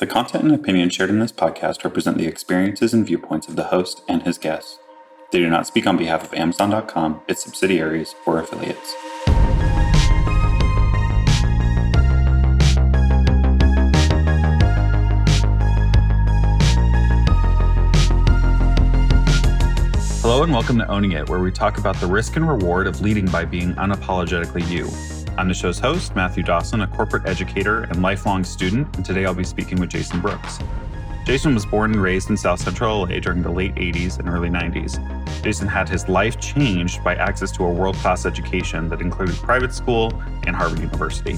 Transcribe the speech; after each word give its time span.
The 0.00 0.06
content 0.06 0.44
and 0.44 0.54
opinions 0.54 0.94
shared 0.94 1.10
in 1.10 1.18
this 1.18 1.30
podcast 1.30 1.84
represent 1.84 2.16
the 2.16 2.26
experiences 2.26 2.94
and 2.94 3.04
viewpoints 3.04 3.48
of 3.48 3.56
the 3.56 3.64
host 3.64 4.00
and 4.08 4.22
his 4.22 4.38
guests. 4.38 4.78
They 5.30 5.40
do 5.40 5.50
not 5.50 5.66
speak 5.66 5.86
on 5.86 5.98
behalf 5.98 6.24
of 6.24 6.32
Amazon.com, 6.32 7.20
its 7.28 7.44
subsidiaries, 7.44 8.14
or 8.24 8.40
affiliates. 8.40 8.94
Hello 20.22 20.42
and 20.42 20.50
welcome 20.50 20.78
to 20.78 20.88
Owning 20.88 21.12
It, 21.12 21.28
where 21.28 21.40
we 21.40 21.52
talk 21.52 21.76
about 21.76 21.96
the 21.96 22.06
risk 22.06 22.36
and 22.36 22.48
reward 22.48 22.86
of 22.86 23.02
leading 23.02 23.26
by 23.26 23.44
being 23.44 23.74
unapologetically 23.74 24.66
you. 24.70 25.19
I'm 25.38 25.48
the 25.48 25.54
show's 25.54 25.78
host, 25.78 26.14
Matthew 26.14 26.42
Dawson, 26.42 26.82
a 26.82 26.86
corporate 26.86 27.26
educator 27.26 27.84
and 27.84 28.02
lifelong 28.02 28.44
student, 28.44 28.94
and 28.96 29.04
today 29.04 29.24
I'll 29.24 29.34
be 29.34 29.44
speaking 29.44 29.80
with 29.80 29.90
Jason 29.90 30.20
Brooks. 30.20 30.58
Jason 31.24 31.54
was 31.54 31.64
born 31.64 31.92
and 31.92 32.02
raised 32.02 32.30
in 32.30 32.36
South 32.36 32.60
Central 32.60 33.00
LA 33.00 33.20
during 33.20 33.42
the 33.42 33.50
late 33.50 33.74
80s 33.74 34.18
and 34.18 34.28
early 34.28 34.48
90s. 34.48 34.98
Jason 35.42 35.68
had 35.68 35.88
his 35.88 36.08
life 36.08 36.40
changed 36.40 37.02
by 37.04 37.14
access 37.14 37.50
to 37.52 37.64
a 37.64 37.70
world 37.70 37.96
class 37.96 38.26
education 38.26 38.88
that 38.88 39.00
included 39.00 39.34
private 39.36 39.72
school 39.72 40.12
and 40.46 40.56
Harvard 40.56 40.80
University. 40.80 41.36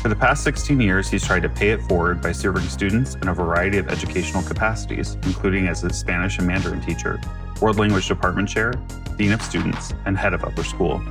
For 0.00 0.08
the 0.08 0.16
past 0.16 0.44
16 0.44 0.80
years, 0.80 1.08
he's 1.08 1.24
tried 1.24 1.42
to 1.42 1.48
pay 1.48 1.70
it 1.70 1.82
forward 1.82 2.22
by 2.22 2.32
serving 2.32 2.68
students 2.68 3.16
in 3.16 3.28
a 3.28 3.34
variety 3.34 3.78
of 3.78 3.88
educational 3.88 4.42
capacities, 4.42 5.16
including 5.24 5.66
as 5.66 5.82
a 5.82 5.92
Spanish 5.92 6.38
and 6.38 6.46
Mandarin 6.46 6.80
teacher, 6.80 7.20
World 7.60 7.78
Language 7.78 8.06
Department 8.06 8.48
Chair, 8.48 8.72
Dean 9.16 9.32
of 9.32 9.42
Students, 9.42 9.94
and 10.04 10.16
Head 10.16 10.34
of 10.34 10.44
Upper 10.44 10.62
School. 10.62 11.02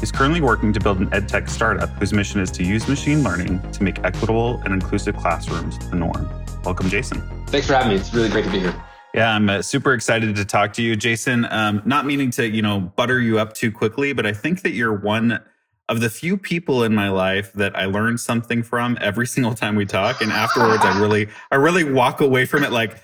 He's 0.00 0.10
currently 0.10 0.40
working 0.40 0.72
to 0.72 0.80
build 0.80 0.98
an 0.98 1.10
edtech 1.10 1.46
startup 1.46 1.90
whose 1.90 2.14
mission 2.14 2.40
is 2.40 2.50
to 2.52 2.64
use 2.64 2.88
machine 2.88 3.22
learning 3.22 3.60
to 3.72 3.82
make 3.82 4.02
equitable 4.02 4.58
and 4.64 4.72
inclusive 4.72 5.14
classrooms 5.14 5.78
the 5.90 5.96
norm. 5.96 6.26
Welcome, 6.64 6.88
Jason. 6.88 7.20
Thanks 7.48 7.66
for 7.66 7.74
having 7.74 7.90
me. 7.90 7.96
It's 7.96 8.14
really 8.14 8.30
great 8.30 8.46
to 8.46 8.50
be 8.50 8.60
here. 8.60 8.74
Yeah, 9.12 9.34
I'm 9.34 9.50
uh, 9.50 9.60
super 9.60 9.92
excited 9.92 10.34
to 10.36 10.44
talk 10.46 10.72
to 10.74 10.82
you, 10.82 10.96
Jason. 10.96 11.44
Um, 11.50 11.82
not 11.84 12.06
meaning 12.06 12.30
to, 12.32 12.48
you 12.48 12.62
know, 12.62 12.80
butter 12.80 13.20
you 13.20 13.38
up 13.38 13.52
too 13.52 13.70
quickly, 13.70 14.14
but 14.14 14.24
I 14.24 14.32
think 14.32 14.62
that 14.62 14.70
you're 14.70 14.94
one 14.94 15.38
of 15.90 16.00
the 16.00 16.08
few 16.08 16.38
people 16.38 16.82
in 16.82 16.94
my 16.94 17.10
life 17.10 17.52
that 17.54 17.76
I 17.76 17.84
learn 17.84 18.16
something 18.16 18.62
from 18.62 18.96
every 19.02 19.26
single 19.26 19.52
time 19.52 19.76
we 19.76 19.84
talk, 19.84 20.22
and 20.22 20.32
afterwards, 20.32 20.82
I 20.82 20.98
really, 20.98 21.28
I 21.50 21.56
really 21.56 21.84
walk 21.84 22.22
away 22.22 22.46
from 22.46 22.64
it 22.64 22.72
like 22.72 22.96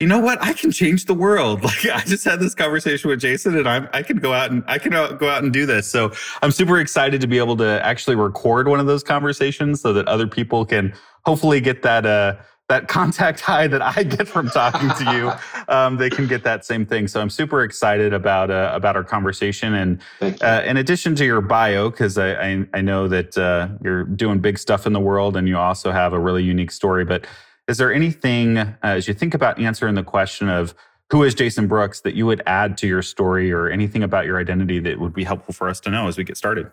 you 0.00 0.06
know 0.06 0.18
what? 0.18 0.42
I 0.42 0.54
can 0.54 0.72
change 0.72 1.04
the 1.04 1.14
world. 1.14 1.62
Like 1.70 1.86
I 1.86 2.00
just 2.00 2.24
had 2.24 2.40
this 2.40 2.54
conversation 2.54 3.10
with 3.10 3.20
Jason 3.20 3.56
and 3.56 3.68
I'm, 3.68 3.88
I 3.92 4.02
can 4.02 4.16
go 4.16 4.32
out 4.32 4.50
and 4.50 4.64
I 4.66 4.78
can 4.78 4.90
go 4.92 5.28
out 5.28 5.44
and 5.44 5.52
do 5.52 5.66
this. 5.66 5.86
So 5.86 6.10
I'm 6.42 6.50
super 6.50 6.80
excited 6.80 7.20
to 7.20 7.26
be 7.26 7.38
able 7.38 7.56
to 7.58 7.84
actually 7.84 8.16
record 8.16 8.66
one 8.66 8.80
of 8.80 8.86
those 8.86 9.02
conversations 9.02 9.80
so 9.80 9.92
that 9.92 10.08
other 10.08 10.26
people 10.26 10.64
can 10.64 10.94
hopefully 11.24 11.60
get 11.60 11.82
that, 11.82 12.06
uh, 12.06 12.36
that 12.68 12.88
contact 12.88 13.40
high 13.40 13.66
that 13.66 13.82
I 13.82 14.02
get 14.02 14.26
from 14.26 14.48
talking 14.48 14.88
to 14.88 15.12
you, 15.12 15.32
um, 15.68 15.96
they 15.96 16.08
can 16.08 16.26
get 16.26 16.42
that 16.44 16.64
same 16.64 16.86
thing. 16.86 17.06
So 17.06 17.20
I'm 17.20 17.30
super 17.30 17.62
excited 17.62 18.14
about 18.14 18.50
uh, 18.50 18.70
about 18.72 18.96
our 18.96 19.04
conversation. 19.04 19.74
And 19.74 20.00
uh, 20.42 20.62
in 20.64 20.78
addition 20.78 21.14
to 21.16 21.24
your 21.24 21.42
bio, 21.42 21.90
because 21.90 22.16
I, 22.16 22.32
I, 22.32 22.66
I 22.72 22.80
know 22.80 23.06
that 23.08 23.36
uh, 23.36 23.68
you're 23.82 24.04
doing 24.04 24.38
big 24.38 24.58
stuff 24.58 24.86
in 24.86 24.92
the 24.92 25.00
world, 25.00 25.36
and 25.36 25.46
you 25.46 25.58
also 25.58 25.92
have 25.92 26.14
a 26.14 26.18
really 26.18 26.42
unique 26.42 26.70
story. 26.70 27.04
But 27.04 27.26
is 27.70 27.78
there 27.78 27.94
anything, 27.94 28.58
uh, 28.58 28.76
as 28.82 29.06
you 29.06 29.14
think 29.14 29.32
about 29.32 29.60
answering 29.60 29.94
the 29.94 30.02
question 30.02 30.48
of 30.48 30.74
who 31.10 31.22
is 31.22 31.36
Jason 31.36 31.68
Brooks, 31.68 32.00
that 32.00 32.14
you 32.14 32.26
would 32.26 32.42
add 32.44 32.76
to 32.78 32.88
your 32.88 33.00
story 33.00 33.52
or 33.52 33.68
anything 33.68 34.02
about 34.02 34.26
your 34.26 34.40
identity 34.40 34.80
that 34.80 34.98
would 34.98 35.14
be 35.14 35.22
helpful 35.22 35.54
for 35.54 35.68
us 35.68 35.78
to 35.80 35.90
know 35.90 36.08
as 36.08 36.18
we 36.18 36.24
get 36.24 36.36
started? 36.36 36.70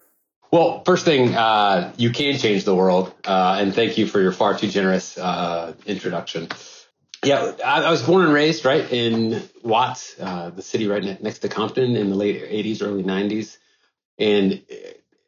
Well, 0.52 0.84
first 0.86 1.06
thing, 1.06 1.36
uh, 1.36 1.94
you 1.98 2.09
can 2.09 2.38
change 2.38 2.64
the 2.64 2.73
world. 2.73 3.14
Uh, 3.25 3.58
and 3.59 3.75
thank 3.75 3.98
you 4.00 4.08
for 4.08 4.20
your 4.20 4.31
far 4.31 4.58
too 4.58 4.70
generous 4.70 5.18
uh, 5.20 5.73
introduction. 5.86 6.48
Yeah, 7.23 7.52
I, 7.64 7.84
I, 7.84 7.92
was 7.92 8.02
born 8.02 8.25
and 8.25 8.34
raised 8.34 8.66
right 8.66 8.92
in 8.92 9.44
Watts, 9.64 10.16
uh, 10.20 10.50
the 10.52 10.62
city 10.64 10.88
right 10.88 11.22
next 11.22 11.40
to 11.40 11.50
Compton 11.50 11.95
in 11.95 12.09
the 12.09 12.16
late 12.16 12.42
80s, 12.42 12.81
early 12.81 13.03
90s. 13.03 13.57
And 14.18 14.63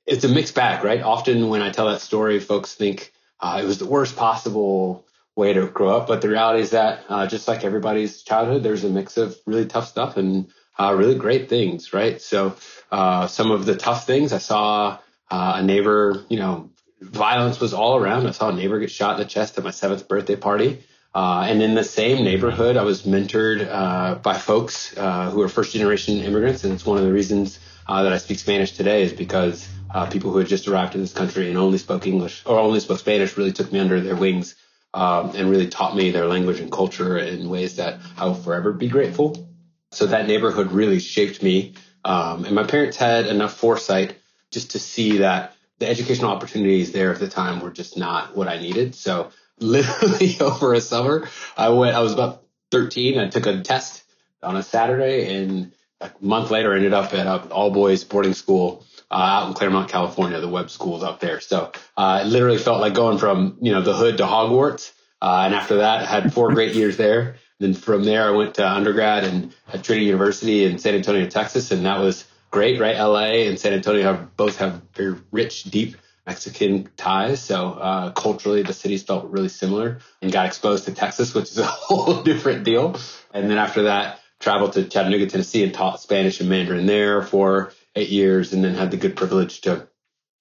it's 0.08 0.24
a 0.24 0.30
mixed 0.30 0.56
bag, 0.56 0.84
right? 0.84 1.02
Often 1.02 1.50
when 1.50 1.62
I 1.62 1.72
tell 1.72 1.90
that 1.90 2.02
story, 2.02 2.40
folks 2.40 2.74
think 2.74 3.12
uh, 3.40 3.60
it 3.62 3.66
was 3.66 3.78
the 3.78 3.86
worst 3.86 4.16
possible 4.16 5.06
way 5.40 5.54
to 5.54 5.68
grow 5.68 5.98
up. 5.98 6.08
But 6.08 6.22
the 6.22 6.30
reality 6.30 6.62
is 6.62 6.72
that 6.72 7.06
uh, 7.08 7.26
just 7.26 7.48
like 7.48 7.64
everybody's 7.64 8.22
childhood, 8.22 8.62
there's 8.62 8.84
a 8.84 8.90
mix 8.90 9.18
of 9.18 9.36
really 9.48 9.66
tough 9.66 9.88
stuff 9.88 10.18
and 10.18 10.52
uh, 10.78 10.94
really 10.96 11.16
great 11.16 11.50
things, 11.50 11.94
right? 11.94 12.22
So 12.22 12.56
uh, 12.92 13.26
some 13.28 13.50
of 13.50 13.66
the 13.66 13.76
tough 13.76 14.06
things, 14.06 14.34
I 14.34 14.38
saw 14.38 15.00
uh, 15.32 15.54
a 15.56 15.64
neighbor, 15.64 16.26
you 16.30 16.38
know, 16.38 16.70
violence 17.02 17.60
was 17.60 17.74
all 17.74 17.96
around. 17.96 18.28
I 18.28 18.32
saw 18.32 18.50
a 18.50 18.54
neighbor 18.54 18.80
get 18.80 18.92
shot 18.92 19.14
in 19.14 19.20
the 19.20 19.30
chest 19.30 19.58
at 19.58 19.64
my 19.64 19.72
seventh 19.72 20.08
birthday 20.08 20.36
party. 20.36 20.84
Uh, 21.16 21.48
and 21.48 21.62
in 21.62 21.74
the 21.74 21.84
same 21.84 22.24
neighborhood, 22.24 22.78
I 22.78 22.84
was 22.84 23.04
mentored 23.04 23.66
uh, 23.68 24.16
by 24.16 24.38
folks 24.38 24.90
who 24.90 25.42
are 25.42 25.50
first 25.50 25.74
generation 25.74 26.20
immigrants. 26.20 26.64
And 26.66 26.74
it's 26.74 26.86
one 26.86 26.98
of 26.98 27.06
the 27.06 27.14
reasons 27.14 27.60
that 27.88 28.14
I 28.14 28.18
speak 28.18 28.38
Spanish 28.40 28.74
today 28.74 29.04
is 29.04 29.14
because 29.14 29.68
people 30.12 30.32
who 30.32 30.38
had 30.38 30.48
just 30.48 30.68
arrived 30.68 30.94
in 30.94 31.02
this 31.02 31.14
country 31.14 31.50
and 31.50 31.58
only 31.58 31.80
spoke 31.80 32.06
English 32.06 32.44
or 32.46 32.60
only 32.60 32.80
spoke 32.80 33.00
Spanish 33.00 33.38
really 33.38 33.54
took 33.54 33.72
me 33.72 33.80
under 33.80 34.00
their 34.00 34.16
wings 34.16 34.56
um, 34.94 35.36
and 35.36 35.50
really 35.50 35.68
taught 35.68 35.96
me 35.96 36.12
their 36.12 36.26
language 36.26 36.60
and 36.60 36.72
culture 36.72 37.18
in 37.18 37.50
ways 37.50 37.76
that 37.76 38.00
I 38.18 38.26
will 38.26 38.36
forever 38.36 38.72
be 38.74 38.88
grateful. 38.88 39.48
So 39.92 40.08
that 40.08 40.28
neighborhood 40.28 40.72
really 40.72 41.00
shaped 41.00 41.42
me. 41.42 41.74
Um, 42.06 42.46
and 42.46 42.56
my 42.56 42.64
parents 42.64 42.98
had 42.98 43.28
enough 43.28 43.54
foresight 43.54 44.16
just 44.52 44.72
to 44.72 44.80
see 44.80 45.20
that 45.20 45.56
the 45.80 45.88
educational 45.88 46.32
opportunities 46.32 46.92
there 46.92 47.14
at 47.14 47.20
the 47.20 47.28
time 47.28 47.62
were 47.62 47.72
just 47.72 47.98
not 47.98 48.36
what 48.36 48.48
I 48.48 48.60
needed. 48.60 48.96
So 48.96 49.32
literally 49.60 50.38
over 50.42 50.74
a 50.74 50.82
summer, 50.82 51.28
I 51.58 51.70
went, 51.70 51.96
I 51.96 52.00
was 52.00 52.14
about 52.14 52.44
13. 52.72 53.20
I 53.20 53.30
took 53.30 53.46
a 53.46 53.62
test 53.62 54.04
on 54.42 54.56
a 54.56 54.64
Saturday 54.64 55.36
and 55.36 55.74
a 56.02 56.12
month 56.22 56.52
later 56.52 56.74
I 56.74 56.78
ended 56.78 56.94
up 56.94 57.14
at 57.14 57.28
an 57.28 57.52
all 57.52 57.72
boys 57.72 58.04
boarding 58.04 58.34
school 58.34 58.86
uh, 59.12 59.16
out 59.16 59.48
in 59.48 59.54
Claremont, 59.54 59.90
California, 59.90 60.40
the 60.40 60.48
Webb 60.48 60.70
schools 60.70 61.04
up 61.04 61.20
there. 61.20 61.40
So 61.40 61.72
uh, 61.98 62.24
it 62.24 62.28
literally 62.28 62.58
felt 62.58 62.80
like 62.80 62.94
going 62.94 63.18
from 63.18 63.58
you 63.62 63.72
know 63.72 63.82
the 63.82 63.96
hood 63.96 64.18
to 64.18 64.24
Hogwarts. 64.24 64.92
Uh, 65.22 65.44
and 65.46 65.54
after 65.54 65.78
that, 65.78 66.02
I 66.02 66.06
had 66.06 66.34
four 66.34 66.50
great 66.54 66.76
years 66.76 66.98
there. 66.98 67.36
Then 67.60 67.74
from 67.74 68.06
there, 68.06 68.26
I 68.26 68.32
went 68.32 68.56
to 68.56 68.68
undergrad 68.68 69.26
and 69.26 69.54
at 69.68 69.84
Trinity 69.84 70.06
University 70.06 70.64
in 70.64 70.78
San 70.78 70.96
Antonio, 70.96 71.28
Texas, 71.28 71.72
and 71.72 71.86
that 71.86 72.00
was 72.00 72.26
great. 72.52 72.80
Right, 72.80 72.98
LA 72.98 73.48
and 73.50 73.60
San 73.60 73.74
Antonio 73.74 74.04
have, 74.04 74.38
both 74.38 74.58
have 74.60 74.82
very 74.96 75.18
rich, 75.32 75.64
deep 75.64 75.98
Mexican 76.26 76.90
ties. 76.96 77.42
So 77.42 77.72
uh, 77.72 78.12
culturally, 78.12 78.62
the 78.64 78.72
cities 78.72 79.04
felt 79.04 79.26
really 79.26 79.50
similar, 79.50 80.00
and 80.22 80.32
got 80.32 80.46
exposed 80.46 80.86
to 80.86 80.94
Texas, 80.94 81.34
which 81.34 81.52
is 81.52 81.58
a 81.58 81.66
whole 81.66 82.22
different 82.24 82.64
deal. 82.64 82.98
And 83.34 83.50
then 83.50 83.58
after 83.58 83.84
that, 83.84 84.19
traveled 84.40 84.74
to 84.74 84.86
Chattanooga, 84.86 85.28
Tennessee, 85.28 85.64
and 85.64 85.74
taught 85.74 86.02
Spanish 86.02 86.40
and 86.40 86.50
Mandarin 86.50 86.86
there 86.86 87.22
for 87.22 87.74
eight 87.96 88.10
years 88.10 88.54
and 88.54 88.64
then 88.64 88.76
had 88.76 88.92
the 88.92 88.98
good 88.98 89.16
privilege 89.16 89.62
to, 89.62 89.88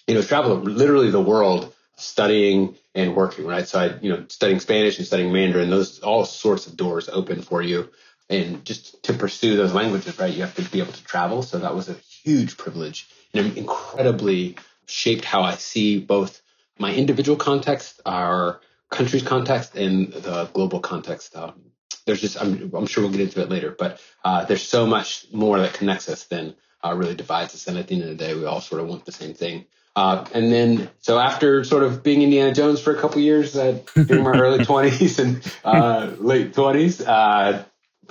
you 0.06 0.14
know, 0.14 0.22
travel 0.22 0.56
literally 0.56 1.10
the 1.10 1.20
world 1.20 1.74
studying 1.96 2.76
and 2.94 3.16
working, 3.16 3.44
right? 3.44 3.66
So 3.66 3.80
I, 3.80 3.98
you 4.00 4.10
know, 4.10 4.24
studying 4.28 4.60
Spanish 4.60 4.98
and 4.98 5.06
studying 5.06 5.32
Mandarin, 5.32 5.70
those 5.70 5.98
all 6.00 6.24
sorts 6.24 6.66
of 6.66 6.76
doors 6.76 7.08
open 7.08 7.42
for 7.42 7.60
you. 7.60 7.88
And 8.30 8.64
just 8.64 9.02
to 9.04 9.14
pursue 9.14 9.56
those 9.56 9.72
languages, 9.72 10.18
right, 10.18 10.32
you 10.32 10.42
have 10.42 10.54
to 10.56 10.62
be 10.62 10.80
able 10.80 10.92
to 10.92 11.04
travel. 11.04 11.42
So 11.42 11.58
that 11.58 11.74
was 11.74 11.88
a 11.88 11.94
huge 11.94 12.56
privilege 12.56 13.08
and 13.34 13.56
incredibly 13.56 14.56
shaped 14.86 15.24
how 15.24 15.42
I 15.42 15.54
see 15.54 15.98
both 15.98 16.40
my 16.78 16.94
individual 16.94 17.36
context, 17.36 18.00
our 18.06 18.60
country's 18.90 19.22
context, 19.22 19.74
and 19.74 20.12
the 20.12 20.44
global 20.52 20.80
context. 20.80 21.34
Um, 21.36 21.72
there's 22.08 22.22
just, 22.22 22.40
I'm, 22.40 22.72
I'm, 22.74 22.86
sure 22.86 23.04
we'll 23.04 23.12
get 23.12 23.20
into 23.20 23.42
it 23.42 23.50
later, 23.50 23.70
but 23.78 24.00
uh, 24.24 24.46
there's 24.46 24.62
so 24.62 24.86
much 24.86 25.26
more 25.30 25.60
that 25.60 25.74
connects 25.74 26.08
us 26.08 26.24
than 26.24 26.54
uh, 26.82 26.94
really 26.94 27.14
divides 27.14 27.54
us. 27.54 27.68
And 27.68 27.76
at 27.76 27.86
the 27.86 27.94
end 27.94 28.04
of 28.04 28.08
the 28.08 28.14
day, 28.16 28.34
we 28.34 28.46
all 28.46 28.62
sort 28.62 28.80
of 28.80 28.88
want 28.88 29.04
the 29.04 29.12
same 29.12 29.34
thing. 29.34 29.66
Uh, 29.94 30.24
and 30.32 30.50
then, 30.50 30.88
so 31.00 31.18
after 31.18 31.64
sort 31.64 31.82
of 31.82 32.02
being 32.02 32.22
Indiana 32.22 32.54
Jones 32.54 32.80
for 32.80 32.96
a 32.96 33.00
couple 33.00 33.20
years, 33.20 33.54
uh, 33.56 33.78
during 33.94 34.24
my 34.24 34.38
early 34.38 34.58
20s 34.64 35.18
and 35.18 35.54
uh, 35.64 36.10
late 36.18 36.54
20s, 36.54 37.06
uh, 37.06 37.62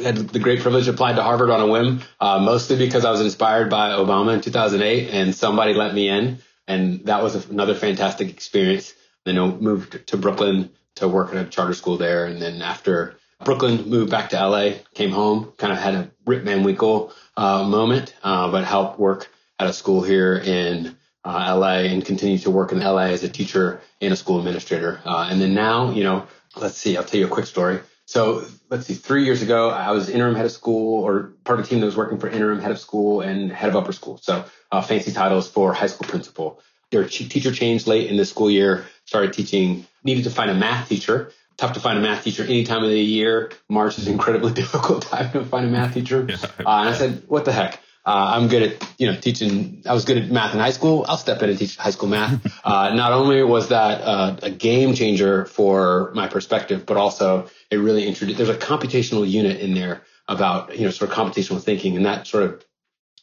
had 0.04 0.18
the 0.18 0.40
great 0.40 0.62
privilege 0.62 0.88
applied 0.88 1.16
to 1.16 1.24
Harvard 1.24 1.50
on 1.50 1.60
a 1.62 1.68
whim, 1.68 2.02
uh, 2.20 2.38
mostly 2.40 2.78
because 2.78 3.04
I 3.04 3.10
was 3.10 3.22
inspired 3.22 3.72
by 3.72 3.90
Obama 3.90 4.36
in 4.36 4.42
2008 4.42 5.10
and 5.10 5.34
somebody 5.34 5.74
let 5.74 5.96
me 5.96 6.08
in. 6.08 6.38
And 6.68 7.06
that 7.06 7.24
was 7.24 7.50
another 7.50 7.74
fantastic 7.74 8.30
experience. 8.30 8.94
Then 9.26 9.40
I 9.40 9.48
moved 9.48 10.06
to 10.08 10.18
Brooklyn 10.18 10.70
to 10.96 11.08
work 11.08 11.34
at 11.34 11.48
a 11.48 11.50
charter 11.50 11.74
school 11.74 11.98
there. 11.98 12.26
And 12.26 12.40
then 12.40 12.62
after 12.62 13.18
Brooklyn, 13.44 13.90
moved 13.90 14.12
back 14.12 14.30
to 14.32 14.36
LA, 14.36 14.72
came 14.94 15.12
home, 15.12 15.54
kind 15.58 15.72
of 15.72 15.80
had 15.80 15.96
a 15.96 16.12
Rip 16.26 16.44
Van 16.44 16.64
Winkle 16.64 17.14
uh, 17.36 17.64
moment, 17.64 18.14
uh, 18.24 18.52
but 18.52 18.64
helped 18.66 19.00
work 19.00 19.30
at 19.60 19.68
a 19.68 19.74
school 19.74 20.02
here 20.02 20.36
in 20.36 20.98
uh, 21.24 21.56
LA 21.58 21.80
and 21.92 22.04
continued 22.04 22.42
to 22.42 22.52
work 22.52 22.72
in 22.72 22.80
LA 22.80 23.08
as 23.08 23.24
a 23.24 23.30
teacher 23.30 23.82
and 24.02 24.12
a 24.12 24.16
school 24.16 24.40
administrator. 24.40 25.02
Uh, 25.06 25.28
and 25.30 25.40
then 25.40 25.54
now, 25.54 25.92
you 25.92 26.04
know, 26.04 26.28
let's 26.56 26.78
see, 26.78 26.98
I'll 26.98 27.04
tell 27.04 27.20
you 27.20 27.28
a 27.28 27.30
quick 27.30 27.46
story. 27.46 27.80
So 28.06 28.46
let's 28.70 28.88
see, 28.88 28.94
three 28.94 29.26
years 29.26 29.42
ago, 29.42 29.70
I 29.70 29.92
was 29.92 30.10
interim 30.10 30.36
head 30.36 30.46
of 30.46 30.52
school 30.52 31.04
or 31.04 31.34
part 31.44 31.60
of 31.60 31.66
a 31.66 31.68
team 31.68 31.82
that 31.82 31.86
was 31.86 31.98
working 31.98 32.18
for 32.20 32.30
interim 32.30 32.60
head 32.60 32.72
of 32.72 32.80
school 32.80 33.22
and 33.22 33.52
head 33.52 33.70
of 33.70 33.76
upper 33.76 33.92
school. 33.92 34.18
So 34.22 34.46
uh, 34.72 34.82
fancy 34.82 35.12
titles 35.12 35.50
for 35.50 35.74
high 35.74 35.88
school 35.88 36.08
principal. 36.08 36.62
Their 36.90 37.08
teacher 37.08 37.52
changed 37.52 37.86
late 37.86 38.10
in 38.10 38.16
the 38.16 38.26
school 38.26 38.50
year, 38.50 38.86
started 39.06 39.34
teaching, 39.34 39.86
needed 40.04 40.24
to 40.24 40.30
find 40.30 40.50
a 40.50 40.54
math 40.54 40.88
teacher 40.88 41.32
tough 41.58 41.74
to 41.74 41.80
find 41.80 41.98
a 41.98 42.02
math 42.02 42.24
teacher 42.24 42.44
any 42.44 42.64
time 42.64 42.84
of 42.84 42.90
the 42.90 43.00
year. 43.00 43.52
March 43.70 43.98
is 43.98 44.08
incredibly 44.08 44.54
difficult 44.62 45.04
time 45.04 45.32
to 45.32 45.44
find 45.44 45.66
a 45.66 45.70
math 45.70 45.94
teacher. 45.94 46.26
Yeah, 46.28 46.36
uh, 46.44 46.80
and 46.80 46.90
I 46.90 46.94
said, 46.94 47.24
what 47.28 47.46
the 47.46 47.52
heck? 47.52 47.82
Uh, 48.06 48.36
I'm 48.36 48.48
good 48.48 48.64
at, 48.64 48.94
you 48.98 49.12
know, 49.12 49.20
teaching. 49.20 49.84
I 49.86 49.94
was 49.94 50.06
good 50.06 50.18
at 50.18 50.32
math 50.32 50.54
in 50.54 50.62
high 50.62 50.72
school. 50.72 51.06
I'll 51.10 51.18
step 51.18 51.42
in 51.42 51.50
and 51.50 51.60
teach 51.60 51.76
high 51.76 51.92
school 51.92 52.10
math. 52.10 52.46
Uh, 52.68 52.94
not 52.94 53.14
only 53.14 53.42
was 53.44 53.70
that 53.70 54.02
uh, 54.02 54.36
a 54.44 54.50
game 54.50 54.94
changer 54.94 55.46
for 55.46 56.12
my 56.14 56.28
perspective, 56.28 56.86
but 56.86 56.98
also 56.98 57.50
it 57.72 57.78
really 57.78 58.06
introduced, 58.06 58.38
there's 58.38 58.50
a 58.50 58.58
computational 58.58 59.26
unit 59.26 59.62
in 59.62 59.74
there 59.74 60.04
about, 60.28 60.78
you 60.78 60.84
know, 60.84 60.92
sort 60.92 61.10
of 61.10 61.16
computational 61.16 61.64
thinking. 61.64 61.96
And 61.96 62.06
that 62.06 62.28
sort 62.28 62.44
of 62.44 62.66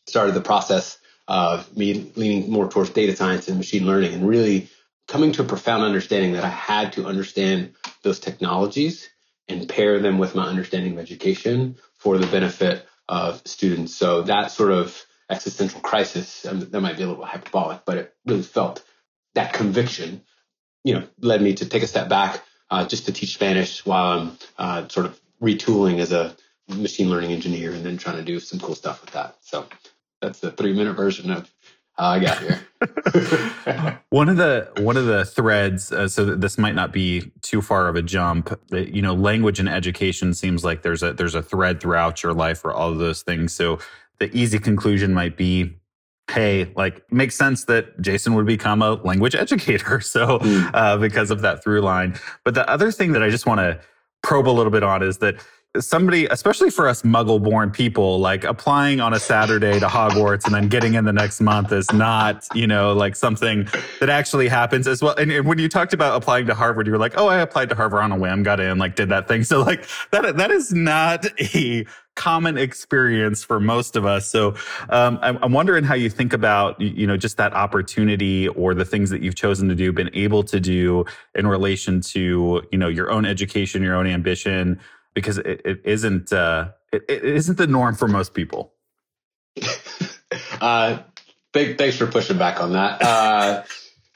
started 0.06 0.32
the 0.32 0.40
process 0.40 0.98
of 1.28 1.76
me 1.76 2.10
leaning 2.16 2.50
more 2.50 2.70
towards 2.70 2.88
data 2.90 3.14
science 3.14 3.48
and 3.48 3.58
machine 3.58 3.86
learning 3.86 4.14
and 4.14 4.26
really 4.26 4.70
coming 5.06 5.32
to 5.32 5.42
a 5.42 5.46
profound 5.46 5.82
understanding 5.82 6.32
that 6.32 6.44
I 6.44 6.48
had 6.50 6.94
to 6.94 7.06
understand 7.06 7.74
those 8.02 8.20
technologies 8.20 9.08
and 9.48 9.68
pair 9.68 9.98
them 9.98 10.18
with 10.18 10.34
my 10.34 10.46
understanding 10.46 10.94
of 10.94 10.98
education 10.98 11.76
for 11.96 12.18
the 12.18 12.26
benefit 12.26 12.86
of 13.08 13.42
students. 13.44 13.94
So 13.94 14.22
that 14.22 14.50
sort 14.50 14.72
of 14.72 15.04
existential 15.30 15.80
crisis, 15.80 16.46
um, 16.46 16.60
that 16.60 16.80
might 16.80 16.96
be 16.96 17.02
a 17.02 17.08
little 17.08 17.24
hyperbolic, 17.24 17.84
but 17.84 17.98
it 17.98 18.14
really 18.24 18.42
felt 18.42 18.84
that 19.34 19.52
conviction, 19.52 20.22
you 20.84 20.94
know, 20.94 21.06
led 21.20 21.42
me 21.42 21.54
to 21.54 21.68
take 21.68 21.82
a 21.82 21.86
step 21.86 22.08
back 22.08 22.42
uh, 22.70 22.86
just 22.86 23.06
to 23.06 23.12
teach 23.12 23.34
Spanish 23.34 23.84
while 23.84 24.18
I'm 24.18 24.38
uh, 24.58 24.88
sort 24.88 25.06
of 25.06 25.20
retooling 25.42 25.98
as 25.98 26.12
a 26.12 26.36
machine 26.68 27.10
learning 27.10 27.32
engineer 27.32 27.72
and 27.72 27.84
then 27.84 27.98
trying 27.98 28.16
to 28.16 28.22
do 28.22 28.40
some 28.40 28.58
cool 28.58 28.74
stuff 28.74 29.02
with 29.02 29.10
that. 29.10 29.36
So 29.42 29.66
that's 30.20 30.40
the 30.40 30.50
three 30.50 30.72
minute 30.72 30.94
version 30.94 31.30
of 31.30 31.50
how 31.96 32.08
I 32.08 32.18
got 32.18 32.38
here. 32.38 34.00
one 34.10 34.28
of 34.28 34.36
the 34.36 34.70
one 34.78 34.96
of 34.96 35.06
the 35.06 35.24
threads, 35.24 35.92
uh, 35.92 36.08
so 36.08 36.24
this 36.34 36.58
might 36.58 36.74
not 36.74 36.92
be 36.92 37.32
too 37.40 37.62
far 37.62 37.88
of 37.88 37.96
a 37.96 38.02
jump. 38.02 38.58
That, 38.68 38.94
you 38.94 39.00
know, 39.00 39.14
language 39.14 39.60
and 39.60 39.68
education 39.68 40.34
seems 40.34 40.64
like 40.64 40.82
there's 40.82 41.02
a 41.02 41.12
there's 41.12 41.34
a 41.34 41.42
thread 41.42 41.80
throughout 41.80 42.22
your 42.22 42.32
life 42.32 42.58
for 42.58 42.72
all 42.72 42.90
of 42.90 42.98
those 42.98 43.22
things. 43.22 43.52
So 43.52 43.78
the 44.18 44.34
easy 44.36 44.58
conclusion 44.58 45.14
might 45.14 45.36
be 45.36 45.76
hey, 46.30 46.72
like 46.74 47.10
makes 47.12 47.34
sense 47.34 47.64
that 47.66 48.00
Jason 48.00 48.34
would 48.34 48.46
become 48.46 48.82
a 48.82 48.94
language 48.94 49.34
educator. 49.34 50.00
So 50.00 50.38
mm. 50.38 50.70
uh, 50.74 50.96
because 50.96 51.30
of 51.30 51.42
that 51.42 51.62
through 51.62 51.80
line. 51.82 52.18
But 52.44 52.54
the 52.54 52.68
other 52.68 52.90
thing 52.90 53.12
that 53.12 53.22
I 53.22 53.30
just 53.30 53.46
want 53.46 53.60
to 53.60 53.80
probe 54.22 54.48
a 54.48 54.50
little 54.50 54.72
bit 54.72 54.82
on 54.82 55.02
is 55.02 55.18
that 55.18 55.36
somebody, 55.80 56.26
especially 56.26 56.70
for 56.70 56.86
us 56.86 57.02
muggle 57.02 57.42
born 57.42 57.70
people, 57.70 58.20
like 58.20 58.44
applying 58.44 59.00
on 59.00 59.12
a 59.12 59.20
Saturday 59.20 59.80
to 59.80 59.86
Hogwarts 59.86 60.44
and 60.44 60.54
then 60.54 60.68
getting 60.68 60.94
in 60.94 61.04
the 61.04 61.12
next 61.12 61.40
month 61.40 61.72
is 61.72 61.92
not, 61.92 62.46
you 62.54 62.66
know, 62.66 62.92
like 62.92 63.16
something 63.16 63.68
that 64.00 64.08
actually 64.08 64.48
happens 64.48 64.86
as 64.86 65.02
well. 65.02 65.14
And, 65.16 65.34
when 65.44 65.58
you 65.58 65.68
talked 65.68 65.92
about 65.92 66.16
applying 66.16 66.46
to 66.46 66.54
Harvard, 66.54 66.86
you 66.86 66.92
were 66.92 66.98
like, 66.98 67.14
oh, 67.16 67.26
I 67.26 67.40
applied 67.40 67.68
to 67.70 67.74
Harvard 67.74 68.02
on 68.02 68.12
a 68.12 68.16
whim, 68.16 68.44
got 68.44 68.60
in, 68.60 68.78
like 68.78 68.94
did 68.94 69.08
that 69.08 69.28
thing. 69.28 69.44
So 69.54 69.62
like 69.62 69.86
that, 70.10 70.38
that 70.38 70.50
is 70.50 70.72
not 70.72 71.26
a 71.54 71.84
common 72.14 72.56
experience 72.56 73.44
for 73.44 73.60
most 73.60 73.94
of 73.94 74.06
us. 74.06 74.26
So 74.26 74.54
um, 74.88 75.18
I'm, 75.20 75.38
I'm 75.42 75.52
wondering 75.52 75.84
how 75.84 75.94
you 75.94 76.08
think 76.08 76.32
about, 76.32 76.80
you 76.80 77.06
know, 77.06 77.16
just 77.16 77.36
that 77.36 77.52
opportunity 77.52 78.48
or 78.48 78.74
the 78.74 78.84
things 78.84 79.10
that 79.10 79.22
you've 79.22 79.34
chosen 79.34 79.68
to 79.68 79.74
do, 79.74 79.92
been 79.92 80.10
able 80.14 80.42
to 80.44 80.60
do 80.60 81.04
in 81.34 81.46
relation 81.46 82.00
to, 82.00 82.62
you 82.72 82.78
know, 82.78 82.88
your 82.88 83.10
own 83.10 83.26
education, 83.26 83.82
your 83.82 83.96
own 83.96 84.06
ambition, 84.06 84.80
because 85.14 85.38
it, 85.38 85.62
it 85.64 85.80
isn't 85.84 86.32
uh, 86.32 86.72
it, 86.92 87.04
it 87.08 87.24
isn't 87.24 87.56
the 87.56 87.66
norm 87.66 87.94
for 87.94 88.08
most 88.08 88.34
people. 88.34 88.74
uh, 90.60 90.98
big 91.52 91.78
thanks 91.78 91.96
for 91.96 92.06
pushing 92.06 92.38
back 92.38 92.60
on 92.60 92.72
that. 92.72 93.02
Uh, 93.02 93.62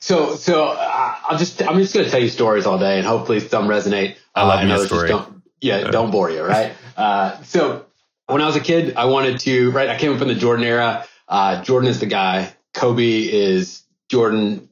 so 0.00 0.34
so 0.36 0.66
uh, 0.66 1.14
I'll 1.28 1.38
just 1.38 1.62
I'm 1.62 1.78
just 1.78 1.94
going 1.94 2.04
to 2.04 2.10
tell 2.10 2.20
you 2.20 2.28
stories 2.28 2.66
all 2.66 2.78
day, 2.78 2.98
and 2.98 3.06
hopefully 3.06 3.40
some 3.40 3.68
resonate. 3.68 4.16
I 4.34 4.46
love 4.46 4.64
uh, 4.64 4.66
your 4.66 4.86
story. 4.86 5.08
Don't, 5.08 5.42
yeah, 5.60 5.78
yeah, 5.78 5.90
don't 5.90 6.10
bore 6.10 6.30
you, 6.30 6.42
right? 6.42 6.72
Uh, 6.96 7.42
so 7.42 7.86
when 8.26 8.42
I 8.42 8.46
was 8.46 8.56
a 8.56 8.60
kid, 8.60 8.96
I 8.96 9.06
wanted 9.06 9.40
to 9.40 9.70
right. 9.70 9.88
I 9.88 9.98
came 9.98 10.14
up 10.14 10.20
in 10.20 10.28
the 10.28 10.34
Jordan 10.34 10.64
era. 10.64 11.06
Uh, 11.26 11.62
Jordan 11.62 11.88
is 11.88 12.00
the 12.00 12.06
guy. 12.06 12.54
Kobe 12.74 13.22
is 13.22 13.82
Jordan. 14.08 14.68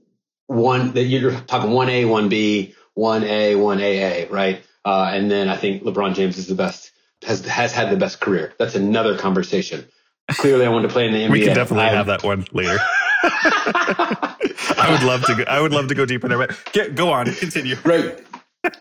One 0.46 0.92
that 0.92 1.02
you're 1.02 1.32
talking 1.32 1.72
one 1.72 1.88
A, 1.88 2.04
one 2.04 2.28
B, 2.28 2.74
one 2.94 3.24
A, 3.24 3.56
one 3.56 3.78
AA, 3.80 4.26
right? 4.30 4.62
Uh, 4.86 5.10
and 5.12 5.28
then 5.28 5.48
I 5.48 5.56
think 5.56 5.82
LeBron 5.82 6.14
James 6.14 6.38
is 6.38 6.46
the 6.46 6.54
best, 6.54 6.92
has 7.24 7.44
has 7.44 7.72
had 7.72 7.90
the 7.90 7.96
best 7.96 8.20
career. 8.20 8.54
That's 8.56 8.76
another 8.76 9.18
conversation. 9.18 9.84
Clearly, 10.30 10.64
I 10.64 10.68
wanted 10.68 10.86
to 10.86 10.92
play 10.92 11.06
in 11.06 11.12
the 11.12 11.18
NBA. 11.18 11.30
We 11.30 11.44
can 11.44 11.56
definitely 11.56 11.86
I, 11.86 11.94
have 11.94 12.06
that 12.06 12.22
one 12.22 12.46
later. 12.52 12.78
I 13.24 14.88
would 14.92 15.02
love 15.02 15.24
to. 15.24 15.34
Go, 15.34 15.42
I 15.48 15.60
would 15.60 15.72
love 15.72 15.88
to 15.88 15.96
go 15.96 16.06
deeper 16.06 16.28
there, 16.28 16.38
but 16.38 16.56
get, 16.72 16.94
go 16.94 17.10
on, 17.10 17.26
continue. 17.34 17.74
Right. 17.84 18.16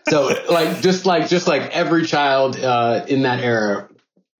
So, 0.08 0.32
like, 0.48 0.80
just 0.80 1.06
like 1.06 1.28
just 1.28 1.48
like 1.48 1.62
every 1.72 2.06
child 2.06 2.56
uh, 2.56 3.04
in 3.08 3.22
that 3.22 3.40
era, 3.40 3.88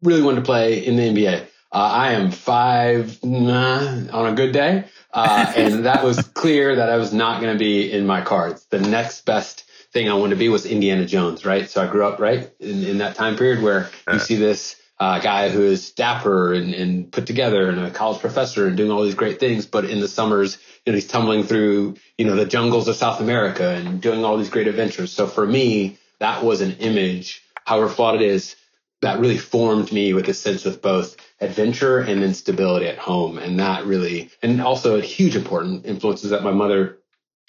really 0.03 0.23
wanted 0.23 0.43
to 0.43 0.47
play 0.47 0.87
in 0.87 0.95
the 0.95 1.03
NBA. 1.03 1.47
Uh, 1.73 1.79
I 1.79 2.13
am 2.13 2.31
five 2.31 3.25
nah, 3.25 4.07
on 4.13 4.33
a 4.33 4.37
good 4.37 4.53
day, 4.53 4.85
uh, 5.13 5.53
and 5.57 5.87
that 5.87 6.05
was 6.05 6.21
clear 6.29 6.77
that 6.77 6.91
I 6.91 6.97
was 6.97 7.13
not 7.13 7.41
going 7.41 7.53
to 7.53 7.59
be 7.59 7.91
in 7.91 8.07
my 8.07 8.21
cards. 8.21 8.67
The 8.67 8.81
next 8.81 9.25
best 9.25 9.66
thing 9.97 10.11
I 10.11 10.15
wanted 10.15 10.35
to 10.35 10.39
be 10.39 10.51
was 10.51 10.67
Indiana 10.67 11.07
Jones, 11.07 11.47
right? 11.47 11.71
So 11.71 11.83
I 11.83 11.87
grew 11.87 12.05
up 12.05 12.21
right 12.21 12.51
in, 12.61 12.85
in 12.85 12.99
that 12.99 13.15
time 13.15 13.37
period 13.37 13.63
where 13.63 13.89
you 14.13 14.19
see 14.19 14.35
this 14.35 14.77
uh, 15.01 15.21
guy 15.21 15.49
who 15.49 15.63
is 15.63 15.93
dapper 15.93 16.53
and, 16.53 16.75
and 16.75 17.11
put 17.11 17.27
together 17.27 17.71
and 17.71 17.81
a 17.81 17.91
college 17.91 18.21
professor 18.21 18.67
and 18.67 18.77
doing 18.77 18.91
all 18.91 19.05
these 19.05 19.15
great 19.15 19.41
things, 19.41 19.65
but 19.65 19.87
in 19.87 20.01
the 20.01 20.09
summers, 20.09 20.59
you 20.85 20.93
know, 20.93 20.97
he's 20.97 21.07
tumbling 21.07 21.45
through, 21.45 21.97
you 22.19 22.27
know, 22.27 22.37
the 22.37 22.45
jungles 22.45 22.89
of 22.89 22.97
South 22.97 23.21
America 23.23 23.71
and 23.71 24.03
doing 24.03 24.23
all 24.23 24.37
these 24.37 24.51
great 24.51 24.69
adventures. 24.69 25.13
So 25.13 25.27
for 25.27 25.47
me, 25.47 25.97
that 26.19 26.45
was 26.45 26.61
an 26.61 26.73
image, 26.73 27.43
however 27.65 27.89
flawed 27.89 28.17
it 28.17 28.23
is, 28.23 28.55
that 29.01 29.19
really 29.19 29.39
formed 29.39 29.91
me 29.93 30.13
with 30.13 30.29
a 30.29 30.35
sense 30.35 30.67
of 30.67 30.83
both 30.83 31.17
adventure 31.41 32.01
and 32.01 32.23
then 32.23 32.35
stability 32.35 32.87
at 32.87 32.99
home. 32.99 33.39
And 33.39 33.61
that 33.61 33.87
really, 33.87 34.31
and 34.43 34.61
also 34.61 34.99
a 34.99 35.03
huge 35.03 35.37
important 35.37 35.87
influences 35.87 36.31
that 36.31 36.45
my 36.45 36.53
mother 36.53 36.99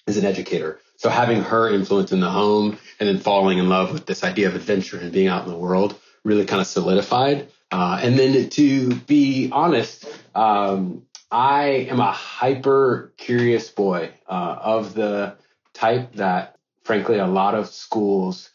is 0.06 0.18
an 0.18 0.26
educator. 0.26 0.80
So 0.98 1.10
having 1.10 1.42
her 1.44 1.70
influence 1.70 2.12
in 2.12 2.20
the 2.20 2.30
home 2.30 2.78
and 3.00 3.08
then 3.08 3.20
falling 3.20 3.60
in 3.60 3.70
love 3.70 3.94
with 3.94 4.06
this 4.06 4.24
idea 4.24 4.48
of 4.48 4.56
adventure 4.56 5.00
and 5.00 5.12
being 5.12 5.28
out 5.28 5.46
in 5.46 5.52
the 5.52 5.58
world 5.58 6.00
really 6.24 6.46
kind 6.46 6.60
of 6.62 6.68
solidified. 6.68 7.48
Uh, 7.72 8.00
and 8.02 8.18
then 8.18 8.50
to 8.50 8.96
be 8.96 9.50
honest, 9.52 10.06
um, 10.34 11.04
I 11.32 11.88
am 11.90 12.00
a 12.00 12.12
hyper 12.12 13.14
curious 13.18 13.70
boy 13.70 14.12
uh, 14.28 14.58
of 14.60 14.94
the 14.94 15.36
type 15.74 16.14
that, 16.16 16.58
frankly, 16.84 17.18
a 17.20 17.28
lot 17.28 17.56
of 17.56 17.68
schools 17.68 18.50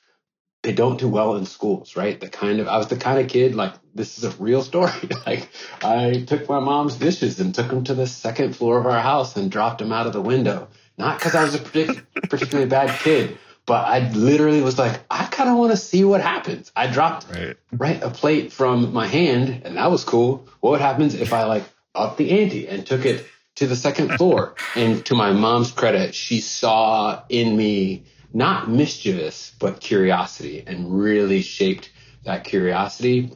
they 0.62 0.73
don't 0.73 0.99
do 1.00 1.09
well 1.09 1.35
in 1.37 1.44
schools, 1.44 1.97
right? 1.97 2.19
The 2.21 2.29
kind 2.29 2.61
of 2.61 2.69
I 2.69 2.79
was 2.79 2.87
the 2.87 2.96
kind 2.96 3.19
of 3.19 3.29
kid 3.29 3.55
like 3.56 3.75
this 3.94 4.17
is 4.17 4.25
a 4.25 4.31
real 4.43 4.63
story. 4.63 4.93
like 5.27 5.49
I 5.82 6.25
took 6.25 6.49
my 6.49 6.61
mom's 6.61 6.94
dishes 6.96 7.41
and 7.41 7.55
took 7.55 7.69
them 7.69 7.84
to 7.84 7.94
the 7.94 8.06
second 8.06 8.55
floor 8.55 8.79
of 8.79 8.87
our 8.87 9.01
house 9.01 9.37
and 9.37 9.51
dropped 9.51 9.81
them 9.81 9.93
out 9.93 10.06
of 10.06 10.13
the 10.13 10.20
window 10.20 10.69
not 10.99 11.19
because 11.19 11.34
I 11.34 11.44
was 11.44 11.55
a 11.55 11.58
particularly 11.61 12.69
bad 12.69 12.99
kid, 13.01 13.39
but 13.67 13.87
I 13.87 14.11
literally 14.11 14.61
was 14.61 14.79
like, 14.79 15.01
I 15.11 15.25
kind 15.27 15.49
of 15.49 15.56
want 15.56 15.70
to 15.70 15.77
see 15.77 16.05
what 16.05 16.20
happens. 16.20 16.72
I 16.75 16.89
dropped 16.89 17.27
right. 17.31 17.56
right 17.72 18.03
a 18.03 18.11
plate 18.11 18.53
from 18.53 18.93
my 18.93 19.06
hand, 19.06 19.63
and 19.65 19.77
that 19.77 19.91
was 19.91 20.05
cool. 20.05 20.49
What 20.61 20.81
happens 20.81 21.15
if 21.15 21.32
I 21.32 21.44
like 21.44 21.65
up 21.94 22.17
the 22.17 22.31
ante 22.43 22.69
and 22.69 22.87
took 22.87 23.05
it 23.05 23.27
to 23.56 23.67
the 23.67 23.77
second 23.77 24.13
floor? 24.19 24.55
and 24.75 25.05
to 25.06 25.15
my 25.15 25.32
mom's 25.32 25.70
credit, 25.70 26.15
she 26.15 26.41
saw 26.41 27.22
in 27.29 27.56
me 27.56 28.05
not 28.32 28.69
mischievous, 28.69 29.55
but 29.58 29.81
curiosity, 29.81 30.65
and 30.67 30.99
really 30.99 31.43
shaped 31.43 31.91
that 32.25 32.44
curiosity. 32.44 33.31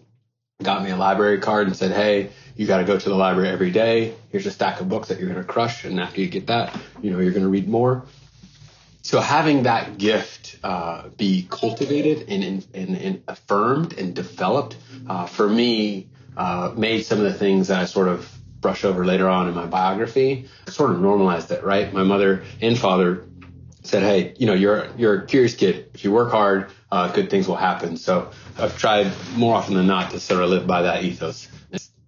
Got 0.62 0.82
me 0.82 0.90
a 0.90 0.96
library 0.96 1.38
card 1.38 1.66
and 1.66 1.76
said, 1.76 1.92
"Hey, 1.92 2.30
you 2.56 2.66
got 2.66 2.78
to 2.78 2.84
go 2.84 2.98
to 2.98 3.08
the 3.08 3.14
library 3.14 3.50
every 3.50 3.70
day. 3.70 4.14
Here's 4.30 4.46
a 4.46 4.50
stack 4.50 4.80
of 4.80 4.88
books 4.88 5.08
that 5.08 5.18
you're 5.20 5.28
going 5.28 5.40
to 5.40 5.46
crush, 5.46 5.84
and 5.84 6.00
after 6.00 6.20
you 6.20 6.28
get 6.28 6.46
that, 6.46 6.76
you 7.02 7.10
know 7.10 7.18
you're 7.18 7.32
going 7.32 7.42
to 7.42 7.48
read 7.48 7.68
more. 7.68 8.04
So 9.02 9.20
having 9.20 9.64
that 9.64 9.98
gift 9.98 10.58
uh, 10.64 11.10
be 11.10 11.46
cultivated 11.48 12.28
and, 12.28 12.66
and, 12.74 12.96
and, 12.96 13.22
affirmed 13.28 13.92
and 13.92 14.16
developed 14.16 14.76
uh, 15.08 15.26
for 15.26 15.48
me 15.48 16.08
uh, 16.36 16.72
made 16.76 17.02
some 17.02 17.18
of 17.18 17.24
the 17.24 17.32
things 17.32 17.68
that 17.68 17.78
I 17.78 17.84
sort 17.84 18.08
of 18.08 18.28
brush 18.60 18.84
over 18.84 19.04
later 19.04 19.28
on 19.28 19.48
in 19.48 19.54
my 19.54 19.66
biography 19.66 20.48
sort 20.66 20.90
of 20.90 21.00
normalized 21.00 21.52
it. 21.52 21.62
Right, 21.62 21.92
my 21.92 22.02
mother 22.02 22.42
and 22.60 22.76
father 22.76 23.24
said, 23.84 24.02
"Hey, 24.02 24.34
you 24.38 24.46
know, 24.46 24.54
you're 24.54 24.88
you're 24.96 25.22
a 25.22 25.26
curious 25.26 25.54
kid. 25.54 25.90
If 25.94 26.02
you 26.04 26.10
work 26.10 26.32
hard, 26.32 26.70
uh, 26.90 27.12
good 27.12 27.30
things 27.30 27.46
will 27.46 27.56
happen." 27.56 27.96
So 27.96 28.30
I've 28.58 28.76
tried 28.76 29.12
more 29.36 29.54
often 29.54 29.74
than 29.74 29.86
not 29.86 30.10
to 30.12 30.20
sort 30.20 30.42
of 30.42 30.50
live 30.50 30.66
by 30.66 30.82
that 30.82 31.04
ethos 31.04 31.48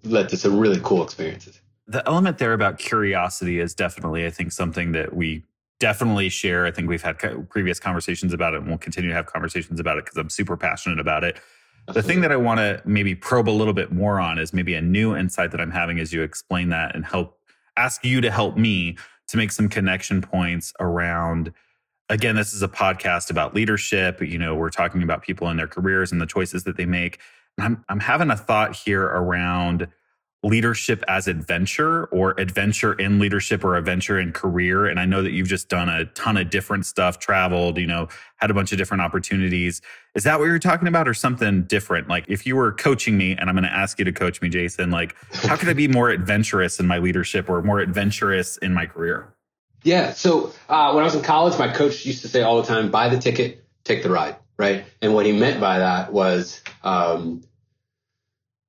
led 0.05 0.29
to 0.31 0.37
some 0.37 0.59
really 0.59 0.81
cool 0.83 1.03
experiences. 1.03 1.61
The 1.87 2.07
element 2.07 2.39
there 2.39 2.53
about 2.53 2.79
curiosity 2.79 3.61
is 3.61 3.75
definitely, 3.75 4.27
I 4.27 4.31
think, 4.31 4.53
something 4.53 4.93
that 4.93 5.15
we 5.15 5.45
definitely 5.81 6.29
share. 6.29 6.67
I 6.67 6.71
think 6.71 6.89
we've 6.89 7.03
had 7.03 7.19
previous 7.49 7.81
conversations 7.81 8.33
about 8.33 8.55
it 8.55 8.59
and 8.59 8.69
we'll 8.69 8.79
continue 8.79 9.09
to 9.11 9.17
have 9.17 9.27
conversations 9.27 9.81
about 9.81 9.97
it 9.97 10.05
because 10.05 10.19
I'm 10.19 10.29
super 10.29 10.57
passionate 10.57 10.99
about 10.99 11.25
it. 11.25 11.41
Absolutely. 11.89 12.03
The 12.03 12.09
thing 12.09 12.21
that 12.23 12.33
I 12.33 12.37
want 12.37 12.59
to 12.59 12.83
maybe 12.85 13.15
probe 13.15 13.49
a 13.49 13.51
little 13.51 13.73
bit 13.73 13.93
more 13.93 14.21
on 14.21 14.39
is 14.39 14.53
maybe 14.53 14.75
a 14.75 14.83
new 14.83 15.17
insight 15.17 15.51
that 15.53 15.61
I'm 15.61 15.71
having 15.71 15.99
as 15.99 16.13
you 16.13 16.23
explain 16.23 16.69
that 16.71 16.95
and 16.95 17.05
help 17.05 17.39
ask 17.77 18.05
you 18.05 18.21
to 18.21 18.31
help 18.31 18.57
me 18.57 18.99
to 19.29 19.37
make 19.37 19.53
some 19.53 19.69
connection 19.69 20.21
points 20.21 20.73
around 20.81 21.53
again, 22.11 22.37
this 22.37 22.55
is 22.55 22.63
a 22.63 22.69
podcast 22.69 23.31
about 23.31 23.55
leadership. 23.55 24.21
You 24.21 24.39
know, 24.39 24.55
we're 24.55 24.71
talking 24.71 25.03
about 25.03 25.23
people 25.23 25.49
in 25.51 25.57
their 25.57 25.67
careers 25.67 26.13
and 26.13 26.21
the 26.21 26.27
choices 26.27 26.65
that 26.65 26.77
they 26.77 26.87
make. 26.87 27.19
I'm 27.59 27.85
I'm 27.89 28.01
having 28.01 28.31
a 28.31 28.37
thought 28.37 28.77
here 28.77 29.03
around 29.03 29.89
leadership 30.45 31.03
as 31.09 31.27
adventure 31.27 32.05
or 32.07 32.39
adventure 32.39 32.93
in 32.93 33.19
leadership 33.19 33.65
or 33.65 33.75
adventure 33.75 34.21
in 34.21 34.33
career. 34.33 34.87
And 34.87 35.01
i 35.01 35.05
know 35.05 35.21
that 35.21 35.33
you've 35.33 35.49
just 35.49 35.69
done 35.69 35.89
a 35.89 36.05
ton 36.05 36.37
of 36.37 36.49
different 36.49 36.87
stuff 36.87 37.19
traveled 37.19 37.77
you 37.77 37.89
know 37.89 38.07
had 38.37 38.49
a 38.49 38.55
bunch 38.55 38.71
of 38.71 38.79
different 38.79 39.03
opportunities. 39.03 39.83
Is 40.15 40.25
that 40.25 40.39
what 40.39 40.47
you're 40.47 40.61
talking 40.61 40.87
about 40.87 41.09
or 41.09 41.15
something 41.15 41.65
different? 41.65 42.09
Like 42.09 42.25
if 42.29 42.47
you 42.47 42.55
were 42.55 42.73
coaching 42.73 43.19
me 43.19 43.33
and 43.33 43.51
i'm 43.51 43.57
going 43.57 43.65
to 43.65 43.73
ask 43.73 43.99
you 43.99 44.05
to 44.05 44.13
coach 44.13 44.41
me 44.41 44.49
jason 44.49 44.91
like 44.91 45.17
how 45.33 45.57
could 45.57 45.69
i 45.69 45.73
be 45.73 45.89
more 45.89 46.11
adventurous 46.11 46.79
in 46.79 46.87
my 46.87 46.99
leadership 46.99 47.51
or 47.51 47.63
more 47.63 47.81
adventurous 47.81 48.57
in 48.59 48.73
my 48.73 48.87
career? 48.87 49.35
Yeah 49.83 50.13
so 50.13 50.53
uh, 50.69 50.93
when 50.93 51.03
i 51.03 51.05
was 51.05 51.17
in 51.17 51.23
college 51.23 51.59
my 51.59 51.73
coach 51.73 52.07
used 52.07 52.23
to 52.23 52.29
say 52.29 52.43
all 52.43 52.61
the 52.63 52.69
time 52.69 52.93
buy 52.93 53.09
the 53.09 53.19
ticket 53.19 53.65
take 53.83 54.05
the 54.05 54.11
ride 54.11 54.37
right? 54.59 54.85
And 55.01 55.15
what 55.15 55.25
he 55.25 55.33
meant 55.33 55.61
by 55.61 55.79
that 55.79 56.13
was 56.13 56.63
um, 56.83 57.43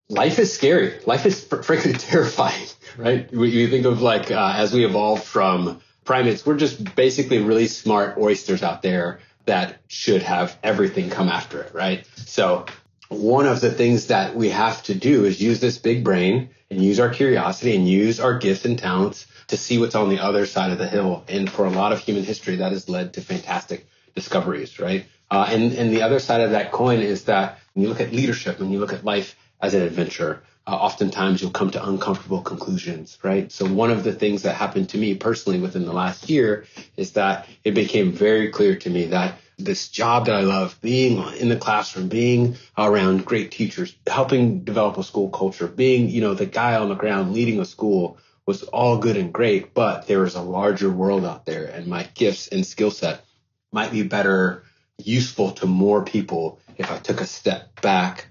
life 0.10 0.40
is 0.40 0.52
scary. 0.52 1.00
Life 1.06 1.26
is 1.26 1.44
fr- 1.44 1.62
frankly 1.62 1.94
terrifying, 2.10 2.68
right? 2.98 3.32
You 3.32 3.68
think 3.70 3.86
of 3.86 4.02
like 4.02 4.32
uh, 4.32 4.54
as 4.58 4.74
we 4.74 4.86
evolved 4.86 5.24
from 5.24 5.82
primates, 6.04 6.46
we're 6.46 6.58
just 6.58 6.96
basically 6.96 7.40
really 7.40 7.68
smart 7.68 8.18
oysters 8.18 8.64
out 8.64 8.82
there 8.82 9.20
that 9.46 9.78
should 9.88 10.24
have 10.24 10.58
everything 10.64 11.10
come 11.10 11.30
after 11.30 11.62
it, 11.62 11.74
right? 11.74 12.06
So 12.16 12.66
one 13.10 13.48
of 13.48 13.62
the 13.62 13.72
things 13.72 14.08
that 14.08 14.36
we 14.36 14.50
have 14.50 14.84
to 14.84 14.96
do 14.96 15.26
is 15.26 15.42
use 15.42 15.60
this 15.60 15.78
big 15.78 16.04
brain 16.04 16.50
and 16.70 16.84
use 16.84 17.00
our 17.00 17.10
curiosity 17.10 17.76
and 17.76 17.88
use 17.88 18.20
our 18.20 18.38
gifts 18.38 18.66
and 18.66 18.78
talents 18.78 19.26
to 19.48 19.58
see 19.58 19.80
what's 19.80 19.96
on 19.96 20.10
the 20.10 20.20
other 20.20 20.46
side 20.46 20.72
of 20.72 20.78
the 20.78 20.88
hill. 20.88 21.24
And 21.28 21.50
for 21.50 21.66
a 21.66 21.72
lot 21.72 21.92
of 21.92 22.00
human 22.00 22.24
history, 22.24 22.58
that 22.58 22.72
has 22.72 22.88
led 22.88 23.14
to 23.14 23.22
fantastic 23.22 23.88
discoveries, 24.14 24.80
right? 24.80 25.06
Uh, 25.32 25.48
and, 25.50 25.74
and 25.74 25.92
the 25.92 26.04
other 26.04 26.20
side 26.20 26.42
of 26.42 26.52
that 26.52 26.72
coin 26.72 27.00
is 27.00 27.26
that 27.26 27.60
when 27.74 27.84
you 27.84 27.90
look 27.90 28.02
at 28.02 28.12
leadership, 28.12 28.60
when 28.60 28.72
you 28.72 28.80
look 28.80 28.94
at 28.94 29.04
life, 29.04 29.36
as 29.62 29.74
an 29.74 29.82
adventure. 29.82 30.42
Uh, 30.68 30.72
oftentimes 30.72 31.42
you'll 31.42 31.52
come 31.52 31.72
to 31.72 31.88
uncomfortable 31.88 32.42
conclusions, 32.42 33.18
right? 33.24 33.52
So 33.52 33.66
one 33.66 33.92
of 33.92 34.04
the 34.04 34.14
things 34.14 34.44
that 34.44 34.56
happened 34.56 34.90
to 34.90 34.98
me 34.98 35.16
personally 35.16 35.60
within 35.60 35.86
the 35.86 35.94
last 35.94 36.30
year 36.30 36.66
is 36.96 37.14
that 37.14 37.48
it 37.64 37.74
became 37.74 38.12
very 38.12 38.50
clear 38.50 38.76
to 38.76 38.90
me 38.90 39.06
that 39.08 39.40
this 39.58 39.90
job 39.90 40.28
that 40.28 40.36
I 40.36 40.42
love, 40.42 40.80
being 40.82 41.22
in 41.38 41.50
the 41.50 41.58
classroom, 41.58 42.08
being 42.08 42.56
around 42.78 43.26
great 43.26 43.52
teachers, 43.52 43.96
helping 44.08 44.64
develop 44.64 44.98
a 44.98 45.04
school 45.04 45.30
culture, 45.30 45.68
being, 45.68 46.10
you 46.10 46.22
know, 46.22 46.34
the 46.34 46.46
guy 46.46 46.76
on 46.76 46.90
the 46.90 46.96
ground 46.96 47.34
leading 47.34 47.60
a 47.60 47.66
school 47.66 48.18
was 48.46 48.64
all 48.64 48.98
good 48.98 49.18
and 49.18 49.34
great, 49.34 49.74
but 49.74 50.08
there 50.08 50.24
is 50.24 50.36
a 50.36 50.42
larger 50.42 50.90
world 50.90 51.26
out 51.26 51.46
there 51.46 51.66
and 51.66 51.88
my 51.88 52.04
gifts 52.14 52.48
and 52.48 52.66
skill 52.66 52.92
set 52.92 53.24
might 53.72 53.92
be 53.92 54.04
better 54.04 54.64
useful 54.98 55.52
to 55.52 55.66
more 55.66 56.04
people 56.04 56.60
if 56.78 56.92
I 56.92 56.98
took 56.98 57.22
a 57.22 57.26
step 57.26 57.82
back 57.82 58.29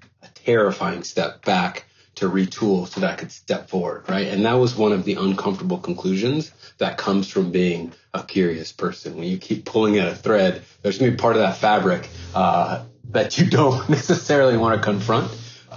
terrifying 0.48 1.02
step 1.02 1.44
back 1.44 1.84
to 2.14 2.26
retool 2.26 2.88
so 2.88 3.00
that 3.00 3.12
I 3.12 3.16
could 3.16 3.30
step 3.30 3.68
forward, 3.68 4.08
right? 4.08 4.28
And 4.28 4.46
that 4.46 4.54
was 4.54 4.74
one 4.74 4.92
of 4.92 5.04
the 5.04 5.14
uncomfortable 5.14 5.76
conclusions 5.76 6.50
that 6.78 6.96
comes 6.96 7.28
from 7.28 7.52
being 7.52 7.92
a 8.14 8.22
curious 8.22 8.72
person. 8.72 9.16
When 9.16 9.28
you 9.28 9.36
keep 9.36 9.66
pulling 9.66 9.98
at 9.98 10.08
a 10.08 10.14
thread, 10.14 10.62
there's 10.80 10.96
going 10.96 11.10
to 11.10 11.16
be 11.18 11.20
part 11.20 11.36
of 11.36 11.42
that 11.42 11.58
fabric 11.58 12.08
uh, 12.34 12.82
that 13.10 13.36
you 13.36 13.44
don't 13.50 13.90
necessarily 13.90 14.56
want 14.56 14.80
to 14.80 14.82
confront. 14.82 15.30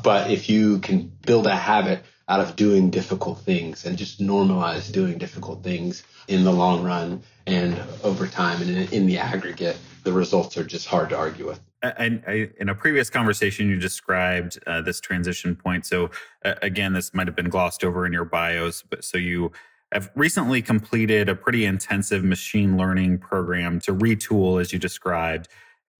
But 0.03 0.31
if 0.31 0.49
you 0.49 0.79
can 0.79 1.11
build 1.25 1.47
a 1.47 1.55
habit 1.55 2.05
out 2.29 2.39
of 2.39 2.55
doing 2.55 2.91
difficult 2.91 3.39
things 3.41 3.85
and 3.85 3.97
just 3.97 4.21
normalize 4.21 4.89
doing 4.89 5.17
difficult 5.17 5.65
things 5.65 6.01
in 6.29 6.45
the 6.45 6.53
long 6.53 6.85
run 6.85 7.23
and 7.45 7.77
over 8.05 8.25
time 8.25 8.61
and 8.61 8.71
in, 8.71 8.93
in 8.93 9.05
the 9.05 9.17
aggregate, 9.17 9.77
the 10.03 10.13
results 10.13 10.57
are 10.57 10.63
just 10.63 10.87
hard 10.87 11.09
to 11.09 11.17
argue 11.17 11.45
with. 11.45 11.59
And 11.83 12.23
in 12.25 12.69
a 12.69 12.75
previous 12.75 13.09
conversation, 13.09 13.67
you 13.67 13.79
described 13.79 14.59
uh, 14.67 14.81
this 14.81 14.99
transition 14.99 15.55
point. 15.55 15.85
So 15.85 16.11
uh, 16.45 16.55
again, 16.61 16.93
this 16.93 17.13
might 17.13 17.27
have 17.27 17.35
been 17.35 17.49
glossed 17.49 17.83
over 17.83 18.05
in 18.05 18.13
your 18.13 18.25
bios, 18.25 18.83
but 18.83 19.03
so 19.03 19.17
you 19.17 19.51
have 19.91 20.11
recently 20.15 20.61
completed 20.61 21.27
a 21.27 21.35
pretty 21.35 21.65
intensive 21.65 22.23
machine 22.23 22.77
learning 22.77 23.17
program 23.17 23.79
to 23.81 23.93
retool, 23.93 24.61
as 24.61 24.71
you 24.71 24.79
described. 24.79 25.47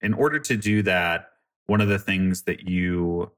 In 0.01 0.13
order 0.13 0.39
to 0.39 0.55
do 0.55 0.81
that, 0.83 1.29
one 1.65 1.81
of 1.81 1.89
the 1.89 1.99
things 1.99 2.43
that 2.43 2.69
you 2.69 3.31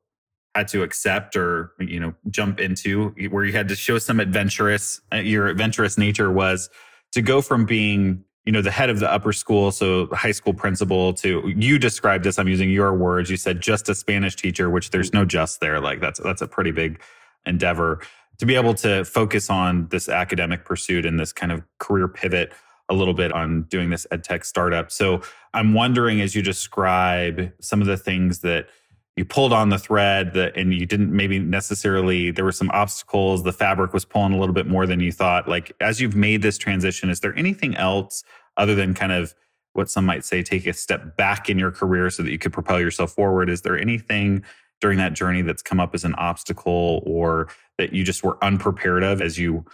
had 0.54 0.68
to 0.68 0.84
accept 0.84 1.36
or 1.36 1.72
you 1.80 2.00
know 2.00 2.14
jump 2.30 2.60
into, 2.60 3.10
where 3.30 3.46
you 3.46 3.54
had 3.54 3.68
to 3.70 3.76
show 3.76 3.98
some 3.98 4.20
adventurous, 4.20 5.02
uh, 5.12 5.18
your 5.18 5.48
adventurous 5.48 5.98
nature 5.98 6.32
was 6.32 6.70
to 7.14 7.22
go 7.22 7.42
from 7.42 7.66
being 7.66 8.24
you 8.46 8.52
know 8.52 8.62
the 8.62 8.72
head 8.72 8.90
of 8.90 9.00
the 9.00 9.12
upper 9.12 9.32
school 9.32 9.72
so 9.72 10.08
high 10.08 10.32
school 10.32 10.54
principal 10.54 11.14
to 11.14 11.54
you 11.56 11.80
described 11.80 12.24
this 12.24 12.38
i'm 12.38 12.48
using 12.48 12.70
your 12.70 12.94
words. 12.94 13.30
You 13.30 13.38
said 13.38 13.62
just 13.62 13.90
a 13.90 13.96
spanish 13.96 14.36
teacher 14.36 14.70
which 14.70 14.92
there's 14.92 15.14
no 15.14 15.26
just 15.26 15.60
there. 15.60 15.80
Like 15.80 16.02
that's 16.02 16.20
that's 16.20 16.42
a 16.42 16.48
pretty 16.48 16.72
big 16.72 17.02
endeavor. 17.46 18.02
To 18.40 18.46
be 18.46 18.56
able 18.56 18.74
to 18.76 19.06
focus 19.06 19.50
on 19.50 19.88
this 19.90 20.10
academic 20.10 20.66
pursuit 20.66 21.06
and 21.06 21.20
this 21.20 21.32
kind 21.32 21.52
of 21.52 21.64
career 21.78 22.08
pivot 22.08 22.52
a 22.90 22.94
little 22.94 23.14
bit 23.14 23.32
on 23.32 23.64
doing 23.64 23.90
this 23.92 24.06
ed 24.12 24.24
tech 24.24 24.44
startup. 24.44 24.92
So 24.92 25.22
i'm 25.54 25.74
wondering 25.74 26.20
as 26.22 26.36
you 26.36 26.42
describe 26.42 27.52
some 27.62 27.82
of 27.82 27.88
the 27.88 27.98
things 27.98 28.40
that 28.40 28.68
you 29.16 29.26
pulled 29.26 29.54
on 29.54 29.70
the 29.70 29.78
thread 29.78 30.34
that 30.34 30.58
and 30.58 30.74
you 30.74 30.86
didn't 30.86 31.12
maybe 31.12 31.38
necessarily 31.38 32.32
there 32.32 32.46
were 32.46 32.52
some 32.52 32.72
obstacles 32.72 33.44
the 33.44 33.54
fabric 33.54 33.94
was 33.94 34.06
pulling 34.06 34.34
a 34.34 34.40
little 34.40 34.54
bit 34.54 34.68
more 34.68 34.88
than 34.88 35.00
you 35.00 35.12
thought. 35.12 35.48
Like 35.48 35.72
as 35.80 36.02
you've 36.02 36.16
made 36.16 36.42
this 36.42 36.58
transition 36.58 37.10
is 37.10 37.20
there 37.20 37.38
anything 37.38 37.76
else 37.76 38.24
other 38.58 38.76
than 38.76 38.94
kind 38.94 39.12
of 39.12 39.36
what 39.74 39.90
some 39.90 40.06
might 40.06 40.24
say 40.24 40.44
take 40.44 40.66
a 40.66 40.74
step 40.74 41.18
back 41.18 41.50
in 41.50 41.58
your 41.58 41.72
career 41.72 42.10
so 42.10 42.24
that 42.24 42.32
you 42.32 42.38
could 42.38 42.54
propel 42.54 42.80
yourself 42.80 43.12
forward? 43.12 43.50
Is 43.50 43.62
there 43.62 43.78
anything 43.78 44.44
during 44.82 44.98
that 44.98 45.14
journey 45.14 45.42
that's 45.42 45.62
come 45.62 45.80
up 45.80 45.96
as 45.96 46.04
an 46.04 46.14
obstacle 46.16 47.02
or 47.06 47.50
that 47.78 47.94
you 47.94 48.04
just 48.04 48.24
were 48.24 48.44
unprepared 48.44 49.04
of 49.04 49.22
as 49.22 49.38
you 49.38 49.66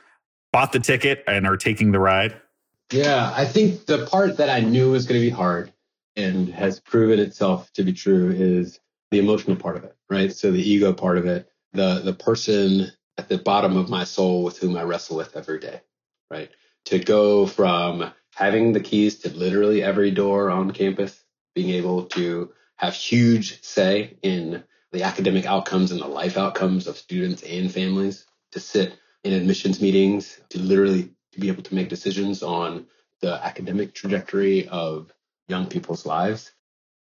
bought 0.52 0.72
the 0.72 0.80
ticket 0.80 1.24
and 1.28 1.48
are 1.48 1.58
taking 1.58 1.92
the 1.92 2.00
ride? 2.00 2.36
Yeah 2.92 3.32
i 3.36 3.46
think 3.46 3.86
the 3.86 4.06
part 4.08 4.38
that 4.38 4.50
i 4.50 4.60
knew 4.60 4.92
was 4.92 5.06
going 5.06 5.22
to 5.22 5.26
be 5.26 5.30
hard 5.30 5.72
and 6.16 6.50
has 6.50 6.80
proven 6.80 7.20
itself 7.20 7.72
to 7.74 7.84
be 7.84 7.94
true 7.94 8.32
is 8.32 8.80
the 9.12 9.20
emotional 9.20 9.56
part 9.56 9.78
of 9.78 9.84
it, 9.84 9.96
right? 10.10 10.32
So 10.32 10.52
the 10.52 10.62
ego 10.62 10.94
part 10.94 11.18
of 11.18 11.26
it, 11.26 11.50
the 11.74 12.02
the 12.04 12.14
person 12.14 12.92
at 13.18 13.30
the 13.30 13.38
bottom 13.38 13.78
of 13.78 13.90
my 13.90 14.04
soul 14.04 14.44
with 14.44 14.58
whom 14.58 14.78
I 14.78 14.84
wrestle 14.84 15.18
with 15.18 15.36
every 15.36 15.60
day, 15.60 15.82
right? 16.30 16.50
To 16.86 17.00
go 17.00 17.46
from 17.46 18.12
having 18.36 18.72
the 18.72 18.80
keys 18.80 19.20
to 19.20 19.30
literally 19.30 19.84
every 19.84 20.12
door 20.12 20.50
on 20.50 20.72
campus, 20.72 21.22
being 21.54 21.72
able 21.72 22.06
to 22.06 22.54
have 22.78 22.94
huge 22.94 23.62
say 23.62 24.18
in 24.22 24.64
the 24.92 25.04
academic 25.04 25.46
outcomes 25.46 25.92
and 25.92 26.02
the 26.02 26.08
life 26.08 26.38
outcomes 26.38 26.88
of 26.88 26.98
students 26.98 27.44
and 27.44 27.72
families, 27.72 28.26
to 28.52 28.60
sit 28.60 28.98
in 29.24 29.34
admissions 29.34 29.82
meetings, 29.82 30.40
to 30.50 30.60
literally 30.60 31.12
to 31.34 31.40
be 31.40 31.50
able 31.50 31.64
to 31.64 31.76
make 31.76 31.90
decisions 31.90 32.42
on 32.42 32.86
the 33.22 33.46
academic 33.46 33.94
trajectory 33.94 34.68
of 34.70 35.14
young 35.48 35.68
people's 35.68 36.06
lives 36.06 36.52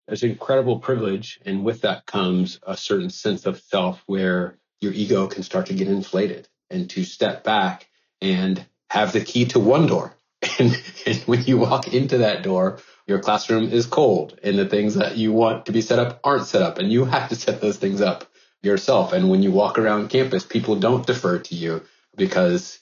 it's 0.07 0.23
an 0.23 0.31
incredible 0.31 0.79
privilege. 0.79 1.39
And 1.45 1.63
with 1.63 1.81
that 1.81 2.05
comes 2.05 2.59
a 2.65 2.75
certain 2.75 3.09
sense 3.09 3.45
of 3.45 3.59
self 3.59 4.03
where 4.05 4.57
your 4.81 4.93
ego 4.93 5.27
can 5.27 5.43
start 5.43 5.67
to 5.67 5.73
get 5.73 5.87
inflated 5.87 6.47
and 6.69 6.89
to 6.91 7.03
step 7.03 7.43
back 7.43 7.87
and 8.21 8.65
have 8.89 9.13
the 9.13 9.21
key 9.21 9.45
to 9.45 9.59
one 9.59 9.87
door. 9.87 10.15
And, 10.59 10.77
and 11.05 11.17
when 11.19 11.45
you 11.45 11.57
walk 11.57 11.93
into 11.93 12.17
that 12.19 12.43
door, 12.43 12.79
your 13.07 13.19
classroom 13.19 13.71
is 13.71 13.85
cold 13.85 14.37
and 14.43 14.59
the 14.59 14.67
things 14.67 14.95
that 14.95 15.15
you 15.17 15.31
want 15.31 15.65
to 15.67 15.71
be 15.71 15.79
set 15.81 15.99
up 15.99 16.19
aren't 16.23 16.47
set 16.47 16.61
up 16.61 16.77
and 16.77 16.91
you 16.91 17.05
have 17.05 17.29
to 17.29 17.35
set 17.35 17.61
those 17.61 17.77
things 17.77 18.01
up 18.01 18.25
yourself. 18.61 19.13
And 19.13 19.29
when 19.29 19.41
you 19.41 19.51
walk 19.51 19.79
around 19.79 20.09
campus, 20.09 20.43
people 20.43 20.75
don't 20.75 21.07
defer 21.07 21.39
to 21.39 21.55
you 21.55 21.81
because 22.15 22.79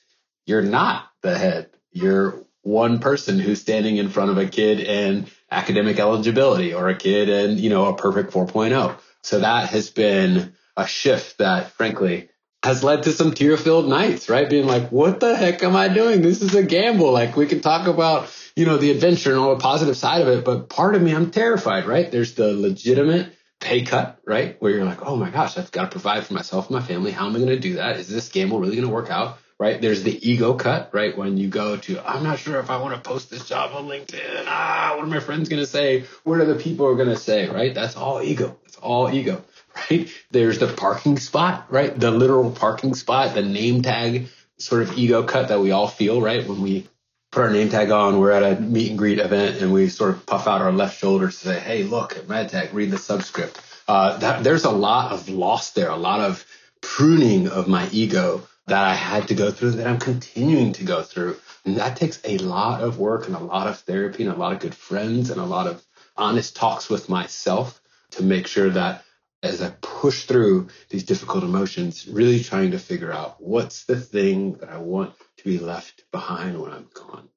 you're 0.48 0.64
not 0.64 1.08
the 1.22 1.38
head. 1.38 1.70
You're 1.92 2.44
one 2.64 3.00
person 3.00 3.40
who's 3.40 3.62
standing 3.62 3.98
in 3.98 4.10
front 4.10 4.32
of 4.32 4.38
a 4.38 4.48
kid 4.48 4.82
and 4.82 5.30
academic 5.52 6.00
eligibility 6.00 6.74
or 6.74 6.88
a 6.90 6.96
kid 6.96 7.30
and, 7.30 7.60
you 7.60 7.70
know, 7.70 7.88
a 7.88 7.96
perfect 7.96 8.32
4.0. 8.32 8.98
So 9.22 9.40
that 9.42 9.70
has 9.70 9.90
been 9.90 10.54
a 10.78 10.88
shift 10.88 11.38
that 11.40 11.72
frankly 11.72 12.30
has 12.64 12.84
led 12.84 13.04
to 13.04 13.12
some 13.12 13.34
tear 13.34 13.58
filled 13.58 13.90
nights, 13.90 14.30
right? 14.30 14.50
Being 14.50 14.68
like, 14.68 14.92
what 14.92 15.20
the 15.20 15.36
heck 15.36 15.64
am 15.64 15.76
I 15.76 15.88
doing? 15.88 16.22
This 16.22 16.42
is 16.42 16.54
a 16.54 16.64
gamble. 16.64 17.12
Like 17.12 17.36
we 17.36 17.48
can 17.48 17.60
talk 17.60 17.88
about, 17.88 18.30
you 18.56 18.66
know, 18.66 18.78
the 18.78 18.92
adventure 18.92 19.32
and 19.32 19.40
all 19.40 19.56
the 19.56 19.62
positive 19.62 19.98
side 19.98 20.22
of 20.22 20.28
it, 20.28 20.46
but 20.46 20.70
part 20.70 20.96
of 20.96 21.02
me, 21.02 21.14
I'm 21.14 21.32
terrified, 21.32 21.86
right? 21.86 22.10
There's 22.10 22.36
the 22.36 22.54
legitimate 22.54 23.34
pay 23.60 23.84
cut, 23.84 24.20
right? 24.26 24.58
Where 24.60 24.72
you're 24.72 24.86
like, 24.86 25.06
oh 25.06 25.16
my 25.16 25.30
gosh, 25.30 25.58
I've 25.58 25.72
got 25.72 25.86
to 25.86 25.90
provide 25.90 26.26
for 26.26 26.34
myself 26.34 26.70
and 26.70 26.80
my 26.80 26.86
family. 26.86 27.12
How 27.12 27.28
am 27.28 27.36
I 27.36 27.40
going 27.40 27.50
to 27.50 27.60
do 27.60 27.76
that? 27.76 27.98
Is 27.98 28.08
this 28.08 28.30
gamble 28.30 28.60
really 28.60 28.76
going 28.76 28.88
to 28.88 28.94
work 28.94 29.10
out? 29.10 29.40
Right? 29.62 29.80
There's 29.80 30.02
the 30.02 30.28
ego 30.28 30.56
cut, 30.56 30.90
right? 30.92 31.16
When 31.16 31.38
you 31.38 31.48
go 31.48 31.78
to, 31.78 32.00
I'm 32.04 32.24
not 32.24 32.40
sure 32.40 32.60
if 32.60 32.72
I 32.72 32.78
want 32.78 32.96
to 32.96 33.08
post 33.08 33.30
this 33.30 33.48
job 33.48 33.76
on 33.76 33.86
LinkedIn. 33.86 34.46
Ah, 34.48 34.94
what 34.96 35.04
are 35.04 35.08
my 35.08 35.20
friends 35.20 35.50
going 35.50 35.62
to 35.62 35.68
say? 35.68 36.06
What 36.24 36.40
are 36.40 36.46
the 36.46 36.56
people 36.56 36.96
going 36.96 37.10
to 37.10 37.16
say, 37.16 37.48
right? 37.48 37.72
That's 37.72 37.96
all 37.96 38.24
ego. 38.24 38.58
It's 38.66 38.78
all 38.78 39.14
ego, 39.14 39.44
right? 39.92 40.10
There's 40.32 40.58
the 40.58 40.66
parking 40.66 41.20
spot, 41.20 41.68
right? 41.70 41.98
The 41.98 42.10
literal 42.10 42.50
parking 42.50 42.96
spot, 42.96 43.36
the 43.36 43.44
name 43.44 43.84
tag 43.84 44.30
sort 44.58 44.82
of 44.82 44.98
ego 44.98 45.22
cut 45.22 45.50
that 45.50 45.60
we 45.60 45.70
all 45.70 45.88
feel, 45.88 46.20
right? 46.20 46.48
When 46.48 46.64
we 46.64 46.88
put 47.32 47.44
our 47.44 47.52
name 47.52 47.70
tag 47.70 47.92
on. 47.92 48.20
We're 48.20 48.32
at 48.32 48.42
a 48.42 48.60
meet 48.60 48.90
and 48.90 48.98
greet 48.98 49.20
event 49.20 49.62
and 49.62 49.72
we 49.72 49.90
sort 49.90 50.16
of 50.16 50.26
puff 50.26 50.48
out 50.48 50.62
our 50.62 50.72
left 50.72 50.98
shoulder 50.98 51.28
to 51.28 51.32
say, 51.32 51.60
Hey, 51.60 51.84
look 51.84 52.18
at 52.18 52.24
MedTech, 52.24 52.74
read 52.74 52.90
the 52.90 52.98
subscript. 52.98 53.62
Uh, 53.88 54.18
that, 54.18 54.44
there's 54.44 54.66
a 54.66 54.72
lot 54.72 55.12
of 55.12 55.30
loss 55.30 55.72
there, 55.74 55.90
a 55.90 55.98
lot 55.98 56.20
of 56.20 56.44
pruning 56.82 57.48
of 57.48 57.68
my 57.68 57.88
ego 57.92 58.42
that 58.68 58.84
I 58.84 58.94
had 58.94 59.28
to 59.30 59.36
go 59.36 59.52
through 59.52 59.72
that 59.72 59.88
I'm 59.88 60.00
continuing 60.00 60.74
to 60.74 60.84
go 60.84 61.02
through. 61.02 61.38
And 61.66 61.78
that 61.78 61.98
takes 61.98 62.20
a 62.24 62.38
lot 62.38 62.82
of 62.82 63.00
work 63.00 63.28
and 63.28 63.36
a 63.36 63.40
lot 63.40 63.68
of 63.68 63.80
therapy 63.80 64.24
and 64.24 64.32
a 64.32 64.38
lot 64.38 64.54
of 64.54 64.60
good 64.60 64.76
friends 64.76 65.30
and 65.30 65.40
a 65.40 65.46
lot 65.46 65.68
of 65.68 65.84
honest 66.16 66.56
talks 66.56 66.90
with 66.90 67.10
myself 67.10 67.82
to 68.12 68.24
make 68.24 68.48
sure 68.48 68.70
that 68.70 69.04
as 69.44 69.62
I 69.62 69.72
push 69.82 70.26
through 70.26 70.68
these 70.90 71.04
difficult 71.04 71.44
emotions, 71.44 72.08
really 72.08 72.44
trying 72.44 72.72
to 72.72 72.80
figure 72.80 73.12
out 73.12 73.42
what's 73.42 73.86
the 73.86 74.00
thing 74.00 74.54
that 74.56 74.70
I 74.70 74.78
want 74.78 75.16
to 75.38 75.44
be 75.44 75.58
left 75.58 76.04
behind 76.12 76.62
when 76.62 76.72
I'm 76.72 76.88
gone. 76.94 77.30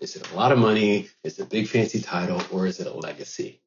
Is 0.00 0.16
it 0.16 0.30
a 0.30 0.34
lot 0.34 0.52
of 0.52 0.58
money? 0.58 1.10
Is 1.22 1.38
it 1.38 1.42
a 1.42 1.46
big 1.46 1.68
fancy 1.68 2.00
title? 2.00 2.42
Or 2.50 2.66
is 2.66 2.80
it 2.80 2.86
a 2.86 2.94
legacy? 2.94 3.60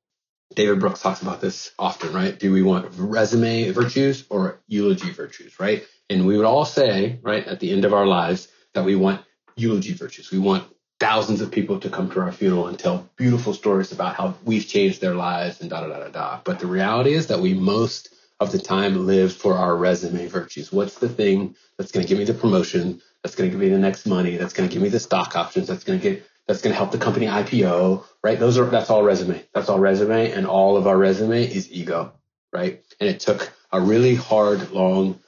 David 0.56 0.80
Brooks 0.80 1.02
talks 1.02 1.22
about 1.22 1.42
this 1.42 1.72
often, 1.78 2.12
right? 2.12 2.38
Do 2.38 2.52
we 2.52 2.64
want 2.64 2.94
resume 2.98 3.72
virtues 3.72 4.26
or 4.30 4.60
eulogy 4.68 5.12
virtues, 5.12 5.60
right? 5.60 5.86
And 6.14 6.28
we 6.28 6.38
would 6.38 6.46
all 6.46 6.66
say, 6.66 7.20
right, 7.24 7.46
at 7.46 7.60
the 7.60 7.72
end 7.72 7.86
of 7.86 7.94
our 7.94 8.06
lives 8.06 8.48
that 8.74 8.86
we 8.86 8.96
want 8.96 9.26
eulogy 9.56 9.94
virtues. 9.94 10.32
We 10.32 10.40
want 10.40 10.66
thousands 11.00 11.42
of 11.42 11.52
people 11.52 11.80
to 11.80 11.90
come 11.90 12.10
to 12.12 12.22
our 12.22 12.32
funeral 12.32 12.68
and 12.68 12.78
tell 12.78 13.10
beautiful 13.18 13.54
stories 13.54 13.92
about 13.92 14.16
how 14.16 14.36
we've 14.46 14.68
changed 14.68 15.02
their 15.02 15.16
lives 15.16 15.60
and 15.60 15.70
da 15.70 15.82
da 15.82 15.88
da 15.88 16.00
da 16.00 16.10
da. 16.10 16.40
But 16.44 16.60
the 16.60 16.68
reality 16.68 17.14
is 17.14 17.28
that 17.28 17.40
we 17.40 17.54
most 17.54 18.14
of 18.40 18.52
the 18.52 18.60
time 18.60 19.08
live 19.08 19.34
for 19.34 19.56
our 19.56 19.76
resume 19.76 20.28
virtues. 20.28 20.72
What's 20.72 20.96
the 20.96 21.10
thing 21.10 21.56
that's 21.78 21.92
going 21.92 22.06
to 22.06 22.10
give 22.10 22.20
me 22.20 22.26
the 22.26 22.34
promotion? 22.34 23.02
That's 23.24 23.36
going 23.36 23.50
to 23.50 23.52
give 23.52 23.60
me 23.60 23.70
the 23.70 23.80
next 23.80 24.06
money? 24.06 24.38
That's 24.38 24.54
going 24.54 24.70
to 24.70 24.74
give 24.74 24.84
me 24.84 24.90
the 24.90 25.00
stock 25.00 25.36
options? 25.36 25.68
That's 25.68 25.84
going 25.84 26.00
to 26.00 26.10
get 26.10 26.26
that's 26.48 26.62
going 26.62 26.74
to 26.74 26.78
help 26.78 26.92
the 26.92 26.98
company 26.98 27.26
IPO, 27.26 28.04
right? 28.22 28.38
Those 28.38 28.58
are 28.58 28.66
that's 28.66 28.90
all 28.90 29.02
resume. 29.02 29.44
That's 29.54 29.70
all 29.70 29.80
resume, 29.80 30.32
and 30.32 30.46
all 30.46 30.78
of 30.78 30.88
our 30.88 30.98
resume 30.98 31.44
is 31.44 31.72
ego, 31.72 32.14
right? 32.52 32.84
And 33.00 33.10
it 33.10 33.22
took 33.22 33.52
a 33.72 33.80
really 33.80 34.16
hard, 34.16 34.72
long 34.72 35.20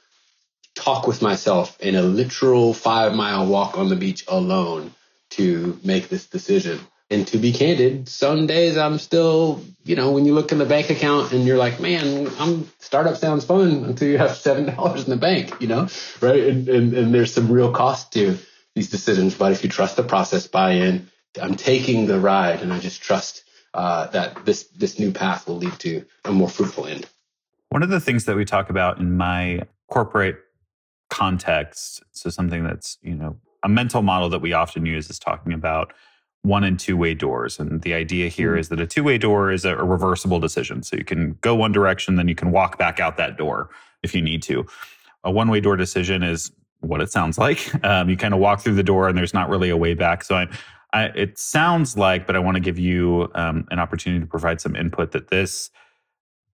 talk 0.76 1.06
with 1.06 1.22
myself 1.22 1.80
in 1.80 1.96
a 1.96 2.02
literal 2.02 2.72
five 2.72 3.14
mile 3.14 3.46
walk 3.46 3.76
on 3.76 3.88
the 3.88 3.96
beach 3.96 4.24
alone 4.28 4.92
to 5.30 5.78
make 5.82 6.08
this 6.08 6.26
decision. 6.26 6.78
And 7.08 7.26
to 7.28 7.38
be 7.38 7.52
candid, 7.52 8.08
some 8.08 8.46
days 8.46 8.76
I'm 8.76 8.98
still, 8.98 9.62
you 9.84 9.94
know, 9.94 10.10
when 10.10 10.26
you 10.26 10.34
look 10.34 10.50
in 10.50 10.58
the 10.58 10.64
bank 10.64 10.90
account 10.90 11.32
and 11.32 11.46
you're 11.46 11.56
like, 11.56 11.78
man, 11.80 12.28
I'm 12.38 12.68
startup 12.80 13.16
sounds 13.16 13.44
fun 13.44 13.84
until 13.84 14.08
you 14.08 14.18
have 14.18 14.36
seven 14.36 14.66
dollars 14.74 15.04
in 15.04 15.10
the 15.10 15.16
bank, 15.16 15.54
you 15.60 15.68
know, 15.68 15.88
right? 16.20 16.42
And, 16.42 16.68
and 16.68 16.94
and 16.94 17.14
there's 17.14 17.32
some 17.32 17.50
real 17.50 17.72
cost 17.72 18.12
to 18.14 18.38
these 18.74 18.90
decisions. 18.90 19.34
But 19.34 19.52
if 19.52 19.62
you 19.62 19.70
trust 19.70 19.96
the 19.96 20.02
process, 20.02 20.46
buy 20.46 20.72
in. 20.72 21.08
I'm 21.40 21.54
taking 21.54 22.06
the 22.06 22.18
ride, 22.18 22.62
and 22.62 22.72
I 22.72 22.78
just 22.78 23.02
trust 23.02 23.44
uh, 23.72 24.06
that 24.08 24.44
this 24.44 24.64
this 24.68 24.98
new 24.98 25.12
path 25.12 25.46
will 25.46 25.58
lead 25.58 25.78
to 25.80 26.04
a 26.24 26.32
more 26.32 26.48
fruitful 26.48 26.86
end. 26.86 27.06
One 27.68 27.82
of 27.82 27.88
the 27.88 28.00
things 28.00 28.24
that 28.24 28.36
we 28.36 28.44
talk 28.44 28.70
about 28.70 28.98
in 28.98 29.16
my 29.16 29.62
corporate 29.88 30.38
context, 31.10 32.02
so 32.12 32.30
something 32.30 32.64
that's 32.64 32.98
you 33.02 33.14
know 33.14 33.36
a 33.62 33.68
mental 33.68 34.02
model 34.02 34.28
that 34.30 34.40
we 34.40 34.52
often 34.52 34.86
use 34.86 35.10
is 35.10 35.18
talking 35.18 35.52
about 35.52 35.92
one 36.46 36.64
and 36.64 36.78
two 36.78 36.96
way 36.96 37.14
doors. 37.14 37.58
And 37.58 37.82
the 37.82 37.94
idea 37.94 38.28
here 38.28 38.52
mm-hmm. 38.52 38.60
is 38.60 38.68
that 38.68 38.80
a 38.80 38.86
two 38.86 39.02
way 39.02 39.18
door 39.18 39.50
is 39.50 39.64
a, 39.64 39.76
a, 39.76 39.84
reversible 39.84 40.38
decision. 40.38 40.82
So 40.82 40.96
you 40.96 41.04
can 41.04 41.36
go 41.40 41.54
one 41.54 41.72
direction, 41.72 42.14
then 42.14 42.28
you 42.28 42.34
can 42.34 42.52
walk 42.52 42.78
back 42.78 43.00
out 43.00 43.16
that 43.16 43.36
door 43.36 43.68
if 44.02 44.14
you 44.14 44.22
need 44.22 44.42
to. 44.44 44.64
A 45.24 45.30
one 45.30 45.50
way 45.50 45.60
door 45.60 45.76
decision 45.76 46.22
is 46.22 46.52
what 46.80 47.00
it 47.00 47.10
sounds 47.10 47.36
like. 47.46 47.84
Um, 47.84 48.08
you 48.08 48.16
kind 48.16 48.32
of 48.32 48.40
walk 48.40 48.60
through 48.60 48.74
the 48.74 48.82
door 48.82 49.08
and 49.08 49.18
there's 49.18 49.34
not 49.34 49.48
really 49.48 49.70
a 49.70 49.76
way 49.76 49.94
back. 49.94 50.22
So 50.22 50.36
I, 50.36 50.48
I, 50.92 51.04
it 51.06 51.38
sounds 51.38 51.96
like, 51.96 52.26
but 52.26 52.36
I 52.36 52.38
want 52.38 52.54
to 52.54 52.60
give 52.60 52.78
you 52.78 53.28
um, 53.34 53.66
an 53.70 53.78
opportunity 53.78 54.20
to 54.20 54.26
provide 54.26 54.60
some 54.60 54.76
input 54.76 55.10
that 55.12 55.28
this 55.28 55.70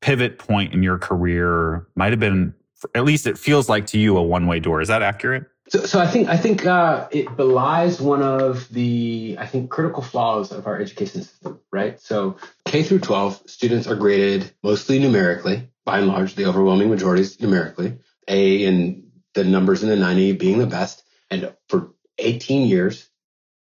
pivot 0.00 0.38
point 0.38 0.73
in 0.73 0.82
your 0.82 0.99
career 0.99 1.87
might 1.94 2.11
have 2.11 2.18
been, 2.18 2.54
at 2.94 3.04
least 3.04 3.26
it 3.26 3.38
feels 3.38 3.68
like 3.68 3.86
to 3.88 3.99
you, 3.99 4.16
a 4.16 4.23
one 4.23 4.47
way 4.47 4.60
door. 4.60 4.80
Is 4.80 4.88
that 4.88 5.02
accurate? 5.02 5.45
So, 5.68 5.84
so 5.84 6.00
I 6.00 6.06
think 6.06 6.28
I 6.28 6.36
think 6.36 6.66
uh, 6.66 7.08
it 7.10 7.36
belies 7.36 8.00
one 8.00 8.23
of 8.23 8.68
the 8.71 9.36
I 9.38 9.47
think 9.47 9.71
critical 9.71 10.02
flaws 10.02 10.52
of 10.52 10.66
our 10.66 10.80
education 10.80 11.23
system, 11.23 11.60
right? 11.71 12.00
So 12.00 12.36
K 12.66 12.82
through 12.82 13.00
12 13.00 13.42
students 13.47 13.86
are 13.86 13.97
graded 13.97 14.52
mostly 14.62 14.99
numerically, 14.99 15.68
by 15.84 15.99
and 15.99 16.08
large, 16.08 16.34
the 16.34 16.47
overwhelming 16.47 16.90
majority 16.90 17.23
is 17.23 17.40
numerically. 17.40 17.99
A 18.28 18.64
and 18.66 19.10
the 19.34 19.45
numbers 19.45 19.82
in 19.82 19.88
the 19.88 19.97
90 19.97 20.32
being 20.32 20.58
the 20.58 20.66
best, 20.66 21.02
and 21.30 21.54
for 21.68 21.92
18 22.18 22.68
years, 22.68 23.08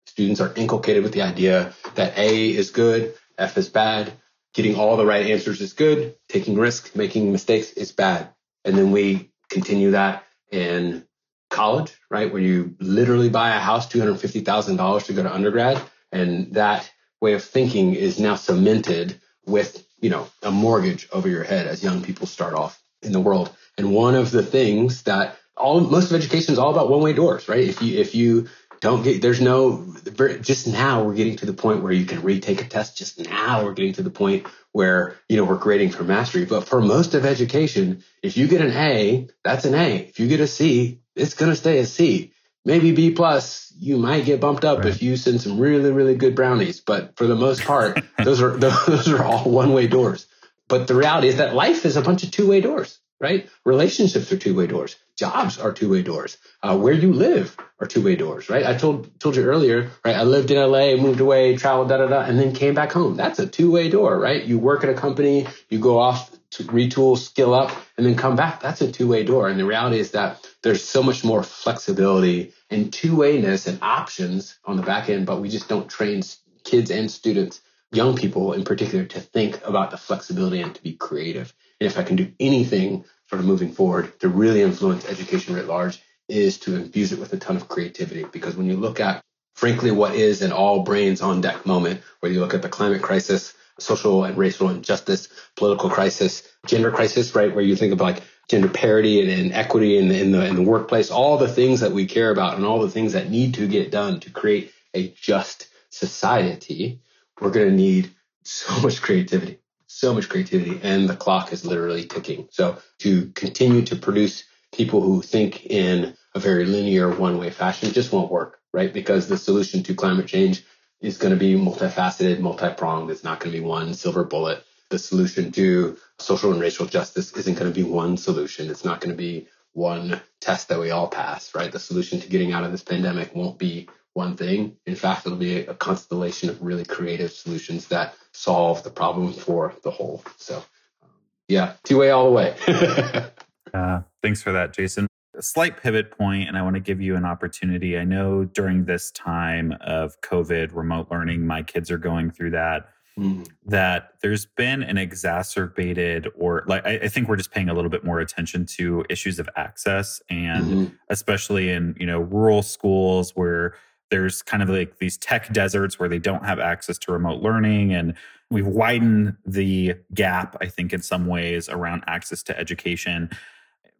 students 0.05 0.41
are 0.41 0.53
inculcated 0.55 1.03
with 1.03 1.13
the 1.13 1.21
idea 1.21 1.73
that 1.95 2.17
A 2.17 2.49
is 2.49 2.71
good, 2.71 3.13
F 3.37 3.57
is 3.57 3.69
bad, 3.69 4.11
getting 4.53 4.75
all 4.75 4.97
the 4.97 5.05
right 5.05 5.27
answers 5.27 5.61
is 5.61 5.73
good, 5.73 6.15
taking 6.27 6.57
risks, 6.57 6.95
making 6.95 7.31
mistakes 7.31 7.71
is 7.71 7.91
bad, 7.91 8.29
and 8.65 8.77
then 8.77 8.91
we 8.91 9.31
continue 9.49 9.91
that 9.91 10.23
in 10.51 11.05
college, 11.49 11.93
right? 12.09 12.31
Where 12.31 12.41
you 12.41 12.75
literally 12.79 13.29
buy 13.29 13.55
a 13.55 13.59
house, 13.59 13.87
$250,000 13.87 15.05
to 15.05 15.13
go 15.13 15.23
to 15.23 15.33
undergrad. 15.33 15.81
And 16.11 16.53
that 16.53 16.89
way 17.19 17.33
of 17.33 17.43
thinking 17.43 17.93
is 17.93 18.19
now 18.19 18.35
cemented 18.35 19.19
with, 19.45 19.85
you 19.99 20.09
know, 20.09 20.27
a 20.41 20.51
mortgage 20.51 21.07
over 21.11 21.27
your 21.27 21.43
head 21.43 21.67
as 21.67 21.83
young 21.83 22.01
people 22.01 22.25
start 22.25 22.53
off 22.53 22.81
in 23.01 23.11
the 23.11 23.19
world. 23.19 23.55
And 23.77 23.93
one 23.93 24.15
of 24.15 24.31
the 24.31 24.43
things 24.43 25.03
that 25.03 25.37
all, 25.57 25.79
most 25.81 26.09
of 26.09 26.17
education 26.17 26.53
is 26.53 26.59
all 26.59 26.71
about 26.71 26.89
one 26.89 27.01
way 27.01 27.13
doors, 27.13 27.47
right? 27.47 27.67
If 27.67 27.81
you, 27.81 27.99
if 27.99 28.15
you 28.15 28.47
don't 28.81 29.03
get, 29.03 29.21
there's 29.21 29.39
no, 29.39 29.95
just 30.41 30.67
now 30.67 31.03
we're 31.03 31.13
getting 31.13 31.37
to 31.37 31.45
the 31.45 31.53
point 31.53 31.83
where 31.83 31.93
you 31.93 32.05
can 32.05 32.23
retake 32.23 32.61
a 32.61 32.67
test. 32.67 32.97
Just 32.97 33.19
now 33.19 33.63
we're 33.63 33.73
getting 33.73 33.93
to 33.93 34.03
the 34.03 34.09
point 34.09 34.47
where, 34.71 35.15
you 35.29 35.37
know, 35.37 35.45
we're 35.45 35.57
grading 35.57 35.91
for 35.91 36.03
mastery. 36.03 36.45
But 36.45 36.67
for 36.67 36.81
most 36.81 37.13
of 37.13 37.23
education, 37.23 38.03
if 38.23 38.37
you 38.37 38.47
get 38.47 38.61
an 38.61 38.71
A, 38.71 39.27
that's 39.43 39.65
an 39.65 39.75
A. 39.75 39.97
If 39.97 40.19
you 40.19 40.27
get 40.27 40.39
a 40.39 40.47
C, 40.47 40.99
it's 41.15 41.35
going 41.35 41.51
to 41.51 41.55
stay 41.55 41.77
a 41.77 41.85
C. 41.85 42.33
Maybe 42.65 42.91
B 42.91 43.11
plus, 43.11 43.71
you 43.79 43.97
might 43.97 44.25
get 44.25 44.41
bumped 44.41 44.65
up 44.65 44.79
right. 44.79 44.87
if 44.87 45.01
you 45.01 45.15
send 45.15 45.41
some 45.41 45.59
really, 45.59 45.91
really 45.91 46.15
good 46.15 46.35
brownies. 46.35 46.79
But 46.79 47.17
for 47.17 47.27
the 47.27 47.35
most 47.35 47.63
part, 47.63 48.03
those 48.23 48.41
are 48.41 48.57
those 48.57 49.07
are 49.09 49.23
all 49.23 49.45
one 49.45 49.73
way 49.73 49.87
doors. 49.87 50.27
But 50.67 50.87
the 50.87 50.95
reality 50.95 51.27
is 51.27 51.37
that 51.37 51.55
life 51.55 51.85
is 51.85 51.97
a 51.97 52.01
bunch 52.01 52.23
of 52.23 52.31
two 52.31 52.47
way 52.47 52.61
doors, 52.61 52.99
right? 53.19 53.49
Relationships 53.65 54.31
are 54.31 54.37
two 54.37 54.55
way 54.55 54.67
doors. 54.67 54.95
Jobs 55.21 55.59
are 55.59 55.71
two 55.71 55.87
way 55.87 56.01
doors. 56.01 56.37
Uh, 56.63 56.75
where 56.75 56.93
you 56.93 57.13
live 57.13 57.55
are 57.79 57.85
two 57.85 58.01
way 58.01 58.15
doors, 58.15 58.49
right? 58.49 58.65
I 58.65 58.73
told 58.75 59.19
told 59.19 59.35
you 59.35 59.43
earlier, 59.43 59.91
right? 60.03 60.15
I 60.15 60.23
lived 60.23 60.49
in 60.49 60.57
LA, 60.57 60.95
moved 60.95 61.19
away, 61.19 61.55
traveled, 61.57 61.89
da 61.89 61.97
da 61.97 62.07
da, 62.07 62.21
and 62.21 62.39
then 62.39 62.55
came 62.55 62.73
back 62.73 62.91
home. 62.91 63.17
That's 63.17 63.37
a 63.37 63.45
two 63.45 63.69
way 63.69 63.87
door, 63.87 64.19
right? 64.19 64.43
You 64.43 64.57
work 64.57 64.83
at 64.83 64.89
a 64.89 64.95
company, 64.95 65.45
you 65.69 65.77
go 65.77 65.99
off 65.99 66.31
to 66.53 66.63
retool, 66.63 67.19
skill 67.19 67.53
up, 67.53 67.71
and 67.97 68.03
then 68.03 68.15
come 68.15 68.35
back. 68.35 68.61
That's 68.61 68.81
a 68.81 68.91
two 68.91 69.07
way 69.07 69.23
door. 69.23 69.47
And 69.47 69.59
the 69.59 69.65
reality 69.65 69.99
is 69.99 70.09
that 70.11 70.43
there's 70.63 70.83
so 70.83 71.03
much 71.03 71.23
more 71.23 71.43
flexibility 71.43 72.51
and 72.71 72.91
two 72.91 73.15
wayness 73.15 73.67
and 73.67 73.77
options 73.83 74.57
on 74.65 74.75
the 74.75 74.81
back 74.81 75.07
end, 75.07 75.27
but 75.27 75.39
we 75.39 75.49
just 75.49 75.69
don't 75.69 75.87
train 75.87 76.23
kids 76.63 76.89
and 76.89 77.11
students, 77.11 77.61
young 77.91 78.15
people 78.15 78.53
in 78.53 78.63
particular, 78.63 79.05
to 79.05 79.19
think 79.19 79.63
about 79.67 79.91
the 79.91 79.97
flexibility 79.97 80.61
and 80.61 80.73
to 80.73 80.81
be 80.81 80.93
creative. 80.93 81.53
And 81.81 81.87
if 81.87 81.97
I 81.97 82.03
can 82.03 82.15
do 82.15 82.31
anything 82.39 83.03
sort 83.27 83.39
of 83.39 83.47
moving 83.47 83.71
forward 83.73 84.17
to 84.19 84.29
really 84.29 84.61
influence 84.61 85.03
education 85.05 85.55
writ 85.55 85.65
large, 85.65 85.99
is 86.29 86.59
to 86.59 86.75
infuse 86.75 87.11
it 87.11 87.19
with 87.19 87.33
a 87.33 87.37
ton 87.37 87.57
of 87.57 87.67
creativity. 87.67 88.23
Because 88.23 88.55
when 88.55 88.67
you 88.67 88.77
look 88.77 88.99
at, 88.99 89.23
frankly, 89.55 89.89
what 89.89 90.13
is 90.13 90.43
an 90.43 90.51
all 90.51 90.83
brains 90.83 91.21
on 91.21 91.41
deck 91.41 91.65
moment, 91.65 92.01
where 92.19 92.31
you 92.31 92.39
look 92.39 92.53
at 92.53 92.61
the 92.61 92.69
climate 92.69 93.01
crisis, 93.01 93.55
social 93.79 94.23
and 94.23 94.37
racial 94.37 94.69
injustice, 94.69 95.27
political 95.55 95.89
crisis, 95.89 96.47
gender 96.67 96.91
crisis, 96.91 97.33
right? 97.33 97.53
Where 97.53 97.63
you 97.63 97.75
think 97.75 97.93
about 97.93 98.03
like 98.03 98.23
gender 98.47 98.69
parity 98.69 99.21
and, 99.21 99.31
and 99.31 99.53
equity 99.53 99.97
in, 99.97 100.11
in, 100.11 100.31
the 100.31 100.45
in 100.45 100.55
the 100.55 100.61
workplace, 100.61 101.09
all 101.09 101.39
the 101.39 101.47
things 101.47 101.79
that 101.79 101.93
we 101.93 102.05
care 102.05 102.29
about 102.29 102.57
and 102.57 102.65
all 102.65 102.81
the 102.81 102.91
things 102.91 103.13
that 103.13 103.31
need 103.31 103.55
to 103.55 103.67
get 103.67 103.89
done 103.89 104.19
to 104.19 104.29
create 104.29 104.71
a 104.93 105.07
just 105.19 105.67
society, 105.89 107.01
we're 107.39 107.49
going 107.49 107.69
to 107.69 107.75
need 107.75 108.11
so 108.43 108.79
much 108.81 109.01
creativity, 109.01 109.59
so 110.01 110.15
much 110.15 110.29
creativity, 110.29 110.79
and 110.81 111.07
the 111.07 111.15
clock 111.15 111.53
is 111.53 111.63
literally 111.63 112.05
ticking. 112.05 112.47
So 112.49 112.79
to 112.99 113.27
continue 113.35 113.83
to 113.83 113.95
produce 113.95 114.43
people 114.73 114.99
who 115.01 115.21
think 115.21 115.67
in 115.67 116.15
a 116.33 116.39
very 116.39 116.65
linear 116.65 117.13
one 117.13 117.37
way 117.37 117.51
fashion 117.51 117.93
just 117.93 118.11
won't 118.11 118.31
work, 118.31 118.59
right? 118.73 118.91
Because 118.91 119.27
the 119.27 119.37
solution 119.37 119.83
to 119.83 119.93
climate 119.93 120.25
change 120.25 120.65
is 121.01 121.19
going 121.19 121.33
to 121.33 121.39
be 121.39 121.53
multifaceted, 121.53 122.39
multi 122.39 122.73
pronged. 122.73 123.11
It's 123.11 123.23
not 123.23 123.39
going 123.39 123.53
to 123.53 123.59
be 123.59 123.63
one 123.63 123.93
silver 123.93 124.23
bullet. 124.23 124.63
The 124.89 124.97
solution 124.97 125.51
to 125.51 125.97
social 126.17 126.51
and 126.51 126.59
racial 126.59 126.87
justice 126.87 127.31
isn't 127.33 127.59
going 127.59 127.71
to 127.71 127.83
be 127.83 127.87
one 127.87 128.17
solution. 128.17 128.71
It's 128.71 128.83
not 128.83 129.01
going 129.01 129.11
to 129.11 129.17
be 129.17 129.49
one 129.73 130.19
test 130.39 130.69
that 130.69 130.79
we 130.79 130.89
all 130.89 131.09
pass, 131.09 131.53
right? 131.53 131.71
The 131.71 131.79
solution 131.79 132.19
to 132.21 132.27
getting 132.27 132.53
out 132.53 132.63
of 132.63 132.71
this 132.71 132.83
pandemic 132.83 133.35
won't 133.35 133.59
be 133.59 133.87
one 134.13 134.35
thing. 134.35 134.77
In 134.87 134.95
fact, 134.95 135.27
it'll 135.27 135.37
be 135.37 135.59
a 135.59 135.75
constellation 135.75 136.49
of 136.49 136.61
really 136.61 136.85
creative 136.85 137.31
solutions 137.31 137.87
that 137.89 138.15
solve 138.33 138.83
the 138.83 138.89
problem 138.89 139.33
for 139.33 139.73
the 139.83 139.91
whole. 139.91 140.23
So, 140.37 140.57
um, 141.03 141.09
yeah, 141.47 141.73
two 141.83 141.97
way 141.97 142.11
all 142.11 142.25
the 142.25 142.31
way. 142.31 142.55
uh, 143.73 144.01
thanks 144.21 144.41
for 144.41 144.51
that, 144.51 144.73
Jason. 144.73 145.07
a 145.35 145.41
slight 145.41 145.81
pivot 145.81 146.11
point, 146.11 146.47
and 146.47 146.57
I 146.57 146.61
want 146.61 146.75
to 146.75 146.79
give 146.79 147.01
you 147.01 147.15
an 147.15 147.25
opportunity. 147.25 147.97
I 147.97 148.03
know 148.03 148.45
during 148.45 148.85
this 148.85 149.11
time 149.11 149.75
of 149.81 150.19
COVID, 150.21 150.73
remote 150.73 151.09
learning, 151.11 151.45
my 151.45 151.63
kids 151.63 151.91
are 151.91 151.97
going 151.97 152.31
through 152.31 152.51
that. 152.51 152.89
Mm. 153.19 153.45
That 153.65 154.13
there's 154.21 154.45
been 154.45 154.83
an 154.83 154.97
exacerbated, 154.97 156.29
or 156.33 156.63
like 156.65 156.85
I, 156.85 156.91
I, 156.93 157.07
think 157.09 157.27
we're 157.27 157.35
just 157.35 157.51
paying 157.51 157.67
a 157.67 157.73
little 157.73 157.89
bit 157.89 158.05
more 158.05 158.21
attention 158.21 158.65
to 158.77 159.03
issues 159.09 159.37
of 159.37 159.49
access, 159.57 160.21
and 160.29 160.65
mm-hmm. 160.65 160.95
especially 161.09 161.71
in 161.71 161.93
you 161.99 162.05
know 162.05 162.21
rural 162.21 162.63
schools 162.63 163.31
where 163.35 163.75
there's 164.11 164.43
kind 164.43 164.61
of 164.61 164.69
like 164.69 164.99
these 164.99 165.17
tech 165.17 165.51
deserts 165.51 165.97
where 165.97 166.09
they 166.09 166.19
don't 166.19 166.45
have 166.45 166.59
access 166.59 166.99
to 166.99 167.11
remote 167.11 167.41
learning 167.41 167.93
and 167.93 168.13
we've 168.51 168.67
widened 168.67 169.35
the 169.45 169.95
gap 170.13 170.55
i 170.61 170.67
think 170.67 170.93
in 170.93 171.01
some 171.01 171.25
ways 171.25 171.67
around 171.69 172.03
access 172.05 172.43
to 172.43 172.57
education 172.59 173.29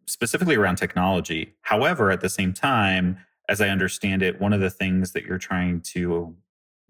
specifically 0.06 0.56
around 0.56 0.76
technology. 0.76 1.54
However 1.62 2.10
at 2.10 2.20
the 2.20 2.28
same 2.28 2.52
time 2.52 3.18
as 3.48 3.60
i 3.60 3.68
understand 3.68 4.22
it 4.22 4.40
one 4.40 4.52
of 4.52 4.60
the 4.60 4.70
things 4.70 5.12
that 5.12 5.24
you're 5.24 5.38
trying 5.38 5.80
to 5.80 6.34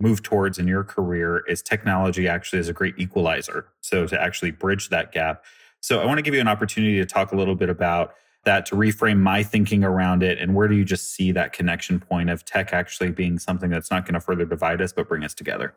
move 0.00 0.22
towards 0.22 0.58
in 0.58 0.66
your 0.66 0.84
career 0.84 1.44
is 1.48 1.62
technology 1.62 2.26
actually 2.26 2.58
is 2.58 2.68
a 2.68 2.72
great 2.72 2.94
equalizer 2.98 3.68
so 3.80 4.06
to 4.06 4.20
actually 4.20 4.50
bridge 4.50 4.88
that 4.88 5.12
gap. 5.12 5.44
So 5.80 6.00
i 6.00 6.04
want 6.04 6.18
to 6.18 6.22
give 6.22 6.34
you 6.34 6.40
an 6.40 6.48
opportunity 6.48 6.98
to 6.98 7.06
talk 7.06 7.32
a 7.32 7.36
little 7.36 7.54
bit 7.54 7.70
about 7.70 8.14
that 8.44 8.66
to 8.66 8.76
reframe 8.76 9.18
my 9.18 9.42
thinking 9.42 9.84
around 9.84 10.22
it? 10.22 10.38
And 10.38 10.54
where 10.54 10.68
do 10.68 10.74
you 10.74 10.84
just 10.84 11.12
see 11.14 11.32
that 11.32 11.52
connection 11.52 12.00
point 12.00 12.30
of 12.30 12.44
tech 12.44 12.72
actually 12.72 13.10
being 13.10 13.38
something 13.38 13.70
that's 13.70 13.90
not 13.90 14.04
going 14.04 14.14
to 14.14 14.20
further 14.20 14.44
divide 14.44 14.80
us 14.80 14.92
but 14.92 15.08
bring 15.08 15.24
us 15.24 15.34
together? 15.34 15.74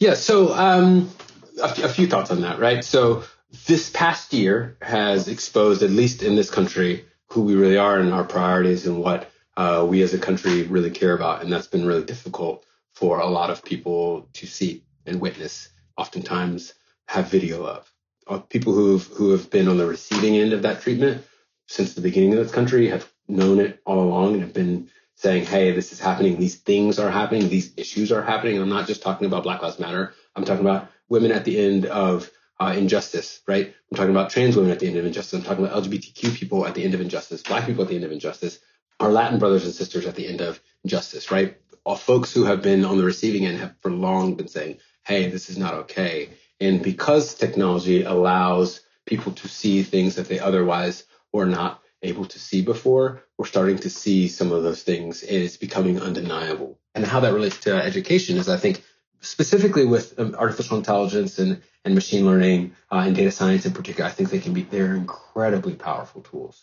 Yeah 0.00 0.14
so 0.14 0.52
um, 0.54 1.10
a, 1.62 1.66
f- 1.66 1.78
a 1.78 1.88
few 1.88 2.06
thoughts 2.06 2.30
on 2.30 2.40
that 2.42 2.58
right? 2.58 2.84
So 2.84 3.24
this 3.66 3.90
past 3.90 4.32
year 4.32 4.76
has 4.82 5.28
exposed 5.28 5.82
at 5.82 5.90
least 5.90 6.22
in 6.22 6.34
this 6.36 6.50
country 6.50 7.04
who 7.28 7.42
we 7.42 7.54
really 7.54 7.76
are 7.76 7.98
and 7.98 8.12
our 8.12 8.24
priorities 8.24 8.86
and 8.86 8.98
what 8.98 9.30
uh, 9.56 9.86
we 9.88 10.02
as 10.02 10.14
a 10.14 10.18
country 10.18 10.64
really 10.64 10.90
care 10.90 11.14
about. 11.14 11.42
And 11.42 11.52
that's 11.52 11.66
been 11.66 11.86
really 11.86 12.04
difficult 12.04 12.64
for 12.92 13.20
a 13.20 13.26
lot 13.26 13.50
of 13.50 13.64
people 13.64 14.28
to 14.34 14.46
see 14.46 14.84
and 15.06 15.20
witness 15.20 15.68
oftentimes 15.96 16.74
have 17.06 17.28
video 17.28 17.64
of 17.64 18.48
people 18.48 18.72
who've 18.72 19.04
who 19.08 19.30
have 19.30 19.50
been 19.50 19.68
on 19.68 19.76
the 19.76 19.86
receiving 19.86 20.36
end 20.36 20.52
of 20.52 20.62
that 20.62 20.80
treatment 20.80 21.22
since 21.66 21.94
the 21.94 22.00
beginning 22.00 22.32
of 22.32 22.38
this 22.38 22.52
country 22.52 22.88
have 22.88 23.10
known 23.28 23.58
it 23.58 23.80
all 23.84 24.00
along 24.00 24.34
and 24.34 24.42
have 24.42 24.52
been 24.52 24.90
saying, 25.16 25.46
hey, 25.46 25.72
this 25.72 25.92
is 25.92 26.00
happening. 26.00 26.38
These 26.38 26.56
things 26.56 26.98
are 26.98 27.10
happening. 27.10 27.48
These 27.48 27.72
issues 27.76 28.12
are 28.12 28.22
happening. 28.22 28.58
I'm 28.58 28.68
not 28.68 28.86
just 28.86 29.02
talking 29.02 29.26
about 29.26 29.44
Black 29.44 29.62
Lives 29.62 29.78
Matter. 29.78 30.12
I'm 30.34 30.44
talking 30.44 30.64
about 30.64 30.90
women 31.08 31.32
at 31.32 31.44
the 31.44 31.58
end 31.58 31.86
of 31.86 32.30
uh, 32.60 32.74
injustice, 32.76 33.40
right? 33.46 33.74
I'm 33.90 33.96
talking 33.96 34.10
about 34.10 34.30
trans 34.30 34.56
women 34.56 34.70
at 34.70 34.80
the 34.80 34.88
end 34.88 34.96
of 34.96 35.06
injustice. 35.06 35.38
I'm 35.38 35.44
talking 35.44 35.64
about 35.64 35.84
LGBTQ 35.84 36.34
people 36.34 36.66
at 36.66 36.74
the 36.74 36.84
end 36.84 36.94
of 36.94 37.00
injustice, 37.00 37.42
Black 37.42 37.66
people 37.66 37.82
at 37.82 37.88
the 37.88 37.96
end 37.96 38.04
of 38.04 38.12
injustice, 38.12 38.58
our 39.00 39.10
Latin 39.10 39.38
brothers 39.38 39.64
and 39.64 39.74
sisters 39.74 40.06
at 40.06 40.14
the 40.14 40.26
end 40.26 40.40
of 40.40 40.60
injustice, 40.84 41.30
right? 41.30 41.56
All 41.84 41.96
folks 41.96 42.32
who 42.32 42.44
have 42.44 42.62
been 42.62 42.84
on 42.84 42.96
the 42.96 43.04
receiving 43.04 43.46
end 43.46 43.58
have 43.58 43.74
for 43.80 43.90
long 43.90 44.34
been 44.34 44.48
saying, 44.48 44.78
hey, 45.04 45.28
this 45.28 45.50
is 45.50 45.58
not 45.58 45.74
okay. 45.74 46.30
And 46.60 46.82
because 46.82 47.34
technology 47.34 48.02
allows 48.02 48.80
people 49.04 49.32
to 49.32 49.48
see 49.48 49.82
things 49.82 50.14
that 50.14 50.28
they 50.28 50.38
otherwise 50.38 51.04
were 51.34 51.44
not 51.44 51.82
able 52.00 52.24
to 52.24 52.38
see 52.38 52.62
before, 52.62 53.22
we're 53.36 53.44
starting 53.46 53.78
to 53.78 53.90
see 53.90 54.28
some 54.28 54.52
of 54.52 54.62
those 54.62 54.82
things. 54.82 55.22
It's 55.24 55.56
becoming 55.56 56.00
undeniable. 56.00 56.78
And 56.94 57.04
how 57.04 57.20
that 57.20 57.34
relates 57.34 57.58
to 57.60 57.74
education 57.74 58.36
is, 58.36 58.48
I 58.48 58.56
think, 58.56 58.84
specifically 59.20 59.84
with 59.84 60.18
um, 60.18 60.36
artificial 60.38 60.76
intelligence 60.76 61.38
and, 61.38 61.60
and 61.84 61.94
machine 61.94 62.24
learning 62.24 62.76
uh, 62.92 63.02
and 63.06 63.16
data 63.16 63.32
science 63.32 63.66
in 63.66 63.72
particular, 63.72 64.08
I 64.08 64.12
think 64.12 64.30
they 64.30 64.38
can 64.38 64.52
be, 64.52 64.62
they're 64.62 64.94
incredibly 64.94 65.74
powerful 65.74 66.22
tools. 66.22 66.62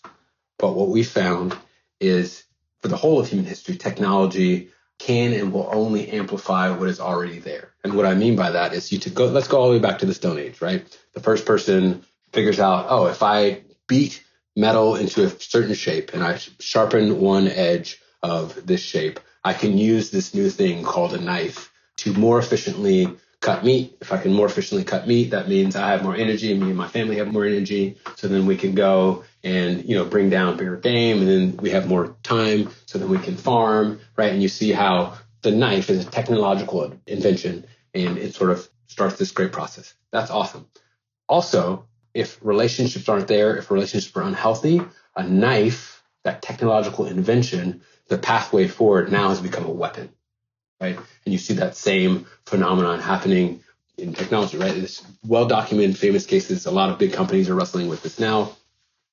But 0.57 0.73
what 0.73 0.88
we 0.88 1.03
found 1.03 1.57
is 1.99 2.43
for 2.79 2.88
the 2.88 2.97
whole 2.97 3.19
of 3.19 3.27
human 3.27 3.45
history, 3.45 3.75
technology 3.75 4.69
can 4.99 5.34
and 5.34 5.51
will 5.51 5.69
only 5.73 6.10
amplify 6.12 6.69
what 6.69 6.88
is 6.88 6.99
already 6.99 7.39
there. 7.39 7.73
And 7.84 7.95
what 7.95 8.05
I 8.05 8.13
mean 8.13 8.36
by 8.36 8.51
that 8.51 8.73
is 8.73 8.91
you 8.91 8.99
to 8.99 9.10
go, 9.10 9.25
let's 9.25 9.47
go 9.47 9.60
all 9.60 9.67
the 9.67 9.73
way 9.73 9.79
back 9.79 9.99
to 9.99 10.05
the 10.05 10.13
Stone 10.13 10.38
Age, 10.38 10.62
right? 10.62 10.86
The 11.13 11.19
first 11.19 11.45
person 11.45 12.05
figures 12.31 12.60
out, 12.60 12.86
oh, 12.89 13.07
if 13.07 13.23
I 13.23 13.63
beat 13.88 14.23
metal 14.56 14.96
into 14.96 15.24
a 15.24 15.30
certain 15.30 15.74
shape 15.74 16.14
and 16.14 16.24
I 16.24 16.38
sharpen 16.60 17.20
one 17.20 17.48
edge 17.48 18.00
of 18.22 18.66
this 18.66 18.82
shape, 18.82 19.20
I 19.44 19.54
can 19.54 19.78
use 19.78 20.12
this 20.12 20.34
new 20.34 20.50
thing 20.50 20.84
called 20.84 21.14
a 21.14 21.22
knife 21.22 21.72
to 21.98 22.14
more 22.14 22.40
efficiently 22.40 23.16
cut 23.40 23.66
meat. 23.66 23.98
If 24.02 24.14
I 24.14 24.18
can 24.18 24.34
more 24.34 24.46
efficiently 24.46 24.84
cut 24.84 25.08
meat, 25.08 25.32
that 25.32 25.50
means 25.50 25.76
I 25.76 25.90
have 25.90 26.04
more 26.04 26.16
energy 26.16 26.54
me 26.54 26.68
and 26.68 26.78
my 26.78 26.88
family 26.88 27.18
have 27.18 27.32
more 27.32 27.46
energy. 27.46 27.98
So 28.16 28.28
then 28.28 28.46
we 28.46 28.56
can 28.56 28.76
go 28.76 29.24
and, 29.44 29.84
you 29.86 29.96
know, 29.96 30.06
bring 30.06 30.30
down 30.30 30.58
bigger 30.58 30.78
game 30.78 31.20
and 31.20 31.28
then 31.28 31.58
we 31.58 31.72
have 31.72 31.88
more 31.88 32.16
time 32.22 32.70
so 32.86 33.00
then 33.00 33.10
we 33.10 33.18
can 33.18 33.36
farm, 33.36 34.00
right? 34.16 34.32
And 34.32 34.42
you 34.42 34.48
see 34.48 34.72
how 34.72 35.18
the 35.42 35.52
knife 35.52 35.90
is 35.90 36.06
a 36.06 36.10
technological 36.10 36.94
invention 37.08 37.66
and 37.96 38.18
it 38.18 38.36
sort 38.36 38.52
of 38.52 38.70
starts 38.88 39.18
this 39.18 39.32
great 39.32 39.52
process. 39.52 39.94
That's 40.12 40.30
awesome. 40.30 40.68
Also, 41.28 41.88
if 42.13 42.39
relationships 42.41 43.08
aren't 43.10 43.28
there, 43.28 43.56
if 43.58 43.71
relationships 43.71 44.15
are 44.15 44.24
unhealthy, 44.24 44.82
a 45.15 45.24
knife, 45.24 46.04
that 46.24 46.41
technological 46.41 47.06
invention, 47.06 47.82
the 48.08 48.17
pathway 48.17 48.67
forward 48.67 49.12
now 49.12 49.30
has 49.30 49.41
become 49.41 49.65
a 49.65 49.71
weapon, 49.71 50.10
right? 50.80 50.95
And 50.95 51.34
you 51.34 51.38
see 51.38 51.56
that 51.56 51.76
same 51.76 52.26
phenomenon 52.45 53.00
happening 53.00 53.63
in 53.97 54.13
technology, 54.13 54.58
right? 54.58 54.76
It's 54.76 55.04
well 55.26 55.47
documented, 55.47 55.97
famous 55.97 56.26
cases. 56.26 56.65
A 56.65 56.71
lot 56.71 56.89
of 56.89 57.00
big 57.00 57.13
companies 57.13 57.50
are 57.50 57.56
wrestling 57.56 57.88
with 57.88 58.04
this 58.04 58.19
now, 58.19 58.56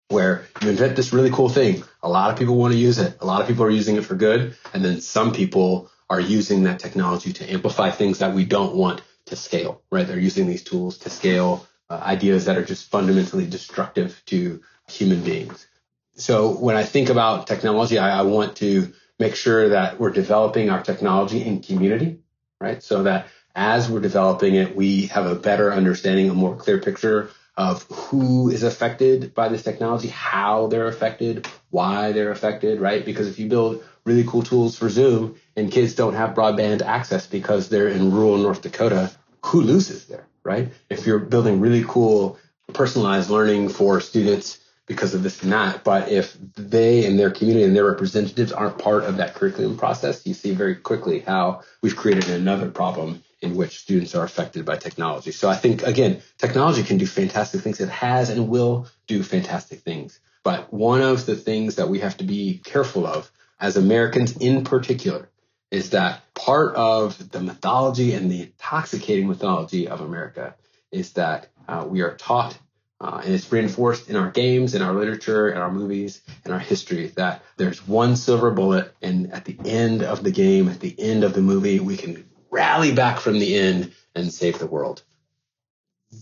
where 0.08 0.46
you 0.62 0.70
invent 0.70 0.96
this 0.96 1.12
really 1.12 1.30
cool 1.30 1.48
thing. 1.48 1.84
A 2.02 2.08
lot 2.08 2.30
of 2.30 2.38
people 2.38 2.56
want 2.56 2.72
to 2.72 2.78
use 2.78 2.98
it. 2.98 3.16
A 3.20 3.26
lot 3.26 3.40
of 3.40 3.46
people 3.46 3.64
are 3.64 3.70
using 3.70 3.96
it 3.96 4.04
for 4.04 4.14
good. 4.14 4.56
And 4.72 4.84
then 4.84 5.00
some 5.00 5.32
people 5.32 5.90
are 6.11 6.20
using 6.20 6.64
that 6.64 6.78
technology 6.78 7.32
to 7.34 7.52
amplify 7.52 7.90
things 7.90 8.18
that 8.18 8.34
we 8.34 8.44
don't 8.44 8.74
want 8.74 9.02
to 9.26 9.37
scale, 9.37 9.82
right? 9.90 10.06
They're 10.06 10.18
using 10.18 10.46
these 10.46 10.64
tools 10.64 10.98
to 10.98 11.11
scale 11.11 11.66
uh, 11.90 12.01
ideas 12.03 12.46
that 12.46 12.57
are 12.57 12.64
just 12.64 12.90
fundamentally 12.90 13.46
destructive 13.46 14.22
to 14.27 14.62
human 14.88 15.22
beings. 15.22 15.66
So 16.14 16.51
when 16.51 16.77
I 16.77 16.85
think 16.85 17.11
about 17.11 17.46
technology, 17.46 17.98
I, 17.98 18.20
I 18.20 18.22
want 18.22 18.57
to 18.57 18.92
make 19.18 19.35
sure 19.35 19.70
that 19.70 19.98
we're 19.98 20.11
developing 20.11 20.70
our 20.70 20.83
technology 20.83 21.44
in 21.44 21.62
community, 21.62 22.20
right? 22.61 22.83
So 22.83 23.05
that 23.05 23.29
as 23.55 23.90
we're 23.90 24.01
developing 24.01 24.55
it, 24.55 24.77
we 24.77 25.07
have 25.07 25.27
a 25.27 25.35
better 25.35 25.72
understanding, 25.72 26.31
a 26.31 26.35
more 26.35 26.57
clear 26.57 26.79
picture 26.79 27.31
of 27.57 27.83
who 27.90 28.51
is 28.51 28.62
affected 28.62 29.35
by 29.35 29.48
this 29.48 29.64
technology, 29.64 30.09
how 30.09 30.68
they're 30.68 30.87
affected, 30.87 31.48
why 31.70 32.12
they're 32.12 32.31
affected, 32.31 32.81
right? 32.81 33.05
Because 33.05 33.27
if 33.27 33.40
you 33.40 33.48
build 33.48 33.83
really 34.05 34.24
cool 34.24 34.42
tools 34.42 34.79
for 34.79 34.88
Zoom 34.88 35.37
and 35.57 35.72
kids 35.72 35.94
don't 35.94 36.14
have 36.14 36.37
broadband 36.37 36.83
access 36.83 37.27
because 37.27 37.68
they're 37.68 37.88
in 37.88 38.12
rural 38.12 38.38
North 38.38 38.62
Dakota, 38.62 39.11
who 39.44 39.61
loses 39.61 40.07
there? 40.07 40.27
Right? 40.48 40.72
If 40.88 41.06
you're 41.06 41.18
building 41.18 41.61
really 41.61 41.84
cool 41.87 42.38
personalized 42.72 43.28
learning 43.28 43.68
for 43.68 44.00
students 44.00 44.58
because 44.87 45.12
of 45.12 45.22
this 45.22 45.42
and 45.42 45.52
that, 45.52 45.84
but 45.84 46.11
if 46.11 46.37
they 46.56 47.04
and 47.04 47.18
their 47.18 47.30
community 47.30 47.64
and 47.64 47.76
their 47.76 47.84
representatives 47.84 48.50
aren't 48.50 48.78
part 48.78 49.04
of 49.04 49.18
that 49.18 49.34
curriculum 49.34 49.76
process, 49.76 50.26
you 50.26 50.32
see 50.32 50.52
very 50.52 50.74
quickly 50.74 51.20
how 51.20 51.62
we've 51.82 51.96
created 51.96 52.30
another 52.30 52.70
problem 52.70 53.22
in 53.42 53.56
which 53.56 53.78
students 53.78 54.14
are 54.14 54.24
affected 54.24 54.64
by 54.64 54.76
technology. 54.76 55.32
So 55.32 55.50
I 55.50 55.54
think 55.56 55.82
again, 55.82 56.22
technology 56.38 56.82
can 56.82 56.96
do 56.96 57.06
fantastic 57.06 57.61
things. 57.61 57.78
It 57.80 57.90
has 57.90 58.30
and 58.30 58.48
will 58.48 58.88
do 59.06 59.22
fantastic 59.22 59.80
things. 59.80 60.18
But 60.42 60.72
one 60.72 61.02
of 61.02 61.26
the 61.26 61.37
things 61.37 61.76
that 61.76 61.90
we 61.90 62.00
have 62.00 62.16
to 62.16 62.24
be 62.24 62.62
careful 62.64 63.06
of 63.06 63.30
as 63.61 63.76
Americans 63.76 64.37
in 64.38 64.64
particular 64.64 65.28
is 65.70 65.90
that 65.90 66.22
part 66.35 66.74
of 66.76 67.31
the 67.31 67.40
mythology 67.40 68.14
and 68.14 68.31
the 68.31 68.42
intoxicating 68.42 69.28
mythology 69.28 69.88
of 69.88 70.00
America 70.00 70.54
is 70.90 71.12
that 71.12 71.48
uh, 71.68 71.85
we 71.87 72.00
are 72.00 72.14
taught, 72.14 72.59
uh, 73.00 73.20
and 73.22 73.35
it's 73.35 73.52
reinforced 73.52 74.09
in 74.09 74.16
our 74.16 74.31
games, 74.31 74.74
in 74.74 74.81
our 74.81 74.94
literature, 74.94 75.50
in 75.50 75.59
our 75.59 75.70
movies, 75.70 76.22
in 76.44 76.52
our 76.52 76.59
history, 76.59 77.09
that 77.16 77.42
there's 77.57 77.87
one 77.87 78.16
silver 78.16 78.50
bullet, 78.50 78.94
and 79.02 79.33
at 79.33 79.44
the 79.44 79.57
end 79.66 80.02
of 80.02 80.22
the 80.22 80.31
game, 80.31 80.68
at 80.68 80.81
the 80.81 80.94
end 80.98 81.22
of 81.22 81.35
the 81.35 81.42
movie, 81.42 81.81
we 81.81 81.96
can 81.96 82.28
rally 82.50 82.92
back 82.92 83.20
from 83.20 83.38
the 83.38 83.54
end 83.57 83.92
and 84.14 84.33
save 84.33 84.59
the 84.59 84.66
world. 84.66 85.02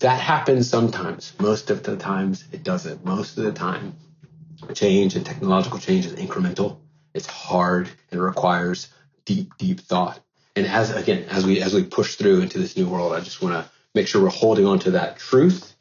That 0.00 0.20
happens 0.20 0.68
sometimes. 0.68 1.32
Most 1.38 1.70
of 1.70 1.84
the 1.84 1.96
times, 1.96 2.44
it 2.50 2.64
doesn't. 2.64 3.04
Most 3.04 3.38
of 3.38 3.44
the 3.44 3.52
time, 3.52 3.94
change 4.74 5.14
and 5.14 5.24
technological 5.24 5.78
change 5.78 6.06
is 6.06 6.14
incremental. 6.14 6.78
It's 7.14 7.26
hard 7.26 7.88
and 8.10 8.20
requires 8.20 8.88
deep, 9.26 9.52
deep 9.58 9.80
thought. 9.80 10.20
And 10.56 10.66
as 10.66 10.90
again, 10.90 11.24
as 11.28 11.44
we 11.44 11.60
as 11.60 11.74
we 11.74 11.84
push 11.84 12.14
through 12.14 12.40
into 12.40 12.58
this 12.58 12.76
new 12.78 12.88
world, 12.88 13.12
I 13.12 13.20
just 13.20 13.42
want 13.42 13.54
to 13.54 13.70
make 13.94 14.08
sure 14.08 14.22
we're 14.22 14.30
holding 14.30 14.64
on 14.64 14.78
to 14.80 14.90
that 14.92 15.18
truth 15.18 15.74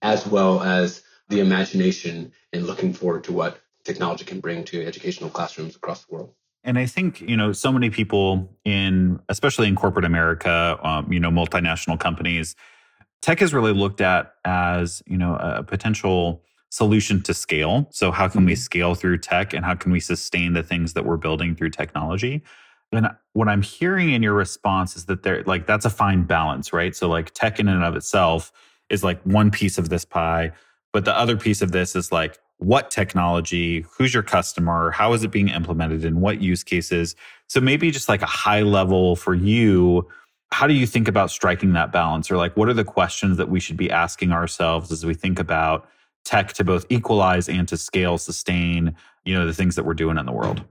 as 0.00 0.26
well 0.26 0.62
as 0.62 1.02
the 1.28 1.40
imagination 1.40 2.32
and 2.52 2.66
looking 2.66 2.94
forward 2.94 3.24
to 3.24 3.32
what 3.32 3.60
technology 3.84 4.24
can 4.24 4.40
bring 4.40 4.64
to 4.64 4.84
educational 4.84 5.28
classrooms 5.28 5.76
across 5.76 6.04
the 6.04 6.14
world. 6.14 6.32
And 6.64 6.78
I 6.78 6.86
think, 6.86 7.20
you 7.20 7.36
know, 7.36 7.52
so 7.52 7.72
many 7.72 7.90
people 7.90 8.56
in, 8.64 9.20
especially 9.28 9.66
in 9.66 9.74
corporate 9.74 10.04
America, 10.04 10.78
um, 10.82 11.12
you 11.12 11.18
know, 11.18 11.30
multinational 11.30 11.98
companies, 11.98 12.54
tech 13.20 13.42
is 13.42 13.52
really 13.52 13.72
looked 13.72 14.00
at 14.00 14.34
as, 14.44 15.02
you 15.06 15.18
know, 15.18 15.36
a 15.36 15.62
potential 15.62 16.42
solution 16.70 17.20
to 17.22 17.34
scale. 17.34 17.88
So, 17.90 18.10
how 18.12 18.28
can 18.28 18.44
we 18.44 18.52
mm-hmm. 18.52 18.60
scale 18.60 18.94
through 18.94 19.18
tech 19.18 19.52
and 19.52 19.64
how 19.64 19.74
can 19.74 19.92
we 19.92 20.00
sustain 20.00 20.52
the 20.52 20.62
things 20.62 20.92
that 20.92 21.04
we're 21.04 21.16
building 21.16 21.56
through 21.56 21.70
technology? 21.70 22.42
And 22.92 23.08
what 23.32 23.48
I'm 23.48 23.62
hearing 23.62 24.10
in 24.10 24.22
your 24.22 24.34
response 24.34 24.96
is 24.96 25.06
that 25.06 25.22
there, 25.22 25.42
like, 25.44 25.66
that's 25.66 25.86
a 25.86 25.90
fine 25.90 26.24
balance, 26.24 26.72
right? 26.72 26.94
So, 26.94 27.08
like, 27.08 27.32
tech 27.32 27.58
in 27.58 27.68
and 27.68 27.82
of 27.82 27.96
itself 27.96 28.52
is 28.90 29.02
like 29.02 29.20
one 29.22 29.50
piece 29.50 29.78
of 29.78 29.88
this 29.88 30.04
pie, 30.04 30.52
but 30.92 31.06
the 31.06 31.16
other 31.16 31.36
piece 31.36 31.62
of 31.62 31.72
this 31.72 31.96
is 31.96 32.12
like, 32.12 32.38
what 32.58 32.90
technology, 32.90 33.84
who's 33.96 34.14
your 34.14 34.22
customer, 34.22 34.90
how 34.90 35.14
is 35.14 35.24
it 35.24 35.32
being 35.32 35.48
implemented, 35.48 36.04
in 36.04 36.20
what 36.20 36.40
use 36.40 36.62
cases? 36.62 37.16
So, 37.48 37.60
maybe 37.60 37.90
just 37.90 38.08
like 38.08 38.22
a 38.22 38.26
high 38.26 38.60
level 38.60 39.16
for 39.16 39.34
you, 39.34 40.06
how 40.52 40.66
do 40.66 40.74
you 40.74 40.86
think 40.86 41.08
about 41.08 41.30
striking 41.30 41.72
that 41.72 41.92
balance? 41.92 42.30
Or, 42.30 42.36
like, 42.36 42.54
what 42.58 42.68
are 42.68 42.74
the 42.74 42.84
questions 42.84 43.38
that 43.38 43.48
we 43.48 43.58
should 43.58 43.78
be 43.78 43.90
asking 43.90 44.32
ourselves 44.32 44.92
as 44.92 45.06
we 45.06 45.14
think 45.14 45.38
about 45.38 45.88
tech 46.24 46.52
to 46.52 46.62
both 46.62 46.84
equalize 46.90 47.48
and 47.48 47.66
to 47.68 47.78
scale, 47.78 48.18
sustain, 48.18 48.94
you 49.24 49.34
know, 49.34 49.46
the 49.46 49.54
things 49.54 49.76
that 49.76 49.84
we're 49.84 49.94
doing 49.94 50.18
in 50.18 50.26
the 50.26 50.32
world? 50.32 50.62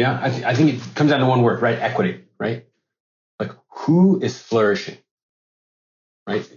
Yeah, 0.00 0.18
I, 0.22 0.30
th- 0.30 0.44
I 0.44 0.54
think 0.54 0.74
it 0.74 0.94
comes 0.94 1.10
down 1.10 1.20
to 1.20 1.26
one 1.26 1.42
word, 1.42 1.60
right? 1.60 1.78
Equity, 1.78 2.24
right? 2.38 2.64
Like 3.38 3.52
who 3.68 4.18
is 4.22 4.40
flourishing, 4.40 4.96
right? 6.26 6.48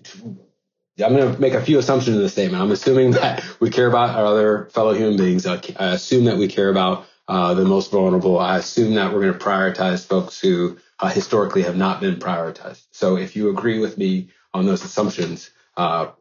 I'm 1.03 1.13
going 1.13 1.34
to 1.34 1.41
make 1.41 1.53
a 1.53 1.62
few 1.62 1.77
assumptions 1.77 2.15
in 2.15 2.23
this 2.23 2.32
statement. 2.32 2.63
I'm 2.63 2.71
assuming 2.71 3.12
that 3.19 3.43
we 3.60 3.69
care 3.69 3.88
about 3.88 4.15
our 4.15 4.25
other 4.25 4.69
fellow 4.71 4.93
human 4.93 5.17
beings. 5.17 5.45
I 5.45 5.60
assume 5.77 6.23
that 6.25 6.38
we 6.38 6.47
care 6.47 6.69
about 6.69 7.06
uh, 7.27 7.53
the 7.53 7.65
most 7.65 7.91
vulnerable. 7.91 8.39
I 8.39 8.60
assume 8.60 8.95
that 8.95 9.12
we're 9.12 9.23
going 9.23 9.34
to 9.34 9.39
prioritize 9.45 10.08
folks 10.08 10.39
who 10.39 10.77
uh, 10.99 11.10
historically 11.10 11.63
have 11.63 11.75
not 11.75 11.99
been 11.99 12.15
prioritized. 12.15 12.86
So 12.91 13.17
if 13.17 13.36
you 13.36 13.49
agree 13.49 13.79
with 13.79 13.97
me 13.97 14.29
on 14.53 14.65
those 14.65 14.86
assumptions, 14.86 15.49
uh, 15.75 16.12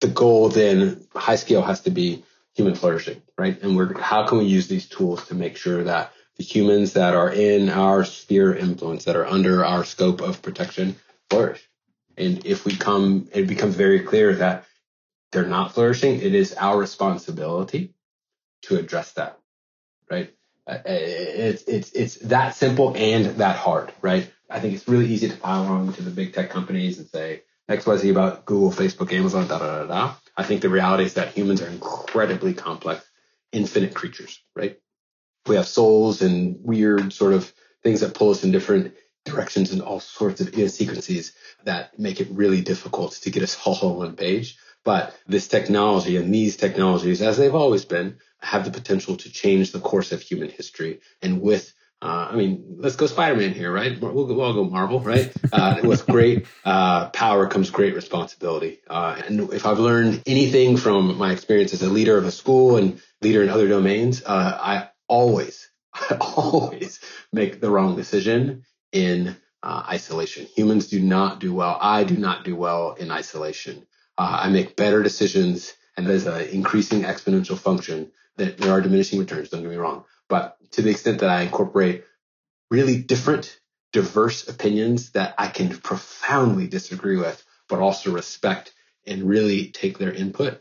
the 0.00 0.08
goal 0.08 0.48
then 0.48 1.06
high 1.14 1.36
scale 1.36 1.62
has 1.62 1.82
to 1.82 1.90
be 1.90 2.24
human 2.54 2.74
flourishing, 2.74 3.20
right? 3.36 3.60
And 3.62 3.76
we're 3.76 4.00
how 4.00 4.26
can 4.26 4.38
we 4.38 4.46
use 4.46 4.66
these 4.66 4.88
tools 4.88 5.26
to 5.28 5.34
make 5.34 5.58
sure 5.58 5.84
that 5.84 6.12
the 6.38 6.44
humans 6.44 6.94
that 6.94 7.14
are 7.14 7.30
in 7.30 7.68
our 7.68 8.04
sphere 8.04 8.52
of 8.52 8.58
influence, 8.58 9.04
that 9.04 9.16
are 9.16 9.26
under 9.26 9.64
our 9.64 9.84
scope 9.84 10.20
of 10.20 10.40
protection, 10.40 10.96
flourish. 11.28 11.62
And 12.16 12.46
if 12.46 12.64
we 12.64 12.76
come, 12.76 13.28
it 13.32 13.46
becomes 13.46 13.74
very 13.74 14.00
clear 14.00 14.34
that 14.36 14.64
they're 15.32 15.46
not 15.46 15.74
flourishing, 15.74 16.20
it 16.20 16.34
is 16.34 16.54
our 16.54 16.78
responsibility 16.78 17.94
to 18.62 18.76
address 18.76 19.12
that, 19.12 19.38
right? 20.10 20.32
Uh, 20.66 20.78
it's, 20.84 21.62
it's, 21.64 21.92
it's 21.92 22.14
that 22.16 22.54
simple 22.54 22.96
and 22.96 23.26
that 23.38 23.56
hard, 23.56 23.92
right? 24.00 24.30
I 24.50 24.60
think 24.60 24.74
it's 24.74 24.88
really 24.88 25.06
easy 25.06 25.28
to 25.28 25.36
pile 25.36 25.64
on 25.64 25.92
to 25.94 26.02
the 26.02 26.10
big 26.10 26.34
tech 26.34 26.50
companies 26.50 26.98
and 26.98 27.08
say 27.08 27.42
XYZ 27.68 28.10
about 28.10 28.46
Google, 28.46 28.70
Facebook, 28.70 29.12
Amazon, 29.12 29.46
da 29.46 29.58
da 29.58 29.84
da 29.84 29.86
da. 29.86 30.14
I 30.36 30.44
think 30.44 30.62
the 30.62 30.70
reality 30.70 31.04
is 31.04 31.14
that 31.14 31.34
humans 31.34 31.60
are 31.60 31.68
incredibly 31.68 32.54
complex, 32.54 33.04
infinite 33.52 33.94
creatures, 33.94 34.40
right? 34.54 34.78
We 35.46 35.56
have 35.56 35.66
souls 35.66 36.22
and 36.22 36.58
weird 36.62 37.12
sort 37.12 37.32
of 37.32 37.52
things 37.82 38.00
that 38.00 38.14
pull 38.14 38.30
us 38.30 38.44
in 38.44 38.52
different 38.52 38.94
directions 39.24 39.72
and 39.72 39.82
all 39.82 40.00
sorts 40.00 40.40
of 40.40 40.48
idiosyncrasies 40.48 41.32
that 41.64 41.98
make 41.98 42.20
it 42.20 42.28
really 42.30 42.60
difficult 42.60 43.12
to 43.12 43.30
get 43.30 43.42
us 43.42 43.58
all 43.64 43.78
on 43.90 43.96
one 43.96 44.16
page. 44.16 44.58
But 44.84 45.14
this 45.26 45.48
technology 45.48 46.16
and 46.16 46.32
these 46.32 46.56
technologies, 46.56 47.20
as 47.20 47.36
they've 47.36 47.54
always 47.54 47.84
been, 47.84 48.18
have 48.40 48.64
the 48.64 48.70
potential 48.70 49.16
to 49.16 49.30
change 49.30 49.72
the 49.72 49.80
course 49.80 50.12
of 50.12 50.22
human 50.22 50.48
history. 50.48 51.00
And 51.20 51.42
with 51.42 51.74
uh, 52.00 52.28
I 52.30 52.36
mean, 52.36 52.76
let's 52.78 52.94
go 52.94 53.06
Spider-Man 53.06 53.54
here, 53.54 53.72
right? 53.72 54.00
We'll, 54.00 54.12
we'll 54.12 54.40
all 54.40 54.54
go 54.54 54.64
Marvel, 54.64 55.00
right? 55.00 55.32
Uh, 55.50 55.80
with 55.82 56.06
great 56.06 56.46
uh, 56.64 57.08
power 57.08 57.46
comes 57.48 57.70
great 57.70 57.94
responsibility. 57.94 58.80
Uh, 58.88 59.20
and 59.26 59.52
if 59.52 59.64
I've 59.64 59.78
learned 59.78 60.22
anything 60.26 60.76
from 60.76 61.16
my 61.16 61.32
experience 61.32 61.72
as 61.72 61.82
a 61.82 61.88
leader 61.88 62.18
of 62.18 62.26
a 62.26 62.30
school 62.30 62.76
and 62.76 63.00
leader 63.22 63.42
in 63.42 63.48
other 63.48 63.66
domains, 63.66 64.22
uh, 64.24 64.58
I 64.60 64.87
always, 65.08 65.68
always 66.20 67.00
make 67.32 67.60
the 67.60 67.70
wrong 67.70 67.96
decision 67.96 68.64
in 68.92 69.36
uh, 69.62 69.82
isolation. 69.88 70.46
Humans 70.54 70.88
do 70.88 71.00
not 71.00 71.40
do 71.40 71.52
well. 71.52 71.78
I 71.80 72.04
do 72.04 72.16
not 72.16 72.44
do 72.44 72.54
well 72.54 72.92
in 72.92 73.10
isolation. 73.10 73.86
Uh, 74.16 74.40
I 74.42 74.48
make 74.50 74.76
better 74.76 75.02
decisions, 75.02 75.74
and 75.96 76.06
there's 76.06 76.26
an 76.26 76.48
increasing 76.48 77.02
exponential 77.02 77.58
function 77.58 78.12
that 78.36 78.58
there 78.58 78.72
are 78.72 78.80
diminishing 78.80 79.18
returns. 79.18 79.48
Don't 79.48 79.62
get 79.62 79.70
me 79.70 79.76
wrong, 79.76 80.04
but 80.28 80.56
to 80.72 80.82
the 80.82 80.90
extent 80.90 81.20
that 81.20 81.30
I 81.30 81.42
incorporate 81.42 82.04
really 82.70 82.98
different, 82.98 83.58
diverse 83.92 84.48
opinions 84.48 85.12
that 85.12 85.34
I 85.38 85.48
can 85.48 85.76
profoundly 85.76 86.68
disagree 86.68 87.16
with, 87.16 87.42
but 87.68 87.80
also 87.80 88.12
respect 88.12 88.72
and 89.06 89.28
really 89.28 89.68
take 89.70 89.98
their 89.98 90.12
input, 90.12 90.60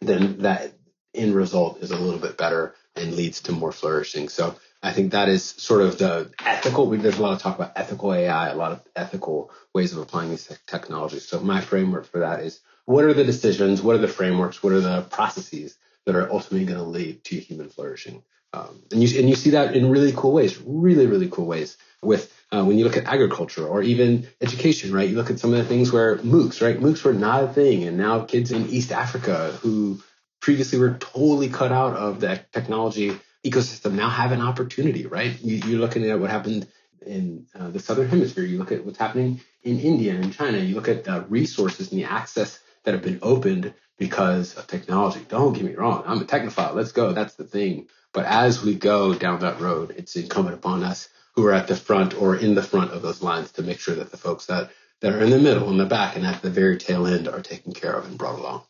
then 0.00 0.38
that 0.38 0.72
end 1.14 1.34
result 1.34 1.82
is 1.82 1.90
a 1.90 1.98
little 1.98 2.20
bit 2.20 2.36
better 2.36 2.74
and 2.96 3.14
leads 3.14 3.42
to 3.42 3.52
more 3.52 3.72
flourishing. 3.72 4.28
So 4.28 4.56
I 4.82 4.92
think 4.92 5.12
that 5.12 5.28
is 5.28 5.44
sort 5.44 5.82
of 5.82 5.98
the 5.98 6.30
ethical. 6.44 6.88
There's 6.90 7.18
a 7.18 7.22
lot 7.22 7.32
of 7.32 7.40
talk 7.40 7.56
about 7.56 7.72
ethical 7.76 8.12
AI, 8.12 8.50
a 8.50 8.56
lot 8.56 8.72
of 8.72 8.82
ethical 8.94 9.50
ways 9.74 9.92
of 9.92 9.98
applying 9.98 10.30
these 10.30 10.46
technologies. 10.66 11.26
So 11.26 11.40
my 11.40 11.60
framework 11.60 12.06
for 12.06 12.20
that 12.20 12.40
is 12.40 12.60
what 12.84 13.04
are 13.04 13.14
the 13.14 13.24
decisions? 13.24 13.82
What 13.82 13.96
are 13.96 14.00
the 14.00 14.08
frameworks? 14.08 14.62
What 14.62 14.72
are 14.72 14.80
the 14.80 15.02
processes 15.02 15.76
that 16.04 16.14
are 16.14 16.30
ultimately 16.32 16.66
going 16.66 16.78
to 16.78 16.84
lead 16.84 17.24
to 17.24 17.36
human 17.36 17.68
flourishing? 17.68 18.22
Um, 18.52 18.82
and 18.92 19.02
you 19.02 19.18
and 19.18 19.28
you 19.28 19.34
see 19.34 19.50
that 19.50 19.74
in 19.74 19.90
really 19.90 20.12
cool 20.16 20.32
ways, 20.32 20.60
really 20.64 21.06
really 21.06 21.28
cool 21.28 21.46
ways. 21.46 21.76
With 22.02 22.32
uh, 22.52 22.64
when 22.64 22.78
you 22.78 22.84
look 22.84 22.96
at 22.96 23.06
agriculture 23.06 23.66
or 23.66 23.82
even 23.82 24.28
education, 24.40 24.92
right? 24.92 25.08
You 25.08 25.16
look 25.16 25.30
at 25.30 25.40
some 25.40 25.52
of 25.52 25.58
the 25.58 25.64
things 25.64 25.90
where 25.90 26.16
MOOCs, 26.18 26.62
right? 26.62 26.78
MOOCs 26.78 27.02
were 27.02 27.12
not 27.12 27.42
a 27.42 27.48
thing, 27.48 27.84
and 27.84 27.98
now 27.98 28.24
kids 28.24 28.52
in 28.52 28.68
East 28.68 28.92
Africa 28.92 29.58
who 29.62 30.00
previously 30.46 30.78
were 30.78 30.96
totally 31.00 31.48
cut 31.48 31.72
out 31.72 31.96
of 31.96 32.20
that 32.20 32.52
technology 32.52 33.18
ecosystem 33.44 33.94
now 33.94 34.08
have 34.08 34.30
an 34.30 34.40
opportunity, 34.40 35.04
right? 35.04 35.42
You, 35.42 35.76
are 35.76 35.80
looking 35.80 36.08
at 36.08 36.20
what 36.20 36.30
happened 36.30 36.68
in 37.04 37.46
uh, 37.52 37.70
the 37.70 37.80
southern 37.80 38.08
hemisphere. 38.08 38.44
You 38.44 38.58
look 38.58 38.70
at 38.70 38.84
what's 38.86 38.96
happening 38.96 39.40
in 39.64 39.80
India 39.80 40.14
and 40.14 40.32
China. 40.32 40.58
You 40.58 40.76
look 40.76 40.86
at 40.86 41.02
the 41.02 41.22
resources 41.22 41.90
and 41.90 42.00
the 42.00 42.04
access 42.04 42.60
that 42.84 42.94
have 42.94 43.02
been 43.02 43.18
opened 43.22 43.74
because 43.98 44.54
of 44.54 44.68
technology. 44.68 45.26
Don't 45.28 45.52
get 45.52 45.64
me 45.64 45.74
wrong. 45.74 46.04
I'm 46.06 46.20
a 46.20 46.24
technophile. 46.24 46.76
Let's 46.76 46.92
go. 46.92 47.12
That's 47.12 47.34
the 47.34 47.42
thing. 47.42 47.88
But 48.12 48.26
as 48.26 48.62
we 48.62 48.76
go 48.76 49.16
down 49.16 49.40
that 49.40 49.60
road, 49.60 49.96
it's 49.98 50.14
incumbent 50.14 50.54
upon 50.54 50.84
us 50.84 51.08
who 51.34 51.44
are 51.44 51.54
at 51.54 51.66
the 51.66 51.74
front 51.74 52.14
or 52.14 52.36
in 52.36 52.54
the 52.54 52.62
front 52.62 52.92
of 52.92 53.02
those 53.02 53.20
lines 53.20 53.50
to 53.54 53.64
make 53.64 53.80
sure 53.80 53.96
that 53.96 54.12
the 54.12 54.16
folks 54.16 54.46
that, 54.46 54.70
that 55.00 55.12
are 55.12 55.22
in 55.22 55.30
the 55.30 55.40
middle, 55.40 55.68
in 55.70 55.76
the 55.76 55.86
back, 55.86 56.14
and 56.14 56.24
at 56.24 56.40
the 56.40 56.50
very 56.50 56.78
tail 56.78 57.04
end 57.04 57.26
are 57.26 57.42
taken 57.42 57.72
care 57.72 57.94
of 57.94 58.06
and 58.06 58.16
brought 58.16 58.38
along. 58.38 58.62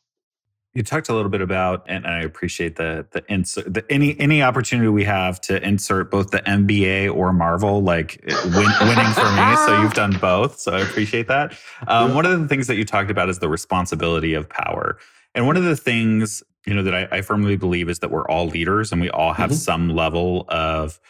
You 0.77 0.83
talked 0.83 1.09
a 1.09 1.15
little 1.15 1.31
bit 1.31 1.41
about, 1.41 1.87
and 1.89 2.07
I 2.07 2.21
appreciate 2.21 2.77
the 2.77 3.07
the 3.11 3.25
insert, 3.33 3.73
the, 3.73 3.91
any 3.91 4.15
any 4.21 4.43
opportunity 4.43 4.89
we 4.89 5.05
have 5.05 5.41
to 5.43 5.67
insert 5.67 6.11
both 6.11 6.33
the 6.33 6.41
NBA 6.41 7.15
or 7.15 7.33
Marvel, 7.33 7.83
like 7.83 8.23
win, 8.27 8.71
winning 8.83 9.13
for 9.15 9.33
me. 9.33 9.57
So 9.65 9.81
you've 9.81 9.95
done 10.05 10.19
both, 10.21 10.59
so 10.59 10.73
I 10.73 10.81
appreciate 10.81 11.29
that. 11.29 11.57
Um, 11.89 12.15
one 12.15 12.27
of 12.27 12.39
the 12.39 12.47
things 12.47 12.67
that 12.67 12.77
you 12.77 12.85
talked 12.85 13.11
about 13.11 13.31
is 13.31 13.39
the 13.39 13.49
responsibility 13.49 14.35
of 14.35 14.51
power, 14.51 14.99
and 15.35 15.47
one 15.47 15.57
of 15.57 15.65
the 15.65 15.77
things 15.77 16.43
you 16.67 16.75
know 16.75 16.83
that 16.83 16.95
I, 16.95 17.09
I 17.11 17.21
firmly 17.23 17.57
believe 17.57 17.89
is 17.89 18.01
that 18.01 18.11
we're 18.11 18.29
all 18.29 18.47
leaders 18.47 18.93
and 18.93 19.01
we 19.01 19.09
all 19.09 19.33
have 19.33 19.49
mm-hmm. 19.53 19.57
some 19.57 19.89
level 19.89 20.45
of 20.51 21.01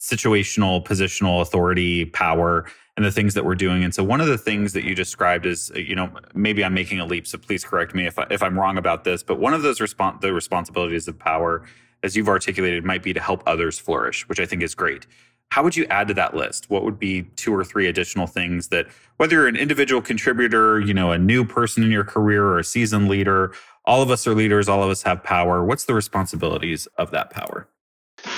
situational, 0.00 0.84
positional 0.84 1.40
authority, 1.40 2.04
power 2.04 2.66
and 2.98 3.04
the 3.04 3.12
things 3.12 3.34
that 3.34 3.44
we're 3.44 3.54
doing. 3.54 3.84
And 3.84 3.94
so 3.94 4.02
one 4.02 4.20
of 4.20 4.26
the 4.26 4.36
things 4.36 4.72
that 4.72 4.82
you 4.82 4.92
described 4.92 5.46
is, 5.46 5.70
uh, 5.70 5.78
you 5.78 5.94
know, 5.94 6.10
maybe 6.34 6.64
I'm 6.64 6.74
making 6.74 6.98
a 6.98 7.06
leap, 7.06 7.28
so 7.28 7.38
please 7.38 7.62
correct 7.62 7.94
me 7.94 8.08
if, 8.08 8.18
I, 8.18 8.26
if 8.28 8.42
I'm 8.42 8.58
wrong 8.58 8.76
about 8.76 9.04
this, 9.04 9.22
but 9.22 9.38
one 9.38 9.54
of 9.54 9.62
those 9.62 9.78
respons- 9.78 10.20
the 10.20 10.32
responsibilities 10.32 11.06
of 11.06 11.16
power, 11.16 11.64
as 12.02 12.16
you've 12.16 12.26
articulated, 12.26 12.84
might 12.84 13.04
be 13.04 13.12
to 13.12 13.20
help 13.20 13.44
others 13.46 13.78
flourish, 13.78 14.28
which 14.28 14.40
I 14.40 14.46
think 14.46 14.64
is 14.64 14.74
great. 14.74 15.06
How 15.50 15.62
would 15.62 15.76
you 15.76 15.84
add 15.84 16.08
to 16.08 16.14
that 16.14 16.34
list? 16.34 16.70
What 16.70 16.82
would 16.82 16.98
be 16.98 17.22
two 17.36 17.54
or 17.54 17.64
three 17.64 17.86
additional 17.86 18.26
things 18.26 18.66
that, 18.70 18.88
whether 19.18 19.36
you're 19.36 19.46
an 19.46 19.54
individual 19.54 20.02
contributor, 20.02 20.80
you 20.80 20.92
know, 20.92 21.12
a 21.12 21.18
new 21.18 21.44
person 21.44 21.84
in 21.84 21.92
your 21.92 22.02
career 22.02 22.44
or 22.46 22.58
a 22.58 22.64
seasoned 22.64 23.08
leader, 23.08 23.52
all 23.84 24.02
of 24.02 24.10
us 24.10 24.26
are 24.26 24.34
leaders, 24.34 24.68
all 24.68 24.82
of 24.82 24.90
us 24.90 25.04
have 25.04 25.22
power. 25.22 25.64
What's 25.64 25.84
the 25.84 25.94
responsibilities 25.94 26.88
of 26.96 27.12
that 27.12 27.30
power? 27.30 27.68